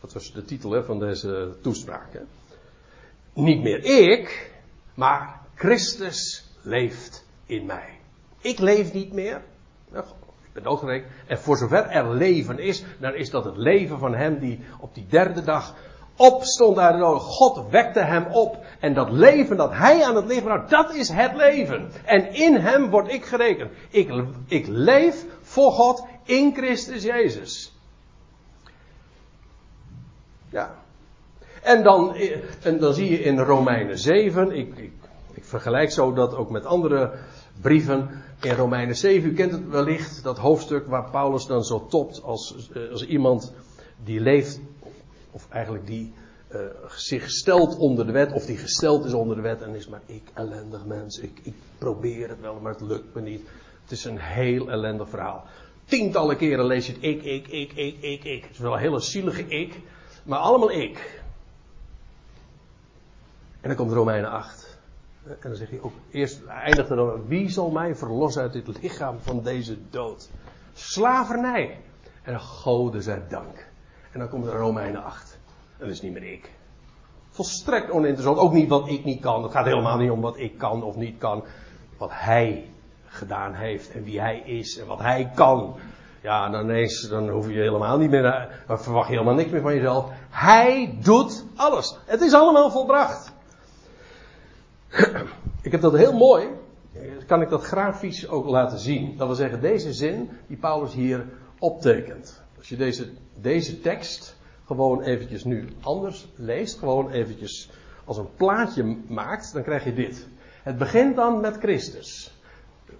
Dat 0.00 0.12
was 0.12 0.32
de 0.32 0.44
titel 0.44 0.70
hè, 0.70 0.84
van 0.84 0.98
deze 0.98 1.56
toespraak. 1.62 2.12
Hè. 2.12 2.20
Niet 3.32 3.62
meer 3.62 3.84
ik, 3.84 4.52
maar 4.94 5.40
Christus 5.54 6.46
leeft 6.62 7.24
in 7.46 7.66
mij. 7.66 7.98
Ik 8.40 8.58
leef 8.58 8.92
niet 8.92 9.12
meer. 9.12 9.42
Ik 9.92 10.52
ben 10.52 10.62
doodgerekend. 10.62 11.12
En 11.26 11.38
voor 11.38 11.56
zover 11.56 11.86
er 11.86 12.14
leven 12.14 12.58
is, 12.58 12.84
dan 13.00 13.14
is 13.14 13.30
dat 13.30 13.44
het 13.44 13.56
leven 13.56 13.98
van 13.98 14.14
hem 14.14 14.38
die 14.38 14.60
op 14.80 14.94
die 14.94 15.06
derde 15.06 15.42
dag 15.42 15.74
opstond 16.16 16.78
uit 16.78 16.94
de 16.94 17.00
dood. 17.00 17.20
God 17.20 17.70
wekte 17.70 18.00
hem 18.00 18.26
op. 18.26 18.64
En 18.80 18.94
dat 18.94 19.10
leven 19.10 19.56
dat 19.56 19.72
hij 19.72 20.04
aan 20.04 20.16
het 20.16 20.26
leven 20.26 20.48
houdt, 20.48 20.70
dat 20.70 20.94
is 20.94 21.08
het 21.08 21.36
leven. 21.36 21.90
En 22.04 22.34
in 22.34 22.54
hem 22.54 22.90
word 22.90 23.12
ik 23.12 23.24
gerekend. 23.24 23.70
Ik, 23.88 24.24
ik 24.46 24.66
leef 24.66 25.24
voor 25.42 25.72
God 25.72 26.04
in 26.24 26.54
Christus 26.54 27.02
Jezus. 27.02 27.72
Ja. 30.50 30.74
En 31.62 31.82
dan, 31.82 32.14
en 32.62 32.78
dan 32.78 32.94
zie 32.94 33.10
je 33.10 33.18
in 33.22 33.38
Romeinen 33.38 33.98
7, 33.98 34.50
ik, 34.50 34.76
ik, 34.76 34.92
ik 35.32 35.44
vergelijk 35.44 35.90
zo 35.90 36.12
dat 36.12 36.34
ook 36.34 36.50
met 36.50 36.64
andere 36.64 37.12
brieven. 37.60 38.08
In 38.40 38.54
Romeinen 38.54 38.96
7, 38.96 39.30
u 39.30 39.34
kent 39.34 39.52
het 39.52 39.68
wellicht, 39.68 40.22
dat 40.22 40.38
hoofdstuk 40.38 40.86
waar 40.86 41.10
Paulus 41.10 41.46
dan 41.46 41.64
zo 41.64 41.86
topt 41.88 42.22
als, 42.22 42.70
eh, 42.74 42.90
als 42.90 43.06
iemand 43.06 43.52
die 44.04 44.20
leeft, 44.20 44.60
of 45.30 45.46
eigenlijk 45.50 45.86
die 45.86 46.12
uh, 46.60 46.90
zich 46.96 47.30
stelt 47.30 47.76
onder 47.76 48.06
de 48.06 48.12
wet, 48.12 48.32
of 48.32 48.46
die 48.46 48.56
gesteld 48.56 49.04
is 49.04 49.12
onder 49.12 49.36
de 49.36 49.42
wet 49.42 49.62
en 49.62 49.74
is 49.74 49.88
maar 49.88 50.02
ik 50.06 50.22
ellendig 50.34 50.84
mens, 50.84 51.18
ik, 51.18 51.40
ik 51.42 51.54
probeer 51.78 52.28
het 52.28 52.40
wel, 52.40 52.60
maar 52.60 52.72
het 52.72 52.80
lukt 52.80 53.14
me 53.14 53.20
niet. 53.20 53.48
Het 53.82 53.90
is 53.90 54.04
een 54.04 54.18
heel 54.18 54.70
ellendig 54.70 55.08
verhaal. 55.08 55.44
Tientallen 55.84 56.36
keren 56.36 56.64
lees 56.64 56.86
je 56.86 56.92
het 56.92 57.02
ik, 57.02 57.22
ik, 57.22 57.48
ik, 57.48 57.72
ik, 57.72 57.96
ik, 58.00 58.24
ik. 58.24 58.42
Het 58.42 58.52
is 58.52 58.58
wel 58.58 58.72
een 58.72 58.78
hele 58.78 59.00
zielige 59.00 59.46
ik, 59.46 59.80
maar 60.24 60.38
allemaal 60.38 60.70
ik. 60.70 61.22
En 63.60 63.68
dan 63.68 63.76
komt 63.76 63.92
Romeinen 63.92 64.30
8. 64.30 64.78
En 65.26 65.36
dan 65.40 65.54
zeg 65.54 65.70
je 65.70 65.82
ook, 65.82 65.92
eerst 66.10 66.44
eindigt 66.44 66.90
er 66.90 66.96
dan, 66.96 67.26
wie 67.26 67.50
zal 67.50 67.70
mij 67.70 67.94
verlossen 67.94 68.42
uit 68.42 68.52
dit 68.52 68.82
lichaam 68.82 69.18
van 69.20 69.42
deze 69.42 69.76
dood? 69.90 70.30
Slavernij. 70.74 71.80
En 72.22 72.32
dan 72.32 72.40
goden 72.40 73.02
zij 73.02 73.22
dank. 73.28 73.66
En 74.12 74.18
dan 74.18 74.28
komt 74.28 74.46
er 74.46 74.52
Romeinen 74.52 75.04
8. 75.04 75.38
Dat 75.78 75.88
is 75.88 76.00
niet 76.00 76.12
meer 76.12 76.32
ik. 76.32 76.50
Volstrekt 77.30 77.90
oninteressant. 77.90 78.38
Ook 78.38 78.52
niet 78.52 78.68
wat 78.68 78.88
ik 78.88 79.04
niet 79.04 79.20
kan. 79.20 79.42
Het 79.42 79.52
gaat 79.52 79.64
helemaal 79.64 79.98
niet 79.98 80.10
om 80.10 80.20
wat 80.20 80.38
ik 80.38 80.58
kan 80.58 80.82
of 80.82 80.96
niet 80.96 81.18
kan. 81.18 81.44
Wat 81.98 82.10
hij 82.12 82.70
gedaan 83.06 83.54
heeft 83.54 83.90
en 83.90 84.04
wie 84.04 84.20
hij 84.20 84.38
is 84.38 84.78
en 84.78 84.86
wat 84.86 84.98
hij 84.98 85.30
kan. 85.34 85.76
Ja, 86.22 86.48
dan, 86.48 86.64
ineens, 86.64 87.08
dan 87.08 87.28
hoef 87.28 87.48
je 87.48 87.54
helemaal 87.54 87.98
niet 87.98 88.10
meer, 88.10 88.48
dan 88.66 88.80
verwacht 88.80 89.08
je 89.08 89.12
helemaal 89.12 89.34
niks 89.34 89.50
meer 89.50 89.60
van 89.60 89.74
jezelf. 89.74 90.10
Hij 90.30 90.98
doet 91.02 91.44
alles. 91.56 91.98
Het 92.04 92.20
is 92.20 92.34
allemaal 92.34 92.70
volbracht. 92.70 93.32
Ik 95.62 95.72
heb 95.72 95.80
dat 95.80 95.96
heel 95.96 96.12
mooi, 96.12 96.48
kan 97.26 97.42
ik 97.42 97.48
dat 97.48 97.62
grafisch 97.62 98.28
ook 98.28 98.46
laten 98.46 98.78
zien. 98.78 99.16
Dat 99.16 99.26
wil 99.26 99.36
zeggen, 99.36 99.60
deze 99.60 99.92
zin 99.92 100.30
die 100.46 100.56
Paulus 100.56 100.92
hier 100.92 101.24
optekent. 101.58 102.42
Als 102.58 102.68
je 102.68 102.76
deze, 102.76 103.08
deze 103.40 103.80
tekst 103.80 104.35
gewoon 104.66 105.02
eventjes 105.02 105.44
nu 105.44 105.68
anders 105.80 106.26
leest, 106.36 106.78
gewoon 106.78 107.10
eventjes 107.10 107.70
als 108.04 108.18
een 108.18 108.34
plaatje 108.36 108.96
maakt, 109.08 109.52
dan 109.52 109.62
krijg 109.62 109.84
je 109.84 109.92
dit. 109.92 110.26
Het 110.62 110.78
begint 110.78 111.16
dan 111.16 111.40
met 111.40 111.56
Christus. 111.56 112.34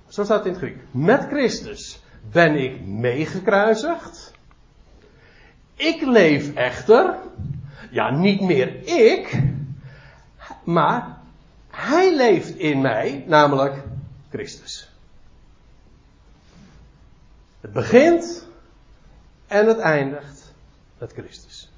Zo 0.09 0.25
staat 0.25 0.45
het 0.45 0.47
in 0.47 0.53
het 0.53 0.63
Griek. 0.63 0.79
Met 0.91 1.25
Christus 1.25 2.03
ben 2.31 2.55
ik 2.55 2.87
meegekruisigd. 2.87 4.33
Ik 5.75 6.01
leef 6.01 6.55
echter, 6.55 7.19
ja 7.91 8.11
niet 8.11 8.41
meer 8.41 8.87
ik, 9.09 9.43
maar 10.65 11.19
hij 11.71 12.17
leeft 12.17 12.57
in 12.57 12.81
mij, 12.81 13.25
namelijk 13.27 13.83
Christus. 14.31 14.91
Het 17.61 17.73
begint 17.73 18.47
en 19.47 19.67
het 19.67 19.79
eindigt 19.79 20.36
met 20.99 21.13
Christus. 21.13 21.71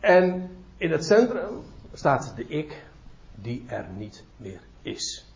En 0.00 0.50
in 0.76 0.90
het 0.90 1.04
centrum 1.04 1.62
staat 1.92 2.32
de 2.36 2.46
ik 2.46 2.82
die 3.34 3.64
er 3.66 3.86
niet 3.96 4.24
meer 4.36 4.60
is. 4.82 5.26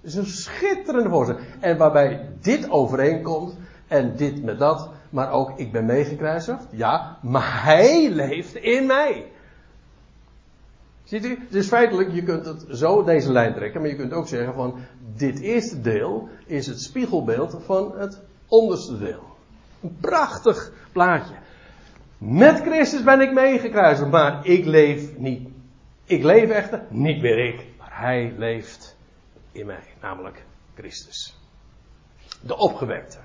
Het 0.00 0.10
is 0.10 0.14
een 0.14 0.26
schitterende 0.26 1.08
voorstelling. 1.08 1.46
En 1.60 1.76
waarbij 1.76 2.28
dit 2.40 2.70
overeenkomt 2.70 3.56
en 3.88 4.16
dit 4.16 4.42
met 4.42 4.58
dat, 4.58 4.90
maar 5.10 5.32
ook 5.32 5.58
ik 5.58 5.72
ben 5.72 5.84
meegekruisigd. 5.84 6.64
Ja, 6.70 7.18
maar 7.22 7.64
hij 7.64 8.10
leeft 8.10 8.54
in 8.54 8.86
mij. 8.86 9.32
Ziet 11.04 11.24
u? 11.24 11.38
Dus 11.50 11.68
feitelijk, 11.68 12.12
je 12.12 12.22
kunt 12.22 12.46
het 12.46 12.64
zo 12.70 13.04
deze 13.04 13.32
lijn 13.32 13.54
trekken, 13.54 13.80
maar 13.80 13.90
je 13.90 13.96
kunt 13.96 14.12
ook 14.12 14.28
zeggen 14.28 14.54
van 14.54 14.74
dit 15.16 15.40
eerste 15.40 15.80
deel 15.80 16.28
is 16.46 16.66
het 16.66 16.80
spiegelbeeld 16.80 17.56
van 17.64 17.92
het 17.98 18.20
onderste 18.48 18.98
deel. 18.98 19.22
Een 19.82 19.96
prachtig 20.00 20.72
plaatje. 20.92 21.34
Met 22.24 22.60
Christus 22.60 23.02
ben 23.02 23.20
ik 23.20 23.32
meegekruisigd, 23.32 24.10
maar 24.10 24.46
ik 24.46 24.64
leef 24.64 25.16
niet. 25.18 25.48
Ik 26.04 26.22
leef 26.22 26.50
echter 26.50 26.82
niet 26.88 27.22
meer 27.22 27.46
ik, 27.46 27.66
maar 27.78 28.00
hij 28.00 28.34
leeft 28.36 28.96
in 29.52 29.66
mij, 29.66 29.84
namelijk 30.00 30.44
Christus. 30.74 31.40
De 32.40 32.56
opgewekte. 32.56 33.18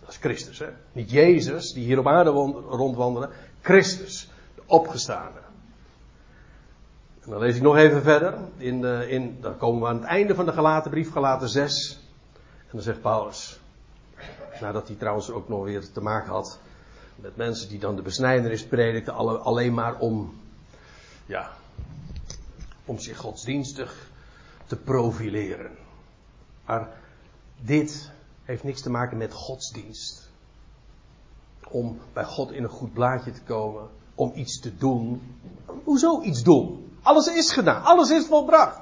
Dat 0.00 0.08
is 0.08 0.16
Christus, 0.16 0.58
hè? 0.58 0.66
Niet 0.92 1.10
Jezus, 1.10 1.72
die 1.72 1.84
hier 1.84 1.98
op 1.98 2.06
aarde 2.06 2.30
rondwandelen. 2.30 3.30
Christus, 3.60 4.30
de 4.54 4.62
opgestane. 4.66 5.40
En 7.20 7.30
dan 7.30 7.38
lees 7.38 7.56
ik 7.56 7.62
nog 7.62 7.76
even 7.76 8.02
verder. 8.02 8.38
In 8.56 8.84
in, 9.08 9.38
dan 9.40 9.56
komen 9.56 9.80
we 9.80 9.86
aan 9.86 9.96
het 9.96 10.04
einde 10.04 10.34
van 10.34 10.46
de 10.46 10.52
gelaten 10.52 10.90
brief, 10.90 11.12
gelaten 11.12 11.48
6. 11.48 12.00
En 12.60 12.70
dan 12.72 12.82
zegt 12.82 13.00
Paulus, 13.00 13.60
nadat 14.60 14.86
hij 14.88 14.96
trouwens 14.96 15.30
ook 15.30 15.48
nog 15.48 15.64
weer 15.64 15.92
te 15.92 16.00
maken 16.00 16.32
had 16.32 16.60
met 17.22 17.36
mensen 17.36 17.68
die 17.68 17.78
dan 17.78 17.96
de 17.96 18.02
besnijdenis 18.02 18.66
predikten, 18.66 19.14
alleen 19.42 19.74
maar 19.74 19.98
om, 19.98 20.40
ja, 21.26 21.50
om 22.84 22.98
zich 22.98 23.16
godsdienstig 23.16 24.08
te 24.66 24.76
profileren. 24.76 25.70
Maar 26.66 26.88
dit 27.60 28.10
heeft 28.44 28.64
niks 28.64 28.80
te 28.80 28.90
maken 28.90 29.16
met 29.16 29.32
godsdienst. 29.32 30.28
Om 31.68 31.98
bij 32.12 32.24
God 32.24 32.52
in 32.52 32.62
een 32.62 32.68
goed 32.68 32.92
blaadje 32.92 33.32
te 33.32 33.42
komen, 33.42 33.88
om 34.14 34.32
iets 34.34 34.60
te 34.60 34.76
doen. 34.76 35.36
Hoezo 35.84 36.22
iets 36.22 36.42
doen? 36.42 36.92
Alles 37.02 37.26
is 37.26 37.52
gedaan, 37.52 37.82
alles 37.82 38.10
is 38.10 38.26
volbracht. 38.26 38.80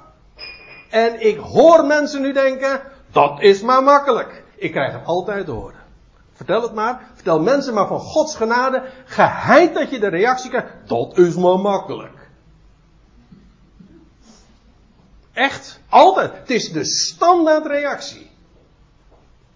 En 0.89 1.27
ik 1.27 1.37
hoor 1.37 1.85
mensen 1.85 2.21
nu 2.21 2.33
denken, 2.33 2.81
dat 3.11 3.41
is 3.41 3.61
maar 3.61 3.83
makkelijk. 3.83 4.43
Ik 4.55 4.71
krijg 4.71 4.93
het 4.93 5.05
altijd 5.05 5.45
te 5.45 5.51
horen. 5.51 5.78
Vertel 6.39 6.61
het 6.61 6.73
maar. 6.73 7.09
Vertel 7.13 7.41
mensen 7.41 7.73
maar 7.73 7.87
van 7.87 7.99
Gods 7.99 8.35
genade. 8.35 8.91
Geheid 9.05 9.73
dat 9.73 9.89
je 9.89 9.99
de 9.99 10.07
reactie 10.07 10.49
krijgt. 10.49 10.73
Dat 10.85 11.17
is 11.17 11.35
maar 11.35 11.59
makkelijk. 11.59 12.29
Echt, 15.31 15.79
altijd. 15.89 16.37
Het 16.37 16.49
is 16.49 16.71
de 16.71 16.85
standaardreactie. 16.85 18.29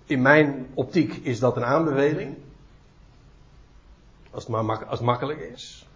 In 0.06 0.22
mijn 0.22 0.68
optiek 0.74 1.14
is 1.14 1.40
dat 1.40 1.56
een 1.56 1.66
aanbeveling. 1.66 2.38
Als 4.32 4.44
het 4.44 4.52
maar 4.52 4.66
mak 4.66 4.84
als 4.84 5.00
makkelijk 5.00 5.40
is. 5.40 5.88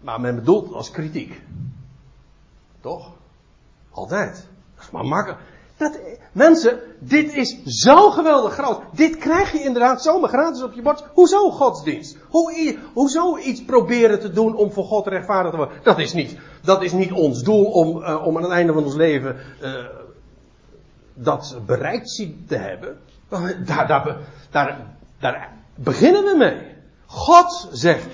Maar 0.00 0.20
men 0.20 0.34
bedoelt 0.34 0.72
als 0.72 0.90
kritiek. 0.90 1.42
Toch? 2.80 3.12
Altijd. 3.90 4.46
Dat 4.74 4.84
is 4.84 4.90
maar 4.90 5.04
makkelijk. 5.04 5.40
Dat, 5.78 5.98
mensen, 6.32 6.80
dit 6.98 7.34
is 7.34 7.62
zo 7.64 8.10
geweldig 8.10 8.52
groot. 8.52 8.80
Dit 8.92 9.16
krijg 9.16 9.52
je 9.52 9.62
inderdaad 9.62 10.02
zomaar 10.02 10.28
gratis 10.28 10.62
op 10.62 10.72
je 10.72 10.82
bord. 10.82 11.04
Hoezo 11.12 11.50
godsdienst? 11.50 12.16
Hoe, 12.28 12.76
hoezo 12.94 13.36
iets 13.38 13.64
proberen 13.64 14.20
te 14.20 14.30
doen 14.30 14.56
om 14.56 14.72
voor 14.72 14.84
God 14.84 15.06
rechtvaardig 15.06 15.50
te 15.50 15.56
worden? 15.56 15.76
Dat 15.82 15.98
is 15.98 16.12
niet, 16.12 16.36
dat 16.62 16.82
is 16.82 16.92
niet 16.92 17.12
ons 17.12 17.42
doel 17.42 17.64
om, 17.64 18.02
uh, 18.02 18.26
om 18.26 18.36
aan 18.36 18.42
het 18.42 18.52
einde 18.52 18.72
van 18.72 18.84
ons 18.84 18.94
leven 18.94 19.36
uh, 19.62 19.84
dat 21.14 21.58
bereikt 21.66 22.24
te 22.46 22.56
hebben. 22.56 22.98
Daar, 23.28 23.64
daar, 23.66 24.16
daar, 24.50 24.96
daar 25.20 25.52
beginnen 25.74 26.24
we 26.24 26.36
mee. 26.36 26.76
God 27.06 27.68
zegt, 27.72 28.06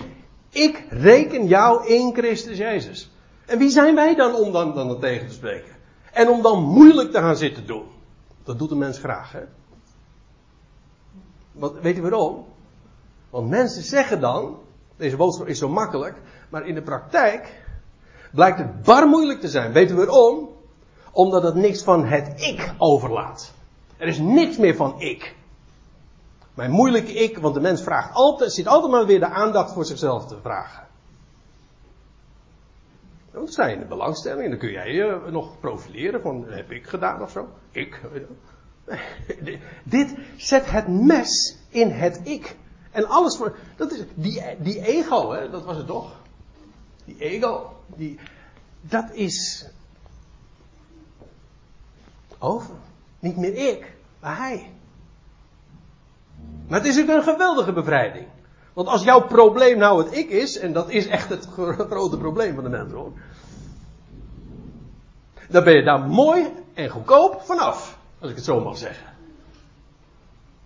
ik 0.50 0.86
reken 0.88 1.46
jou 1.46 1.86
in 1.86 2.14
Christus 2.14 2.58
Jezus. 2.58 3.10
En 3.46 3.58
wie 3.58 3.70
zijn 3.70 3.94
wij 3.94 4.14
dan 4.14 4.34
om 4.34 4.52
dan, 4.52 4.74
dan 4.74 5.00
tegen 5.00 5.26
te 5.26 5.34
spreken? 5.34 5.73
En 6.14 6.28
om 6.28 6.42
dan 6.42 6.62
moeilijk 6.62 7.10
te 7.10 7.18
gaan 7.18 7.36
zitten 7.36 7.66
doen. 7.66 7.84
Dat 8.44 8.58
doet 8.58 8.70
een 8.70 8.78
mens 8.78 8.98
graag, 8.98 9.32
hè? 9.32 9.42
Weet 11.80 11.96
je 11.96 12.02
waarom? 12.02 12.46
Want 13.30 13.48
mensen 13.48 13.82
zeggen 13.82 14.20
dan, 14.20 14.58
deze 14.96 15.16
boodschap 15.16 15.46
is 15.46 15.58
zo 15.58 15.68
makkelijk, 15.68 16.16
maar 16.48 16.66
in 16.66 16.74
de 16.74 16.82
praktijk 16.82 17.62
blijkt 18.32 18.58
het 18.58 18.82
bar 18.82 19.08
moeilijk 19.08 19.40
te 19.40 19.48
zijn. 19.48 19.72
Weet 19.72 19.88
je 19.88 19.94
waarom? 19.94 20.48
Omdat 21.12 21.42
het 21.42 21.54
niks 21.54 21.82
van 21.82 22.04
het 22.04 22.42
ik 22.42 22.74
overlaat. 22.78 23.52
Er 23.96 24.06
is 24.06 24.18
niks 24.18 24.56
meer 24.56 24.76
van 24.76 25.00
ik. 25.00 25.34
Mijn 26.54 26.70
moeilijke 26.70 27.12
ik, 27.12 27.38
want 27.38 27.54
de 27.54 27.60
mens 27.60 27.82
vraagt 27.82 28.14
altijd, 28.14 28.52
zit 28.52 28.66
altijd 28.66 28.92
maar 28.92 29.06
weer 29.06 29.20
de 29.20 29.28
aandacht 29.28 29.72
voor 29.72 29.84
zichzelf 29.84 30.26
te 30.26 30.36
vragen. 30.42 30.86
Je 33.34 33.72
in 33.72 33.78
de 33.78 33.84
belangstelling 33.84 34.44
en 34.44 34.50
dan 34.50 34.58
kun 34.58 34.70
jij 34.70 34.92
je 34.92 35.20
nog 35.30 35.60
profileren 35.60 36.20
van 36.20 36.44
heb 36.48 36.70
ik 36.70 36.86
gedaan 36.86 37.22
of 37.22 37.30
zo. 37.30 37.48
Ik. 37.70 38.00
Dit 39.82 40.14
zet 40.36 40.70
het 40.70 40.88
mes 40.88 41.56
in 41.68 41.90
het 41.90 42.20
ik. 42.22 42.56
En 42.90 43.08
alles 43.08 43.36
voor. 43.36 43.56
Dat 43.76 43.92
is, 43.92 44.04
die, 44.14 44.42
die 44.58 44.86
ego, 44.86 45.32
hè, 45.32 45.50
dat 45.50 45.64
was 45.64 45.76
het 45.76 45.86
toch? 45.86 46.12
Die 47.04 47.16
ego. 47.18 47.76
Die, 47.96 48.18
dat 48.80 49.12
is. 49.12 49.66
Over. 52.38 52.74
Niet 53.18 53.36
meer 53.36 53.54
ik, 53.54 53.92
maar 54.20 54.36
hij. 54.36 54.72
Maar 56.68 56.78
het 56.78 56.88
is 56.88 57.00
ook 57.00 57.08
een 57.08 57.22
geweldige 57.22 57.72
bevrijding. 57.72 58.26
Want 58.74 58.88
als 58.88 59.02
jouw 59.02 59.26
probleem 59.26 59.78
nou 59.78 60.04
het 60.04 60.16
ik 60.16 60.30
is, 60.30 60.58
en 60.58 60.72
dat 60.72 60.90
is 60.90 61.06
echt 61.06 61.28
het 61.28 61.46
grote 61.90 62.18
probleem 62.18 62.54
van 62.54 62.64
de 62.64 62.70
mens 62.70 62.92
hoor. 62.92 63.12
Dan 65.48 65.64
ben 65.64 65.74
je 65.74 65.82
daar 65.82 66.00
mooi 66.00 66.52
en 66.74 66.88
goedkoop 66.88 67.40
vanaf. 67.42 67.98
Als 68.18 68.30
ik 68.30 68.36
het 68.36 68.44
zo 68.44 68.60
mag 68.60 68.78
zeggen. 68.78 69.06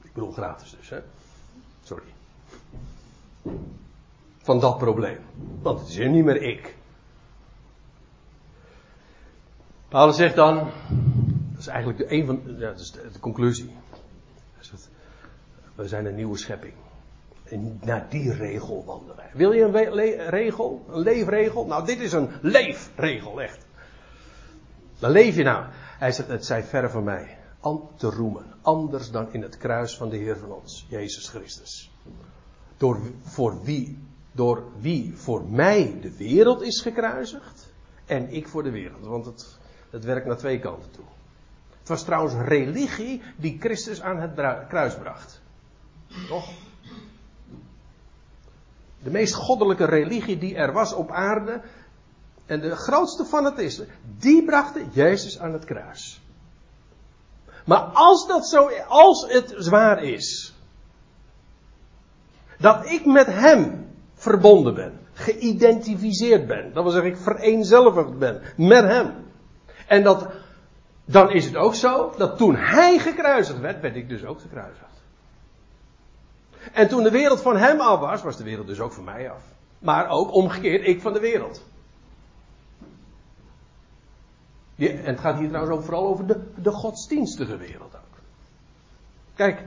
Ik 0.02 0.12
bedoel 0.12 0.32
gratis 0.32 0.76
dus, 0.78 0.88
hè. 0.88 0.98
Sorry. 1.82 2.04
Van 4.38 4.60
dat 4.60 4.78
probleem. 4.78 5.18
Want 5.62 5.80
het 5.80 5.88
is 5.88 5.96
hier 5.96 6.08
niet 6.08 6.24
meer 6.24 6.42
ik. 6.42 6.76
Paulus 9.88 10.16
zegt 10.16 10.34
dan, 10.34 10.56
dat 11.50 11.60
is 11.60 11.66
eigenlijk 11.66 11.98
de, 11.98 12.12
een 12.12 12.26
van, 12.26 12.42
ja, 12.44 12.70
dat 12.70 12.80
is 12.80 12.90
de, 12.90 13.10
de 13.12 13.18
conclusie. 13.18 13.76
We 15.74 15.88
zijn 15.88 16.06
een 16.06 16.14
nieuwe 16.14 16.36
schepping. 16.36 16.74
Naar 17.80 18.06
die 18.08 18.32
regel 18.32 18.84
wandelen 18.84 19.16
wij. 19.16 19.30
Wil 19.32 19.52
je 19.52 19.62
een 19.62 20.30
regel? 20.30 20.84
Een 20.88 21.00
leefregel? 21.00 21.66
Nou, 21.66 21.86
dit 21.86 22.00
is 22.00 22.12
een 22.12 22.28
leefregel, 22.42 23.40
echt. 23.42 23.66
Dan 24.98 25.10
leef 25.10 25.36
je 25.36 25.42
nou. 25.42 25.64
Hij 25.98 26.12
zegt, 26.12 26.28
het 26.28 26.46
zij 26.46 26.62
ver 26.62 26.90
van 26.90 27.04
mij. 27.04 27.38
An 27.60 27.88
te 27.96 28.06
roemen. 28.06 28.44
Anders 28.62 29.10
dan 29.10 29.32
in 29.32 29.42
het 29.42 29.56
kruis 29.56 29.96
van 29.96 30.08
de 30.08 30.16
Heer 30.16 30.36
van 30.36 30.52
ons, 30.52 30.86
Jezus 30.88 31.28
Christus. 31.28 31.90
Door, 32.76 33.00
voor 33.22 33.62
wie, 33.62 33.98
door 34.32 34.64
wie 34.78 35.16
voor 35.16 35.44
mij 35.44 35.98
de 36.00 36.16
wereld 36.16 36.62
is 36.62 36.80
gekruisigd. 36.80 37.72
En 38.06 38.32
ik 38.32 38.48
voor 38.48 38.62
de 38.62 38.70
wereld. 38.70 39.06
Want 39.06 39.24
het, 39.24 39.58
het 39.90 40.04
werkt 40.04 40.26
naar 40.26 40.36
twee 40.36 40.58
kanten 40.58 40.90
toe. 40.90 41.04
Het 41.78 41.88
was 41.88 42.04
trouwens 42.04 42.34
religie 42.48 43.22
die 43.36 43.56
Christus 43.60 44.02
aan 44.02 44.20
het 44.20 44.66
kruis 44.68 44.94
bracht. 44.94 45.40
Toch? 46.28 46.67
De 49.02 49.10
meest 49.10 49.34
goddelijke 49.34 49.84
religie 49.84 50.38
die 50.38 50.56
er 50.56 50.72
was 50.72 50.92
op 50.92 51.10
aarde. 51.10 51.60
En 52.46 52.60
de 52.60 52.76
grootste 52.76 53.24
fanatisme. 53.24 53.86
Die 54.18 54.44
brachten 54.44 54.90
Jezus 54.92 55.38
aan 55.38 55.52
het 55.52 55.64
kruis. 55.64 56.20
Maar 57.64 57.80
als 57.80 58.26
dat 58.26 58.48
zo, 58.48 58.70
als 58.88 59.26
het 59.28 59.54
zwaar 59.56 60.02
is. 60.02 60.54
Dat 62.58 62.90
ik 62.90 63.04
met 63.04 63.26
hem 63.26 63.86
verbonden 64.14 64.74
ben. 64.74 65.00
Geïdentificeerd 65.12 66.46
ben. 66.46 66.72
Dat 66.72 66.82
wil 66.82 66.92
zeggen, 66.92 67.10
ik 67.10 67.18
vereenzelvigd 67.18 68.18
ben 68.18 68.42
met 68.56 68.84
hem. 68.84 69.14
En 69.86 70.02
dat, 70.02 70.28
dan 71.04 71.30
is 71.30 71.44
het 71.44 71.56
ook 71.56 71.74
zo 71.74 72.14
dat 72.16 72.38
toen 72.38 72.56
hij 72.56 72.98
gekruisigd 72.98 73.60
werd, 73.60 73.80
werd 73.80 73.96
ik 73.96 74.08
dus 74.08 74.24
ook 74.24 74.40
gekruisigd. 74.40 74.87
En 76.72 76.88
toen 76.88 77.02
de 77.02 77.10
wereld 77.10 77.40
van 77.40 77.56
hem 77.56 77.80
af 77.80 78.00
was, 78.00 78.22
was 78.22 78.36
de 78.36 78.44
wereld 78.44 78.66
dus 78.66 78.80
ook 78.80 78.92
van 78.92 79.04
mij 79.04 79.30
af. 79.30 79.42
Maar 79.78 80.08
ook 80.08 80.32
omgekeerd, 80.32 80.86
ik 80.86 81.00
van 81.00 81.12
de 81.12 81.20
wereld. 81.20 81.66
en 84.76 85.04
het 85.04 85.20
gaat 85.20 85.38
hier 85.38 85.48
trouwens 85.48 85.76
ook 85.76 85.84
vooral 85.84 86.06
over 86.06 86.26
de, 86.26 86.52
de 86.62 86.70
godsdienstige 86.70 87.56
wereld 87.56 87.94
ook. 87.94 88.18
Kijk, 89.34 89.60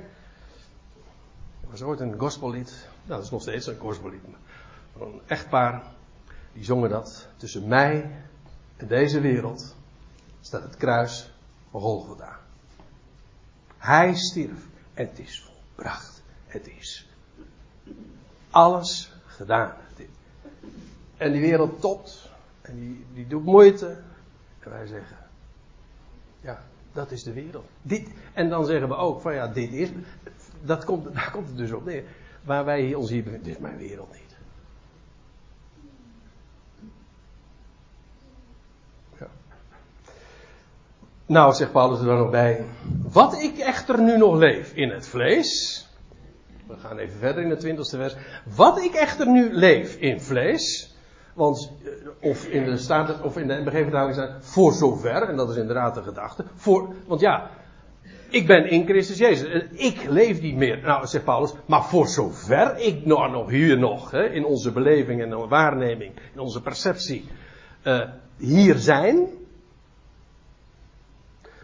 er 1.61 1.69
was 1.69 1.81
ooit 1.81 1.99
een 1.99 2.19
gospellied. 2.19 2.87
Nou, 3.03 3.15
dat 3.15 3.23
is 3.23 3.29
nog 3.29 3.41
steeds 3.41 3.67
een 3.67 3.77
gospellied. 3.77 4.21
Een 4.99 5.21
echtpaar, 5.27 5.83
die 6.53 6.63
zongen 6.63 6.89
dat. 6.89 7.27
Tussen 7.37 7.67
mij 7.67 8.11
en 8.77 8.87
deze 8.87 9.19
wereld 9.19 9.75
staat 10.41 10.63
het 10.63 10.77
kruis 10.77 11.33
van 11.71 11.81
Golgotha. 11.81 12.39
Hij 13.77 14.15
stierf 14.15 14.67
en 14.93 15.07
het 15.07 15.19
is 15.19 15.43
volbracht. 15.43 16.20
Het 16.51 16.67
is 16.79 17.09
alles 18.49 19.11
gedaan. 19.25 19.73
En 21.17 21.31
die 21.31 21.41
wereld 21.41 21.81
topt. 21.81 22.29
En 22.61 22.79
die, 22.79 23.05
die 23.13 23.27
doet 23.27 23.43
moeite. 23.43 23.97
En 24.59 24.69
wij 24.69 24.85
zeggen. 24.85 25.17
Ja, 26.41 26.63
dat 26.93 27.11
is 27.11 27.23
de 27.23 27.33
wereld. 27.33 27.65
Dit, 27.81 28.09
en 28.33 28.49
dan 28.49 28.65
zeggen 28.65 28.87
we 28.87 28.95
ook 28.95 29.21
van 29.21 29.33
ja, 29.33 29.47
dit 29.47 29.71
is. 29.71 29.89
Dat 30.63 30.85
komt, 30.85 31.13
daar 31.13 31.31
komt 31.31 31.47
het 31.47 31.57
dus 31.57 31.71
op 31.71 31.85
neer. 31.85 32.03
Waar 32.43 32.65
wij 32.65 32.93
ons 32.93 33.09
hier 33.09 33.23
bevinden. 33.23 33.47
Dit 33.47 33.55
is 33.55 33.61
mijn 33.61 33.77
wereld 33.77 34.11
niet. 34.11 34.35
Ja. 39.19 39.27
Nou, 41.25 41.53
zegt 41.53 41.71
Paulus 41.71 41.99
er 41.99 42.05
dan 42.05 42.17
nog 42.17 42.29
bij. 42.29 42.65
Wat 43.11 43.41
ik 43.41 43.57
echter 43.57 44.01
nu 44.01 44.17
nog 44.17 44.35
leef 44.35 44.73
in 44.73 44.89
het 44.89 45.07
vlees. 45.07 45.85
We 46.71 46.87
gaan 46.87 46.97
even 46.97 47.19
verder 47.19 47.43
in 47.43 47.49
het 47.49 47.59
twintigste 47.59 47.97
vers. 47.97 48.15
Wat 48.55 48.81
ik 48.83 48.93
echter 48.93 49.27
nu 49.27 49.53
leef 49.53 49.95
in 49.95 50.21
vlees. 50.21 50.95
Want, 51.33 51.71
eh, 51.83 52.29
of 52.29 52.45
in 52.45 52.65
de 52.65 52.77
staat, 52.77 53.21
of 53.21 53.37
in 53.37 53.47
de 53.47 53.53
NBG-vertaling 53.53 54.13
staat, 54.13 54.45
voor 54.45 54.73
zover, 54.73 55.21
en 55.29 55.35
dat 55.35 55.49
is 55.49 55.55
inderdaad 55.55 55.95
de 55.95 56.03
gedachte. 56.03 56.45
Voor, 56.55 56.93
want 57.07 57.21
ja, 57.21 57.49
ik 58.29 58.47
ben 58.47 58.69
in 58.69 58.85
Christus 58.85 59.17
Jezus. 59.17 59.63
Ik 59.71 60.03
leef 60.03 60.41
niet 60.41 60.55
meer. 60.55 60.81
Nou, 60.81 61.07
zegt 61.07 61.23
Paulus, 61.23 61.53
maar 61.65 61.85
voor 61.85 62.07
zover 62.07 62.77
ik 62.77 63.05
nou, 63.05 63.31
nog 63.31 63.49
hier 63.49 63.77
nog, 63.77 64.11
hè, 64.11 64.29
in 64.29 64.45
onze 64.45 64.71
beleving 64.71 65.21
en 65.21 65.47
waarneming, 65.47 66.13
in 66.33 66.39
onze 66.39 66.61
perceptie, 66.61 67.25
uh, 67.83 68.09
hier 68.37 68.75
zijn. 68.75 69.27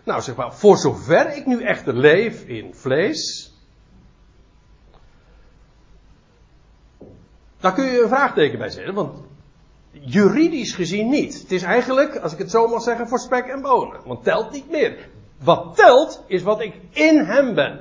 Nou, 0.03 0.21
zeg 0.21 0.35
maar, 0.35 0.53
voor 0.53 0.77
zover 0.77 1.35
ik 1.35 1.45
nu 1.45 1.63
echter 1.63 1.93
leef 1.93 2.43
in 2.43 2.73
vlees, 2.73 3.53
Daar 7.59 7.73
kun 7.73 7.85
je 7.85 8.01
een 8.01 8.07
vraagteken 8.07 8.59
bij 8.59 8.69
zetten, 8.69 8.93
want 8.93 9.19
juridisch 9.91 10.73
gezien 10.73 11.09
niet. 11.09 11.41
Het 11.41 11.51
is 11.51 11.63
eigenlijk, 11.63 12.17
als 12.17 12.33
ik 12.33 12.37
het 12.37 12.51
zo 12.51 12.67
mag 12.67 12.81
zeggen, 12.81 13.07
voor 13.07 13.19
spek 13.19 13.45
en 13.45 13.61
bonen. 13.61 13.99
Want 14.05 14.23
telt 14.23 14.51
niet 14.51 14.69
meer. 14.69 15.09
Wat 15.43 15.75
telt 15.75 16.23
is 16.27 16.43
wat 16.43 16.61
ik 16.61 16.73
in 16.89 17.17
hem 17.17 17.55
ben. 17.55 17.79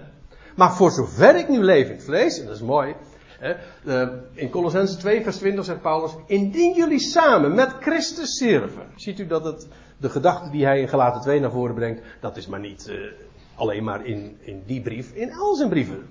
Maar 0.57 0.74
voor 0.74 0.91
zover 0.91 1.37
ik 1.37 1.49
nu 1.49 1.59
leef 1.59 1.87
in 1.87 1.95
het 1.95 2.05
vlees, 2.05 2.41
en 2.41 2.47
dat 2.47 2.55
is 2.55 2.62
mooi. 2.62 2.95
Hè, 3.39 3.55
in 4.33 4.51
Colossense 4.51 4.97
2 4.97 5.22
vers 5.22 5.37
20 5.37 5.64
zegt 5.64 5.81
Paulus, 5.81 6.12
indien 6.27 6.74
jullie 6.74 6.99
samen 6.99 7.55
met 7.55 7.74
Christus 7.81 8.35
sterven. 8.35 8.87
Ziet 8.95 9.18
u 9.18 9.27
dat 9.27 9.45
het, 9.45 9.68
de 9.97 10.09
gedachte 10.09 10.51
die 10.51 10.64
hij 10.64 10.81
in 10.81 10.89
Galaten 10.89 11.20
2 11.20 11.41
naar 11.41 11.51
voren 11.51 11.74
brengt, 11.74 12.03
dat 12.20 12.37
is 12.37 12.47
maar 12.47 12.61
niet, 12.61 12.89
uh, 12.89 13.12
alleen 13.55 13.85
maar 13.85 14.07
in, 14.07 14.37
in 14.41 14.62
die 14.66 14.81
brief, 14.81 15.12
in 15.12 15.33
al 15.33 15.55
zijn 15.55 15.68
brieven. 15.68 16.07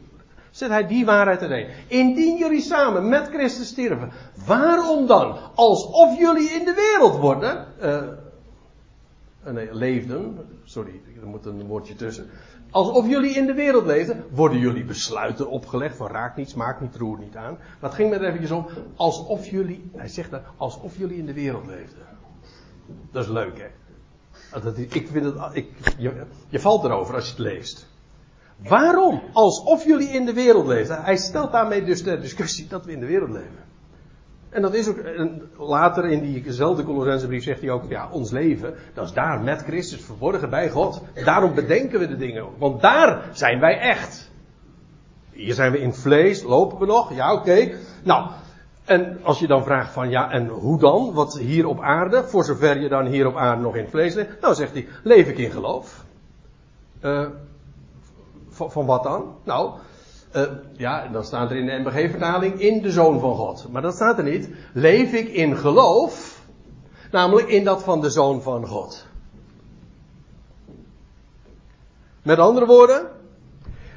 Zet 0.55 0.69
hij 0.69 0.87
die 0.87 1.05
waarheid 1.05 1.41
erin. 1.41 1.67
Indien 1.87 2.37
jullie 2.37 2.61
samen 2.61 3.09
met 3.09 3.27
Christus 3.27 3.67
sterven, 3.67 4.11
waarom 4.45 5.07
dan? 5.07 5.37
Alsof 5.55 6.17
jullie 6.17 6.49
in 6.49 6.65
de 6.65 6.73
wereld 6.73 7.19
worden. 7.19 7.65
Uh, 7.81 9.53
nee, 9.53 9.73
leefden. 9.73 10.37
Sorry, 10.63 11.01
er 11.21 11.27
moet 11.27 11.45
een 11.45 11.67
woordje 11.67 11.95
tussen. 11.95 12.29
Alsof 12.69 13.07
jullie 13.07 13.35
in 13.35 13.45
de 13.45 13.53
wereld 13.53 13.85
leefden, 13.85 14.23
worden 14.31 14.59
jullie 14.59 14.83
besluiten 14.83 15.49
opgelegd 15.49 15.97
van 15.97 16.07
raak 16.07 16.35
niet, 16.35 16.49
smaak 16.49 16.81
niet, 16.81 16.95
roer 16.95 17.19
niet 17.19 17.35
aan. 17.35 17.53
Maar 17.53 17.89
het 17.89 17.93
ging 17.93 18.09
me 18.09 18.15
er 18.15 18.25
eventjes 18.25 18.51
om, 18.51 18.65
alsof 18.95 19.47
jullie, 19.47 19.89
hij 19.95 20.07
zegt 20.07 20.31
dat, 20.31 20.41
alsof 20.57 20.97
jullie 20.97 21.17
in 21.17 21.25
de 21.25 21.33
wereld 21.33 21.65
leefden. 21.65 22.05
Dat 23.11 23.23
is 23.23 23.29
leuk 23.29 23.57
hè. 23.59 23.67
Dat, 24.59 24.77
ik 24.77 25.07
vind 25.11 25.25
het, 25.25 25.35
ik, 25.53 25.69
je 26.49 26.59
valt 26.59 26.83
erover 26.83 27.15
als 27.15 27.25
je 27.25 27.31
het 27.31 27.39
leest. 27.39 27.93
Waarom? 28.57 29.21
Alsof 29.33 29.85
jullie 29.85 30.09
in 30.09 30.25
de 30.25 30.33
wereld 30.33 30.67
leven. 30.67 31.03
Hij 31.03 31.17
stelt 31.17 31.51
daarmee 31.51 31.83
dus 31.83 32.03
de 32.03 32.19
discussie 32.19 32.67
dat 32.67 32.85
we 32.85 32.91
in 32.91 32.99
de 32.99 33.05
wereld 33.05 33.29
leven. 33.29 33.63
En 34.49 34.61
dat 34.61 34.73
is 34.73 34.87
ook, 34.87 34.97
later 35.57 36.05
in 36.05 36.21
diezelfde 36.21 36.83
Colossensebrief 36.83 37.43
zegt 37.43 37.61
hij 37.61 37.69
ook, 37.69 37.83
ja, 37.89 38.09
ons 38.11 38.31
leven, 38.31 38.73
dat 38.93 39.05
is 39.05 39.13
daar 39.13 39.41
met 39.41 39.61
Christus 39.61 40.01
verborgen 40.01 40.49
bij 40.49 40.69
God. 40.69 41.01
Daarom 41.23 41.53
bedenken 41.53 41.99
we 41.99 42.07
de 42.07 42.17
dingen, 42.17 42.45
want 42.57 42.81
daar 42.81 43.29
zijn 43.31 43.59
wij 43.59 43.79
echt. 43.79 44.31
Hier 45.31 45.53
zijn 45.53 45.71
we 45.71 45.79
in 45.79 45.93
vlees, 45.93 46.43
lopen 46.43 46.79
we 46.79 46.85
nog, 46.85 47.13
ja 47.13 47.33
oké. 47.33 47.77
Nou, 48.03 48.29
en 48.85 49.19
als 49.23 49.39
je 49.39 49.47
dan 49.47 49.63
vraagt 49.63 49.93
van, 49.93 50.09
ja, 50.09 50.31
en 50.31 50.47
hoe 50.47 50.79
dan? 50.79 51.13
Wat 51.13 51.37
hier 51.37 51.67
op 51.67 51.81
aarde, 51.81 52.23
voor 52.23 52.43
zover 52.43 52.79
je 52.79 52.89
dan 52.89 53.05
hier 53.05 53.27
op 53.27 53.35
aarde 53.35 53.61
nog 53.61 53.75
in 53.75 53.87
vlees 53.87 54.13
leeft. 54.13 54.41
Nou, 54.41 54.55
zegt 54.55 54.73
hij, 54.73 54.87
leef 55.03 55.27
ik 55.27 55.37
in 55.37 55.51
geloof. 55.51 56.05
Uh, 57.01 57.27
van, 58.55 58.71
van 58.71 58.85
wat 58.85 59.03
dan? 59.03 59.35
Nou, 59.43 59.79
uh, 60.35 60.43
ja, 60.71 61.07
dan 61.07 61.23
staat 61.23 61.51
er 61.51 61.57
in 61.57 61.65
de 61.65 61.79
MBG-vertaling 61.79 62.59
in 62.59 62.81
de 62.81 62.91
Zoon 62.91 63.19
van 63.19 63.35
God. 63.35 63.67
Maar 63.71 63.81
dat 63.81 63.95
staat 63.95 64.17
er 64.17 64.23
niet. 64.23 64.49
Leef 64.73 65.13
ik 65.13 65.27
in 65.27 65.57
geloof, 65.57 66.41
namelijk 67.11 67.47
in 67.47 67.63
dat 67.63 67.83
van 67.83 68.01
de 68.01 68.09
Zoon 68.09 68.41
van 68.41 68.67
God. 68.67 69.05
Met 72.21 72.39
andere 72.39 72.65
woorden, 72.65 73.11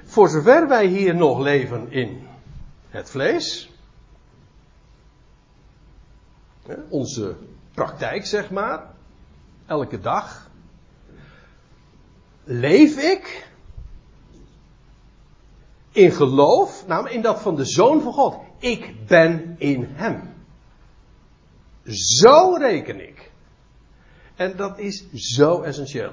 voor 0.04 0.28
zover 0.28 0.68
wij 0.68 0.86
hier 0.86 1.14
nog 1.14 1.38
leven 1.38 1.92
in 1.92 2.26
het 2.88 3.10
vlees, 3.10 3.70
onze 6.88 7.36
praktijk 7.74 8.26
zeg 8.26 8.50
maar, 8.50 8.82
elke 9.66 10.00
dag, 10.00 10.50
leef 12.44 12.96
ik 12.98 13.48
in 15.98 16.12
geloof, 16.12 16.84
namelijk 16.86 17.14
in 17.14 17.22
dat 17.22 17.40
van 17.40 17.56
de 17.56 17.64
Zoon 17.64 18.02
van 18.02 18.12
God. 18.12 18.36
Ik 18.58 19.06
ben 19.06 19.54
in 19.58 19.88
Hem. 19.92 20.34
Zo 21.84 22.54
reken 22.58 23.08
ik. 23.08 23.30
En 24.36 24.56
dat 24.56 24.78
is 24.78 25.12
zo 25.12 25.62
essentieel. 25.62 26.12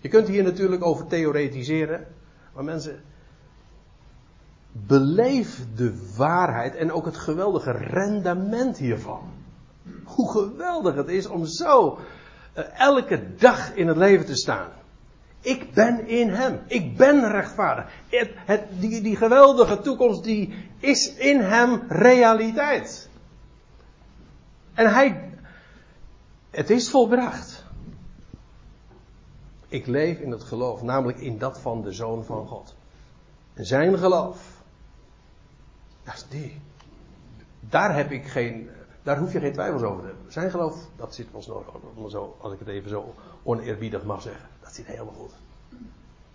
Je 0.00 0.08
kunt 0.08 0.28
hier 0.28 0.42
natuurlijk 0.42 0.84
over 0.84 1.06
theoretiseren, 1.06 2.06
maar 2.54 2.64
mensen, 2.64 3.02
beleef 4.72 5.66
de 5.74 6.12
waarheid 6.16 6.74
en 6.74 6.92
ook 6.92 7.04
het 7.04 7.16
geweldige 7.16 7.70
rendement 7.70 8.78
hiervan. 8.78 9.32
Hoe 10.04 10.30
geweldig 10.30 10.94
het 10.94 11.08
is 11.08 11.26
om 11.26 11.46
zo 11.46 11.98
uh, 12.58 12.80
elke 12.80 13.34
dag 13.36 13.74
in 13.74 13.86
het 13.88 13.96
leven 13.96 14.26
te 14.26 14.34
staan. 14.34 14.68
Ik 15.40 15.72
ben 15.72 16.08
in 16.08 16.28
hem. 16.28 16.60
Ik 16.66 16.96
ben 16.96 17.30
rechtvaardig. 17.30 17.92
Het, 18.44 18.62
die, 18.78 19.00
die 19.00 19.16
geweldige 19.16 19.80
toekomst 19.80 20.24
die 20.24 20.54
is 20.78 21.14
in 21.14 21.40
hem 21.40 21.82
realiteit. 21.88 23.08
En 24.74 24.92
hij, 24.92 25.30
het 26.50 26.70
is 26.70 26.90
volbracht. 26.90 27.64
Ik 29.68 29.86
leef 29.86 30.18
in 30.18 30.30
het 30.30 30.42
geloof, 30.42 30.82
namelijk 30.82 31.18
in 31.18 31.38
dat 31.38 31.60
van 31.60 31.82
de 31.82 31.92
Zoon 31.92 32.24
van 32.24 32.46
God. 32.46 32.74
Zijn 33.54 33.98
geloof, 33.98 34.62
dat 36.04 36.14
is 36.14 36.26
die. 36.28 36.60
Daar 37.60 37.94
heb 37.94 38.10
ik 38.10 38.26
geen, 38.26 38.70
daar 39.02 39.18
hoef 39.18 39.32
je 39.32 39.40
geen 39.40 39.52
twijfels 39.52 39.82
over 39.82 40.00
te 40.00 40.06
hebben. 40.06 40.32
Zijn 40.32 40.50
geloof, 40.50 40.88
dat 40.96 41.14
zit 41.14 41.26
ons 41.32 41.46
nodig. 41.46 41.74
Als 42.38 42.52
ik 42.52 42.58
het 42.58 42.68
even 42.68 42.90
zo 42.90 43.14
oneerbiedig 43.42 44.04
mag 44.04 44.22
zeggen. 44.22 44.48
Dat 44.68 44.76
zit 44.76 44.86
helemaal 44.86 45.14
goed. 45.14 45.32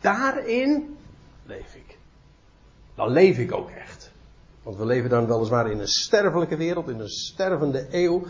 Daarin 0.02 0.98
leef 1.46 1.76
ik. 1.76 1.98
Dan 2.96 3.10
leef 3.10 3.38
ik 3.38 3.54
ook 3.54 3.70
echt. 3.70 4.12
Want 4.64 4.78
we 4.78 4.86
leven 4.86 5.10
dan 5.10 5.28
weliswaar 5.28 5.72
in 5.72 5.80
een 5.80 5.88
sterfelijke 5.88 6.58
wereld, 6.58 6.90
in 6.90 7.00
een 7.00 7.10
stervende 7.10 7.88
eeuw. 7.92 8.24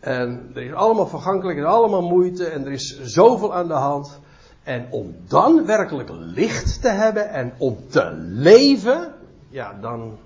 En 0.00 0.50
er 0.54 0.62
is 0.62 0.72
allemaal 0.72 1.06
vergankelijk, 1.06 1.58
er 1.58 1.64
is 1.64 1.70
allemaal 1.70 2.02
moeite 2.02 2.46
en 2.46 2.64
er 2.64 2.72
is 2.72 3.00
zoveel 3.02 3.54
aan 3.54 3.66
de 3.68 3.74
hand. 3.74 4.20
En 4.62 4.86
om 4.90 5.14
dan 5.26 5.66
werkelijk 5.66 6.08
licht 6.12 6.82
te 6.82 6.88
hebben 6.88 7.30
en 7.30 7.52
om 7.58 7.88
te 7.88 8.12
leven, 8.20 9.14
ja, 9.48 9.78
dan, 9.80 10.18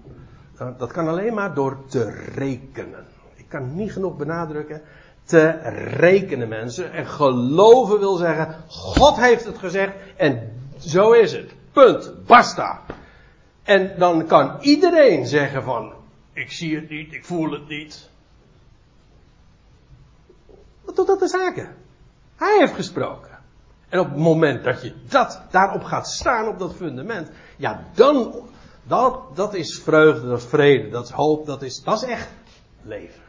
dat 0.79 0.93
kan 0.93 1.09
alleen 1.09 1.35
maar 1.35 1.55
door 1.55 1.87
te 1.87 2.11
rekenen. 2.35 3.07
Ik 3.35 3.49
kan 3.49 3.75
niet 3.75 3.93
genoeg 3.93 4.17
benadrukken 4.17 4.83
te 5.25 5.47
rekenen, 5.97 6.49
mensen. 6.49 6.93
En 6.93 7.07
geloven 7.07 7.99
wil 7.99 8.17
zeggen, 8.17 8.57
God 8.69 9.17
heeft 9.17 9.45
het 9.45 9.59
gezegd 9.59 9.93
en 10.17 10.53
zo 10.79 11.13
is 11.13 11.33
het. 11.33 11.55
Punt. 11.73 12.13
Basta. 12.27 12.81
En 13.63 13.99
dan 13.99 14.27
kan 14.27 14.57
iedereen 14.61 15.27
zeggen 15.27 15.63
van, 15.63 15.93
ik 16.33 16.53
zie 16.53 16.77
het 16.77 16.89
niet, 16.89 17.13
ik 17.13 17.25
voel 17.25 17.51
het 17.51 17.69
niet. 17.69 18.11
Wat 20.85 20.97
doet 20.97 21.07
dat 21.07 21.21
de 21.21 21.29
zaken? 21.29 21.75
Hij 22.37 22.59
heeft 22.59 22.75
gesproken. 22.75 23.31
En 23.89 24.01
op 24.01 24.09
het 24.09 24.17
moment 24.17 24.65
dat 24.65 24.83
je 24.83 24.95
dat 25.09 25.43
daarop 25.51 25.83
gaat 25.83 26.09
staan, 26.09 26.49
op 26.49 26.59
dat 26.59 26.75
fundament, 26.75 27.31
ja, 27.57 27.85
dan, 27.95 28.35
dat, 28.83 29.37
dat 29.37 29.55
is 29.55 29.79
vreugde, 29.79 30.29
dat 30.29 30.39
is 30.39 30.45
vrede, 30.45 30.89
dat 30.89 31.05
is 31.05 31.11
hoop, 31.11 31.47
dat 31.47 31.63
is, 31.63 31.83
dat 31.83 32.03
is 32.03 32.09
echt 32.09 32.29
leven. 32.83 33.22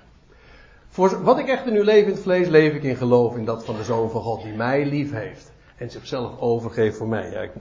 Voor 0.94 1.24
wat 1.24 1.40
ik 1.40 1.48
echt 1.48 1.66
nu 1.66 1.84
leef 1.84 2.06
in 2.06 2.12
het 2.12 2.22
vlees, 2.22 2.48
leef 2.48 2.74
ik 2.74 2.84
in 2.84 2.96
geloof 2.96 3.36
in 3.36 3.46
dat 3.46 3.66
van 3.66 3.76
de 3.76 3.84
Zoon 3.84 4.10
van 4.10 4.22
God 4.22 4.42
die 4.44 4.54
mij 4.54 4.86
lief 4.86 5.12
heeft. 5.12 5.52
En 5.78 5.90
zichzelf 5.90 6.40
overgeeft 6.40 6.98
voor 6.98 7.08
mij. 7.08 7.32
Ja, 7.32 7.42
ik, 7.42 7.54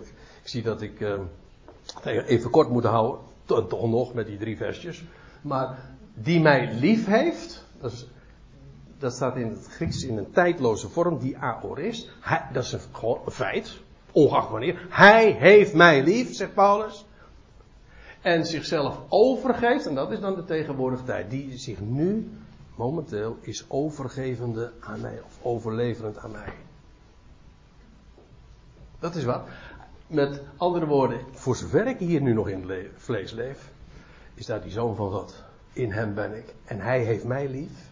ik, 0.42 0.48
zie 0.48 0.62
dat 0.62 0.82
ik 0.82 1.00
uh, 1.00 1.18
even 2.04 2.50
kort 2.50 2.68
moet 2.68 2.84
houden. 2.84 3.20
Toch 3.44 3.90
nog 3.90 4.14
met 4.14 4.26
die 4.26 4.38
drie 4.38 4.56
versjes. 4.56 5.04
Maar 5.42 5.78
die 6.14 6.40
mij 6.40 6.72
lief 6.72 7.06
heeft. 7.06 7.64
Dat, 8.98 9.12
staat 9.12 9.36
in 9.36 9.48
het 9.48 9.66
Grieks 9.66 10.04
in 10.04 10.16
een 10.16 10.30
tijdloze 10.30 10.88
vorm. 10.88 11.18
Die 11.18 11.38
aoris. 11.38 12.10
Hij, 12.20 12.48
dat 12.52 12.64
is 12.64 12.72
een, 12.72 12.80
gewoon 12.92 13.20
een 13.24 13.32
feit. 13.32 13.78
Ongeacht 14.10 14.50
wanneer. 14.50 14.86
Hij 14.88 15.30
heeft 15.30 15.74
mij 15.74 16.02
lief, 16.02 16.34
zegt 16.34 16.54
Paulus. 16.54 17.06
En 18.20 18.46
zichzelf 18.46 18.98
overgeeft. 19.08 19.86
En 19.86 19.94
dat 19.94 20.10
is 20.10 20.20
dan 20.20 20.34
de 20.34 20.44
tegenwoordige 20.44 21.04
tijd. 21.04 21.30
Die 21.30 21.58
zich 21.58 21.80
nu 21.80 22.30
momenteel 22.74 23.36
is 23.40 23.64
overgevende 23.68 24.72
aan 24.80 25.00
mij, 25.00 25.20
of 25.24 25.38
overleverend 25.42 26.18
aan 26.18 26.30
mij. 26.30 26.54
Dat 28.98 29.14
is 29.14 29.24
wat. 29.24 29.42
Met 30.06 30.40
andere 30.56 30.86
woorden, 30.86 31.20
voor 31.32 31.56
zover 31.56 31.86
ik 31.86 31.98
hier 31.98 32.20
nu 32.20 32.32
nog 32.32 32.48
in 32.48 32.90
vlees 32.96 33.32
leef, 33.32 33.70
is 34.34 34.46
daar 34.46 34.62
die 34.62 34.70
zoon 34.70 34.96
van 34.96 35.10
God. 35.10 35.42
In 35.72 35.92
hem 35.92 36.14
ben 36.14 36.36
ik. 36.36 36.54
En 36.64 36.80
hij 36.80 37.00
heeft 37.00 37.24
mij 37.24 37.48
lief. 37.48 37.90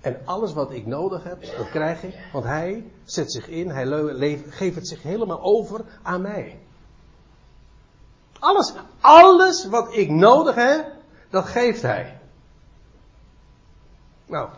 En 0.00 0.20
alles 0.24 0.52
wat 0.52 0.72
ik 0.72 0.86
nodig 0.86 1.24
heb, 1.24 1.42
dat 1.56 1.70
krijg 1.70 2.02
ik. 2.02 2.14
Want 2.32 2.44
hij 2.44 2.90
zet 3.04 3.32
zich 3.32 3.48
in, 3.48 3.70
hij 3.70 4.42
geeft 4.48 4.74
het 4.74 4.88
zich 4.88 5.02
helemaal 5.02 5.42
over 5.42 5.84
aan 6.02 6.20
mij. 6.20 6.58
Alles, 8.38 8.72
alles 9.00 9.66
wat 9.66 9.96
ik 9.96 10.10
nodig 10.10 10.54
heb, 10.54 10.92
dat 11.30 11.44
geeft 11.44 11.82
hij. 11.82 12.19
Nou, 14.30 14.48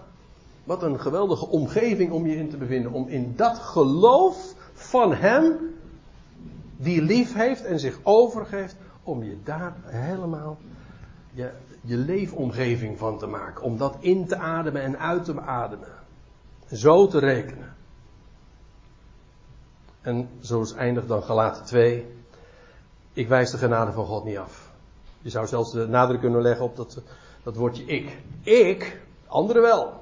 wat 0.65 0.83
een 0.83 1.01
geweldige 1.01 1.47
omgeving 1.47 2.13
om 2.13 2.27
je 2.27 2.37
in 2.37 2.51
te 2.51 2.57
bevinden. 2.57 2.93
Om 2.93 3.09
in 3.09 3.33
dat 3.37 3.59
geloof 3.59 4.55
van 4.73 5.15
Hem, 5.15 5.75
die 6.77 7.03
lief 7.03 7.35
heeft 7.35 7.65
en 7.65 7.81
zich 7.81 7.99
overgeeft, 8.03 8.77
om 9.03 9.23
je 9.23 9.37
daar 9.45 9.75
helemaal 9.85 10.59
je, 11.33 11.51
je 11.81 11.97
leefomgeving 11.97 12.99
van 12.99 13.19
te 13.19 13.27
maken. 13.27 13.63
Om 13.63 13.77
dat 13.77 13.97
in 14.01 14.27
te 14.27 14.37
ademen 14.37 14.83
en 14.83 14.99
uit 14.99 15.25
te 15.25 15.41
ademen. 15.41 15.89
Zo 16.73 17.07
te 17.07 17.19
rekenen. 17.19 17.75
En 20.01 20.29
zo 20.41 20.65
eindigt 20.77 21.09
dan 21.09 21.23
gelaten 21.23 21.65
2. 21.65 22.07
Ik 23.13 23.29
wijs 23.29 23.51
de 23.51 23.59
genade 23.59 23.93
van 23.93 24.07
God 24.07 24.25
niet 24.25 24.39
af. 24.39 24.71
Je 25.21 25.31
zou 25.31 25.47
zelfs 25.47 25.73
de 25.73 25.87
nadruk 25.89 26.21
kunnen 26.21 26.43
leggen 26.43 26.65
op 26.65 26.77
dat, 26.77 27.03
dat 27.43 27.57
woordje 27.57 27.85
ik. 27.85 28.19
Ik 28.43 29.01
Anderen 29.33 29.63
wel. 29.63 30.01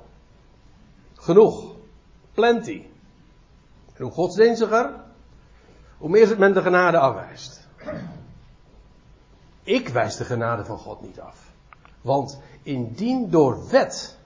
Genoeg. 1.15 1.75
Plenty. 2.33 2.87
En 3.95 4.03
hoe 4.03 4.13
godsdienstiger, 4.13 4.95
hoe 5.99 6.09
meer 6.09 6.39
men 6.39 6.53
de 6.53 6.63
genade 6.63 6.99
afwijst. 6.99 7.69
Ik 9.63 9.89
wijs 9.89 10.17
de 10.17 10.25
genade 10.25 10.65
van 10.65 10.79
God 10.79 11.03
niet 11.03 11.21
af. 11.21 11.53
Want 12.01 12.41
indien 12.63 13.31
door 13.31 13.69
wet 13.71 14.19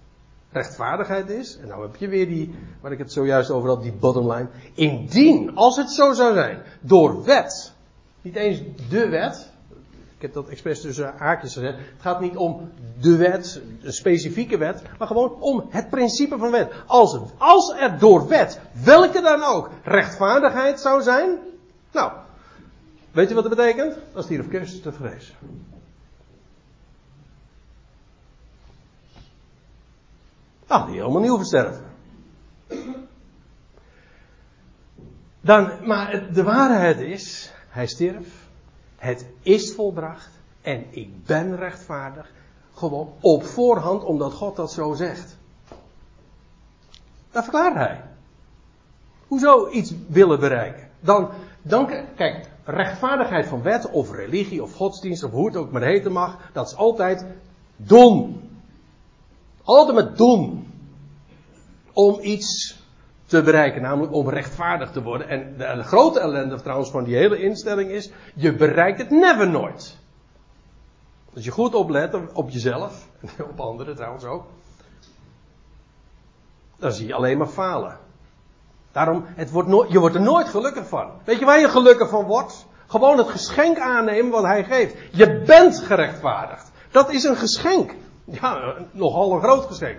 rechtvaardigheid 0.51 1.31
is, 1.31 1.57
en 1.57 1.69
nou 1.69 1.83
heb 1.83 1.97
je 1.97 2.09
weer 2.09 2.27
die, 2.27 2.55
waar 2.81 2.93
ik 2.93 2.99
het 2.99 3.13
zojuist 3.13 3.51
over 3.51 3.69
had, 3.69 3.83
die 3.83 3.93
bottom 3.93 4.33
line. 4.33 4.49
Indien, 4.75 5.57
als 5.57 5.77
het 5.77 5.91
zo 5.91 6.13
zou 6.13 6.35
zijn, 6.35 6.63
door 6.81 7.25
wet, 7.25 7.73
niet 8.23 8.37
eens 8.37 8.63
de 8.89 9.09
wet, 9.09 9.53
ik 10.17 10.23
heb 10.23 10.33
dat 10.33 10.49
expres 10.49 10.81
tussen 10.81 11.15
haakjes 11.17 11.53
gezet, 11.53 11.77
het 11.77 12.01
gaat 12.03 12.21
niet 12.21 12.37
om 12.37 12.71
de 13.01 13.17
wet, 13.17 13.61
een 13.83 13.93
specifieke 13.93 14.59
wet, 14.59 14.83
maar 14.99 15.07
gewoon 15.07 15.41
om 15.41 15.67
het 15.69 15.91
principe 15.91 16.39
van 16.39 16.51
wet. 16.51 16.73
Als, 16.87 17.19
als 17.39 17.75
er 17.79 17.99
door 17.99 18.29
wet, 18.29 18.61
welke 18.85 19.21
dan 19.21 19.43
ook, 19.43 19.71
rechtvaardigheid 19.83 20.81
zou 20.81 21.03
zijn, 21.03 21.39
nou, 21.93 22.13
weet 23.11 23.29
je 23.29 23.35
wat 23.35 23.45
dat 23.45 23.57
betekent? 23.57 23.97
Als 24.15 24.27
die 24.27 24.41
op 24.41 24.49
Christus 24.49 24.81
te 24.81 24.93
vrezen. 24.93 25.35
Nou, 30.69 30.87
die 30.87 31.01
helemaal 31.01 31.21
nieuw 31.21 31.37
versterven. 31.37 31.85
Dan, 35.41 35.87
maar 35.87 36.33
de 36.33 36.43
waarheid 36.43 37.01
is, 37.01 37.53
hij 37.69 37.87
stierf, 37.87 38.44
het 39.05 39.27
is 39.43 39.75
volbracht 39.75 40.31
en 40.63 40.85
ik 40.91 41.25
ben 41.25 41.57
rechtvaardig. 41.57 42.31
Gewoon 42.75 43.13
op 43.21 43.45
voorhand, 43.45 44.05
omdat 44.05 44.33
God 44.33 44.57
dat 44.57 44.73
zo 44.73 44.95
zegt. 44.95 45.37
Dat 47.31 47.43
verklaart 47.43 47.75
hij. 47.75 48.05
Hoezo 49.27 49.69
iets 49.69 49.93
willen 50.09 50.41
bereiken? 50.41 50.89
Dan, 51.01 51.31
dan, 51.63 51.87
kijk, 52.17 52.49
rechtvaardigheid 52.65 53.47
van 53.47 53.63
wet 53.63 53.91
of 53.91 54.13
religie 54.13 54.63
of 54.63 54.75
godsdienst 54.75 55.25
of 55.25 55.31
hoe 55.31 55.47
het 55.47 55.57
ook 55.57 55.71
maar 55.71 55.83
heten 55.83 56.13
mag, 56.13 56.39
dat 56.53 56.67
is 56.67 56.77
altijd 56.77 57.27
doen. 57.77 58.51
Altijd 59.63 59.97
met 59.97 60.17
doen. 60.17 60.73
Om 61.93 62.19
iets 62.21 62.79
te 63.35 63.43
bereiken, 63.43 63.83
namelijk 63.83 64.13
om 64.13 64.29
rechtvaardig 64.29 64.91
te 64.91 65.03
worden. 65.03 65.29
En 65.29 65.57
de 65.57 65.83
grote 65.83 66.21
ellende 66.21 66.61
trouwens 66.61 66.91
van 66.91 67.05
die 67.05 67.17
hele 67.17 67.43
instelling 67.43 67.91
is, 67.91 68.11
je 68.35 68.55
bereikt 68.55 68.99
het 68.99 69.11
never 69.11 69.49
nooit. 69.49 69.99
Als 71.35 71.45
je 71.45 71.51
goed 71.51 71.75
oplet 71.75 72.17
op 72.33 72.51
jezelf, 72.51 73.09
en 73.21 73.45
op 73.51 73.61
anderen 73.61 73.97
trouwens 73.97 74.25
ook, 74.25 74.45
dan 76.79 76.93
zie 76.93 77.07
je 77.07 77.15
alleen 77.15 77.39
maar 77.39 77.47
falen. 77.47 77.99
Daarom, 78.93 79.25
het 79.27 79.51
wordt 79.51 79.93
je 79.93 79.99
wordt 79.99 80.15
er 80.15 80.21
nooit 80.21 80.49
gelukkig 80.49 80.89
van. 80.89 81.11
Weet 81.25 81.39
je 81.39 81.45
waar 81.45 81.61
je 81.61 81.69
gelukkig 81.69 82.09
van 82.09 82.25
wordt? 82.25 82.67
Gewoon 82.87 83.19
het 83.19 83.29
geschenk 83.29 83.79
aannemen 83.79 84.31
wat 84.31 84.45
hij 84.45 84.65
geeft. 84.65 84.95
Je 85.11 85.43
bent 85.47 85.79
gerechtvaardigd. 85.79 86.71
Dat 86.91 87.11
is 87.11 87.25
een 87.25 87.37
geschenk. 87.37 87.95
Ja, 88.25 88.75
nogal 88.91 89.33
een 89.33 89.41
groot 89.41 89.65
geschenk. 89.65 89.99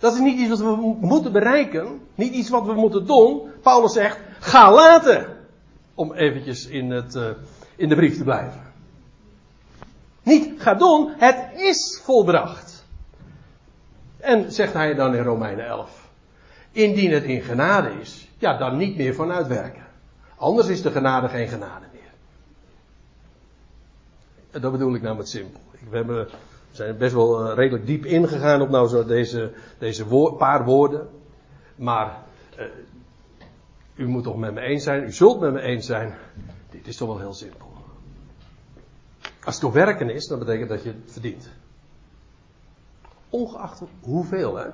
Dat 0.00 0.12
is 0.12 0.20
niet 0.20 0.38
iets 0.38 0.48
wat 0.48 0.58
we 0.58 0.96
moeten 1.00 1.32
bereiken. 1.32 2.00
Niet 2.14 2.34
iets 2.34 2.48
wat 2.48 2.66
we 2.66 2.72
moeten 2.72 3.06
doen. 3.06 3.50
Paulus 3.62 3.92
zegt, 3.92 4.18
ga 4.38 4.72
laten. 4.72 5.36
Om 5.94 6.12
eventjes 6.12 6.66
in, 6.66 6.90
het, 6.90 7.14
uh, 7.14 7.28
in 7.76 7.88
de 7.88 7.94
brief 7.94 8.16
te 8.16 8.24
blijven. 8.24 8.62
Niet 10.22 10.62
ga 10.62 10.74
doen, 10.74 11.12
het 11.16 11.36
is 11.56 12.00
volbracht. 12.04 12.84
En 14.16 14.52
zegt 14.52 14.72
hij 14.72 14.94
dan 14.94 15.14
in 15.14 15.22
Romeinen 15.22 15.66
11. 15.66 16.08
Indien 16.72 17.10
het 17.10 17.24
in 17.24 17.42
genade 17.42 18.00
is, 18.00 18.28
ja 18.38 18.58
dan 18.58 18.76
niet 18.76 18.96
meer 18.96 19.14
vanuit 19.14 19.46
werken. 19.46 19.86
Anders 20.36 20.68
is 20.68 20.82
de 20.82 20.90
genade 20.90 21.28
geen 21.28 21.48
genade 21.48 21.86
meer. 21.92 22.12
En 24.50 24.60
dat 24.60 24.72
bedoel 24.72 24.94
ik 24.94 25.02
nou 25.02 25.16
met 25.16 25.28
simpel. 25.28 25.60
We 25.90 25.96
hebben 25.96 26.28
we 26.70 26.76
zijn 26.76 26.96
best 26.96 27.14
wel 27.14 27.46
uh, 27.46 27.54
redelijk 27.54 27.86
diep 27.86 28.04
ingegaan 28.04 28.60
op 28.60 28.68
nou 28.68 28.88
zo 28.88 29.04
deze, 29.04 29.52
deze 29.78 30.34
paar 30.38 30.64
woorden. 30.64 31.08
Maar 31.76 32.22
uh, 32.58 32.64
u 33.94 34.08
moet 34.08 34.24
toch 34.24 34.36
met 34.36 34.54
me 34.54 34.60
eens 34.60 34.82
zijn, 34.82 35.02
u 35.02 35.12
zult 35.12 35.40
met 35.40 35.52
me 35.52 35.60
eens 35.60 35.86
zijn. 35.86 36.14
Dit 36.70 36.86
is 36.86 36.96
toch 36.96 37.08
wel 37.08 37.18
heel 37.18 37.32
simpel. 37.32 37.68
Als 39.44 39.54
het 39.54 39.64
door 39.64 39.72
werken 39.72 40.10
is, 40.10 40.26
dan 40.26 40.38
betekent 40.38 40.68
dat 40.68 40.82
je 40.82 40.88
het 40.88 41.12
verdient. 41.12 41.48
Ongeacht 43.28 43.82
hoeveel, 44.00 44.56
hè. 44.56 44.66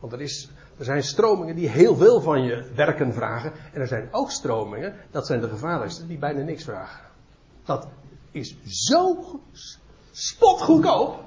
Want 0.00 0.12
er, 0.12 0.20
is, 0.20 0.50
er 0.78 0.84
zijn 0.84 1.02
stromingen 1.02 1.54
die 1.54 1.68
heel 1.68 1.96
veel 1.96 2.20
van 2.20 2.42
je 2.42 2.70
werken 2.74 3.14
vragen. 3.14 3.52
En 3.72 3.80
er 3.80 3.86
zijn 3.86 4.08
ook 4.10 4.30
stromingen, 4.30 4.94
dat 5.10 5.26
zijn 5.26 5.40
de 5.40 5.48
gevaarlijkste, 5.48 6.06
die 6.06 6.18
bijna 6.18 6.42
niks 6.42 6.64
vragen. 6.64 7.04
Dat 7.64 7.88
is 8.30 8.56
zo 8.64 9.16
spotgoedkoop. 10.10 11.24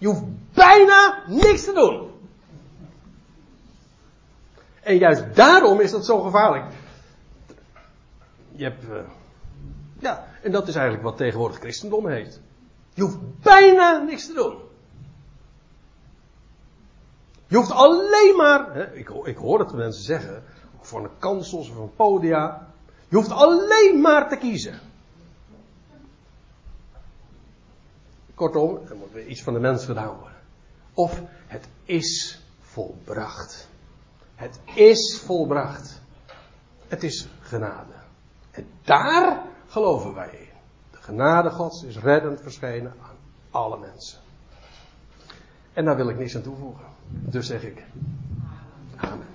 Je 0.00 0.06
hoeft 0.06 0.22
bijna 0.52 1.22
niks 1.26 1.64
te 1.64 1.72
doen. 1.72 2.10
En 4.80 4.98
juist 4.98 5.34
daarom 5.34 5.80
is 5.80 5.90
dat 5.90 6.04
zo 6.04 6.20
gevaarlijk. 6.20 6.64
Je 8.52 8.64
hebt. 8.64 8.84
Uh, 8.84 8.98
ja, 9.98 10.26
en 10.42 10.52
dat 10.52 10.68
is 10.68 10.74
eigenlijk 10.74 11.04
wat 11.04 11.16
tegenwoordig 11.16 11.58
christendom 11.58 12.08
heeft. 12.08 12.40
Je 12.94 13.02
hoeft 13.02 13.18
bijna 13.42 13.98
niks 13.98 14.26
te 14.26 14.32
doen. 14.32 14.58
Je 17.46 17.56
hoeft 17.56 17.70
alleen 17.70 18.34
maar. 18.36 18.74
Hè, 18.74 18.94
ik, 18.94 19.08
ik 19.08 19.36
hoor 19.36 19.58
het 19.58 19.72
mensen 19.72 20.04
zeggen. 20.04 20.44
Voor 20.80 21.04
een 21.04 21.18
kansels 21.18 21.70
of 21.70 21.76
een 21.76 21.94
podia. 21.94 22.68
Je 23.08 23.16
hoeft 23.16 23.30
alleen 23.30 24.00
maar 24.00 24.28
te 24.28 24.36
kiezen. 24.36 24.80
Kortom, 28.40 28.78
er 28.88 28.96
moet 28.96 29.12
weer 29.12 29.26
iets 29.26 29.42
van 29.42 29.52
de 29.52 29.60
mens 29.60 29.84
gedaan 29.84 30.16
worden. 30.16 30.38
Of 30.94 31.22
het 31.46 31.68
is 31.84 32.40
volbracht. 32.60 33.68
Het 34.34 34.60
is 34.74 35.22
volbracht. 35.24 36.00
Het 36.88 37.02
is 37.02 37.28
genade. 37.40 37.92
En 38.50 38.66
daar 38.82 39.42
geloven 39.66 40.14
wij 40.14 40.30
in. 40.30 40.48
De 40.90 40.96
genade 40.96 41.50
Gods 41.50 41.82
is 41.82 41.98
reddend 41.98 42.40
verschenen 42.40 42.94
aan 43.02 43.16
alle 43.50 43.78
mensen. 43.78 44.18
En 45.72 45.84
daar 45.84 45.96
wil 45.96 46.08
ik 46.08 46.18
niks 46.18 46.36
aan 46.36 46.42
toevoegen. 46.42 46.86
Dus 47.08 47.46
zeg 47.46 47.62
ik. 47.62 47.84
Amen. 48.96 49.30